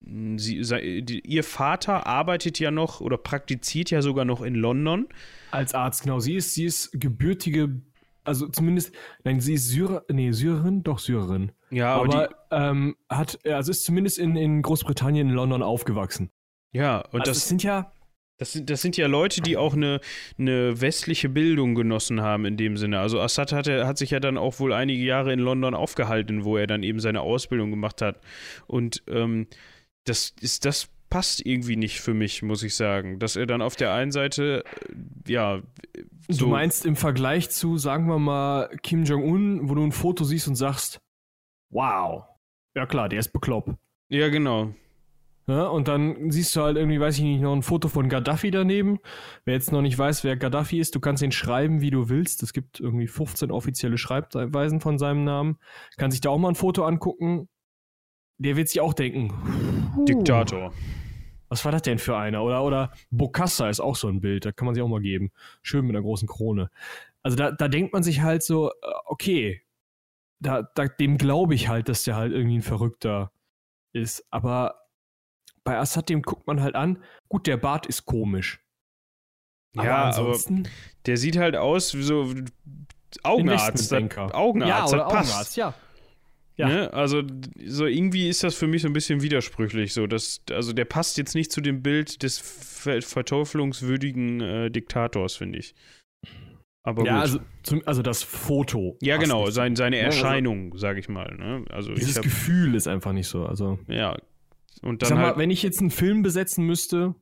Sie, 0.00 0.60
die, 1.02 1.20
ihr 1.20 1.42
Vater 1.42 2.06
arbeitet 2.06 2.58
ja 2.60 2.70
noch 2.70 3.00
oder 3.00 3.18
praktiziert 3.18 3.90
ja 3.90 4.02
sogar 4.02 4.24
noch 4.24 4.42
in 4.42 4.54
London. 4.54 5.08
Als 5.50 5.74
Arzt, 5.74 6.02
genau. 6.04 6.20
Sie 6.20 6.36
ist, 6.36 6.54
sie 6.54 6.64
ist 6.64 6.92
gebürtige, 6.92 7.80
also 8.22 8.46
zumindest, 8.48 8.94
nein, 9.24 9.40
sie 9.40 9.54
ist 9.54 9.68
Syrer, 9.68 10.04
nee, 10.08 10.30
Syrerin, 10.32 10.82
doch 10.82 10.98
Syrerin. 10.98 11.52
Ja, 11.70 11.94
aber, 11.94 12.14
aber 12.14 12.28
die, 12.28 12.34
ähm, 12.52 12.96
hat, 13.08 13.44
also 13.46 13.70
ist 13.72 13.84
zumindest 13.84 14.18
in, 14.18 14.36
in 14.36 14.62
Großbritannien, 14.62 15.28
in 15.28 15.34
London 15.34 15.62
aufgewachsen. 15.62 16.30
Ja, 16.72 16.98
und 17.10 17.20
also 17.20 17.32
das 17.32 17.48
sind 17.48 17.62
ja. 17.62 17.92
Das 18.38 18.52
sind, 18.52 18.68
das 18.68 18.82
sind 18.82 18.98
ja 18.98 19.06
Leute, 19.06 19.40
die 19.40 19.56
auch 19.56 19.72
eine, 19.72 19.98
eine 20.38 20.78
westliche 20.82 21.30
Bildung 21.30 21.74
genossen 21.74 22.20
haben 22.20 22.44
in 22.44 22.58
dem 22.58 22.76
Sinne. 22.76 23.00
Also 23.00 23.18
Assad 23.18 23.50
hatte, 23.50 23.86
hat 23.86 23.96
sich 23.96 24.10
ja 24.10 24.20
dann 24.20 24.36
auch 24.36 24.60
wohl 24.60 24.74
einige 24.74 25.02
Jahre 25.02 25.32
in 25.32 25.38
London 25.38 25.74
aufgehalten, 25.74 26.44
wo 26.44 26.58
er 26.58 26.66
dann 26.66 26.82
eben 26.82 27.00
seine 27.00 27.22
Ausbildung 27.22 27.70
gemacht 27.70 28.02
hat. 28.02 28.20
Und 28.66 29.02
ähm, 29.08 29.46
das 30.08 30.34
ist, 30.40 30.64
das 30.64 30.88
passt 31.10 31.44
irgendwie 31.44 31.76
nicht 31.76 32.00
für 32.00 32.14
mich, 32.14 32.42
muss 32.42 32.62
ich 32.62 32.74
sagen. 32.74 33.18
Dass 33.18 33.36
er 33.36 33.46
dann 33.46 33.62
auf 33.62 33.76
der 33.76 33.92
einen 33.92 34.12
Seite, 34.12 34.64
äh, 35.26 35.32
ja. 35.32 35.62
So 36.28 36.46
du 36.46 36.50
meinst 36.50 36.84
im 36.84 36.96
Vergleich 36.96 37.50
zu, 37.50 37.78
sagen 37.78 38.06
wir 38.06 38.18
mal, 38.18 38.68
Kim 38.82 39.04
Jong-un, 39.04 39.68
wo 39.68 39.74
du 39.74 39.84
ein 39.84 39.92
Foto 39.92 40.24
siehst 40.24 40.48
und 40.48 40.56
sagst, 40.56 41.00
wow. 41.70 42.24
Ja 42.74 42.86
klar, 42.86 43.08
der 43.08 43.20
ist 43.20 43.32
bekloppt. 43.32 43.70
Ja, 44.08 44.28
genau. 44.28 44.74
Ja, 45.48 45.68
und 45.68 45.86
dann 45.86 46.32
siehst 46.32 46.56
du 46.56 46.62
halt 46.62 46.76
irgendwie, 46.76 46.98
weiß 46.98 47.18
ich 47.18 47.22
nicht, 47.22 47.40
noch 47.40 47.54
ein 47.54 47.62
Foto 47.62 47.86
von 47.86 48.08
Gaddafi 48.08 48.50
daneben. 48.50 48.98
Wer 49.44 49.54
jetzt 49.54 49.70
noch 49.70 49.80
nicht 49.80 49.96
weiß, 49.96 50.24
wer 50.24 50.36
Gaddafi 50.36 50.80
ist, 50.80 50.96
du 50.96 51.00
kannst 51.00 51.22
ihn 51.22 51.30
schreiben, 51.30 51.80
wie 51.80 51.90
du 51.90 52.08
willst. 52.08 52.42
Es 52.42 52.52
gibt 52.52 52.80
irgendwie 52.80 53.06
15 53.06 53.52
offizielle 53.52 53.96
Schreibweisen 53.96 54.80
von 54.80 54.98
seinem 54.98 55.22
Namen. 55.22 55.58
Kann 55.98 56.10
sich 56.10 56.20
da 56.20 56.30
auch 56.30 56.38
mal 56.38 56.48
ein 56.48 56.56
Foto 56.56 56.84
angucken 56.84 57.48
der 58.38 58.56
wird 58.56 58.68
sich 58.68 58.80
auch 58.80 58.94
denken. 58.94 59.32
Diktator. 60.08 60.72
Was 61.48 61.64
war 61.64 61.72
das 61.72 61.82
denn 61.82 61.98
für 61.98 62.16
einer? 62.16 62.42
Oder, 62.42 62.64
oder 62.64 62.92
Bokassa 63.10 63.68
ist 63.68 63.80
auch 63.80 63.96
so 63.96 64.08
ein 64.08 64.20
Bild, 64.20 64.44
da 64.44 64.52
kann 64.52 64.66
man 64.66 64.74
sich 64.74 64.82
auch 64.82 64.88
mal 64.88 65.00
geben. 65.00 65.30
Schön 65.62 65.86
mit 65.86 65.94
einer 65.94 66.02
großen 66.02 66.26
Krone. 66.26 66.70
Also 67.22 67.36
da, 67.36 67.52
da 67.52 67.68
denkt 67.68 67.92
man 67.92 68.02
sich 68.02 68.22
halt 68.22 68.42
so, 68.42 68.70
äh, 68.70 68.72
okay, 69.04 69.62
da, 70.40 70.62
da, 70.74 70.86
dem 70.86 71.18
glaube 71.18 71.54
ich 71.54 71.68
halt, 71.68 71.88
dass 71.88 72.04
der 72.04 72.16
halt 72.16 72.32
irgendwie 72.32 72.58
ein 72.58 72.62
Verrückter 72.62 73.32
ist. 73.92 74.26
Aber 74.30 74.86
bei 75.64 75.78
Assad, 75.78 76.08
dem 76.08 76.22
guckt 76.22 76.46
man 76.46 76.60
halt 76.60 76.74
an, 76.74 77.02
gut, 77.28 77.46
der 77.46 77.56
Bart 77.56 77.86
ist 77.86 78.04
komisch. 78.06 78.60
Aber 79.76 79.86
ja, 79.86 80.04
ansonsten, 80.06 80.60
aber 80.60 80.68
der 81.06 81.16
sieht 81.16 81.36
halt 81.36 81.56
aus 81.56 81.94
wie 81.94 82.02
so 82.02 82.32
Augenarzt. 83.22 83.92
Augenarzt, 83.92 84.92
ja, 84.92 84.98
oder 84.98 85.06
Augenarzt, 85.06 85.56
ja. 85.56 85.74
Ja. 86.56 86.68
Ne? 86.68 86.92
Also, 86.92 87.22
so 87.66 87.86
irgendwie 87.86 88.28
ist 88.28 88.42
das 88.42 88.54
für 88.54 88.66
mich 88.66 88.82
so 88.82 88.88
ein 88.88 88.94
bisschen 88.94 89.22
widersprüchlich. 89.22 89.92
So, 89.92 90.06
dass, 90.06 90.42
also 90.50 90.72
der 90.72 90.86
passt 90.86 91.18
jetzt 91.18 91.34
nicht 91.34 91.52
zu 91.52 91.60
dem 91.60 91.82
Bild 91.82 92.22
des 92.22 92.38
ver 92.38 93.02
verteufelungswürdigen 93.02 94.40
äh, 94.40 94.70
Diktators, 94.70 95.36
finde 95.36 95.58
ich. 95.58 95.74
Aber 96.82 97.04
ja, 97.04 97.14
gut. 97.14 97.20
Also, 97.20 97.40
zum, 97.62 97.82
also 97.84 98.00
das 98.02 98.22
Foto. 98.22 98.96
Ja, 99.02 99.16
genau, 99.16 99.50
sein, 99.50 99.76
seine 99.76 99.98
Erscheinung, 99.98 100.66
also, 100.66 100.78
sage 100.78 101.00
ich 101.00 101.08
mal. 101.08 101.34
Ne? 101.36 101.64
Also 101.68 101.92
dieses 101.92 102.16
hab, 102.16 102.22
Gefühl 102.22 102.74
ist 102.74 102.86
einfach 102.86 103.12
nicht 103.12 103.28
so. 103.28 103.44
Also, 103.44 103.78
ja. 103.88 104.16
Und 104.82 105.02
dann. 105.02 105.08
Sag 105.08 105.16
mal, 105.18 105.26
halt, 105.26 105.38
wenn 105.38 105.50
ich 105.50 105.62
jetzt 105.62 105.80
einen 105.80 105.90
Film 105.90 106.22
besetzen 106.22 106.64
müsste, 106.64 107.14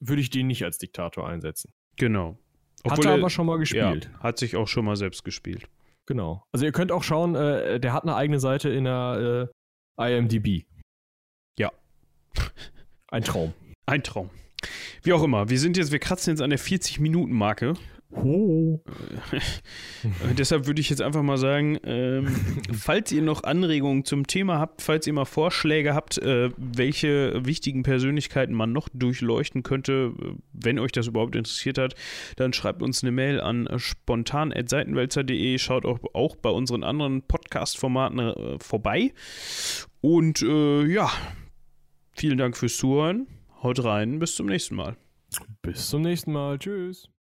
würde 0.00 0.20
ich 0.20 0.30
den 0.30 0.48
nicht 0.48 0.64
als 0.64 0.78
Diktator 0.78 1.28
einsetzen. 1.28 1.72
Genau. 1.96 2.38
Obwohl 2.82 2.98
hat 2.98 3.04
er 3.04 3.14
aber 3.14 3.30
schon 3.30 3.46
mal 3.46 3.58
gespielt. 3.58 4.10
Ja, 4.12 4.20
hat 4.20 4.38
sich 4.38 4.56
auch 4.56 4.68
schon 4.68 4.84
mal 4.84 4.96
selbst 4.96 5.24
gespielt. 5.24 5.68
Genau. 6.06 6.44
Also 6.52 6.64
ihr 6.64 6.72
könnt 6.72 6.92
auch 6.92 7.02
schauen, 7.02 7.34
äh, 7.34 7.80
der 7.80 7.92
hat 7.92 8.04
eine 8.04 8.14
eigene 8.14 8.38
Seite 8.38 8.68
in 8.70 8.84
der 8.84 9.50
äh, 9.98 10.18
IMDb. 10.18 10.64
Ja. 11.58 11.72
Ein 13.08 13.24
Traum. 13.24 13.52
Ein 13.86 14.02
Traum. 14.02 14.30
Wie 15.02 15.12
auch 15.12 15.22
immer, 15.22 15.48
wir 15.48 15.58
sind 15.58 15.76
jetzt, 15.76 15.92
wir 15.92 15.98
kratzen 15.98 16.30
jetzt 16.30 16.40
an 16.40 16.50
der 16.50 16.58
40-Minuten-Marke. 16.58 17.74
Oh. 18.16 18.80
deshalb 20.38 20.66
würde 20.66 20.80
ich 20.80 20.88
jetzt 20.88 21.02
einfach 21.02 21.22
mal 21.22 21.36
sagen, 21.36 21.78
ähm, 21.84 22.28
falls 22.72 23.12
ihr 23.12 23.22
noch 23.22 23.44
Anregungen 23.44 24.04
zum 24.04 24.26
Thema 24.26 24.58
habt, 24.58 24.82
falls 24.82 25.06
ihr 25.06 25.12
mal 25.12 25.24
Vorschläge 25.24 25.94
habt, 25.94 26.18
äh, 26.18 26.50
welche 26.56 27.44
wichtigen 27.44 27.82
Persönlichkeiten 27.82 28.54
man 28.54 28.72
noch 28.72 28.88
durchleuchten 28.92 29.62
könnte, 29.62 30.14
wenn 30.52 30.78
euch 30.78 30.92
das 30.92 31.08
überhaupt 31.08 31.36
interessiert 31.36 31.78
hat, 31.78 31.94
dann 32.36 32.52
schreibt 32.52 32.82
uns 32.82 33.02
eine 33.02 33.12
Mail 33.12 33.40
an 33.40 33.68
spontan.seitenwälzer.de, 33.76 35.58
schaut 35.58 35.84
auch, 35.84 35.98
auch 36.14 36.36
bei 36.36 36.50
unseren 36.50 36.84
anderen 36.84 37.22
Podcast-Formaten 37.22 38.18
äh, 38.18 38.58
vorbei. 38.60 39.12
Und 40.00 40.42
äh, 40.42 40.86
ja, 40.86 41.10
vielen 42.12 42.38
Dank 42.38 42.56
fürs 42.56 42.76
Zuhören. 42.76 43.26
Haut 43.62 43.82
rein, 43.84 44.18
bis 44.18 44.36
zum 44.36 44.46
nächsten 44.46 44.74
Mal. 44.74 44.96
Bis 45.62 45.88
zum 45.88 46.02
nächsten 46.02 46.32
Mal. 46.32 46.58
Tschüss. 46.58 47.08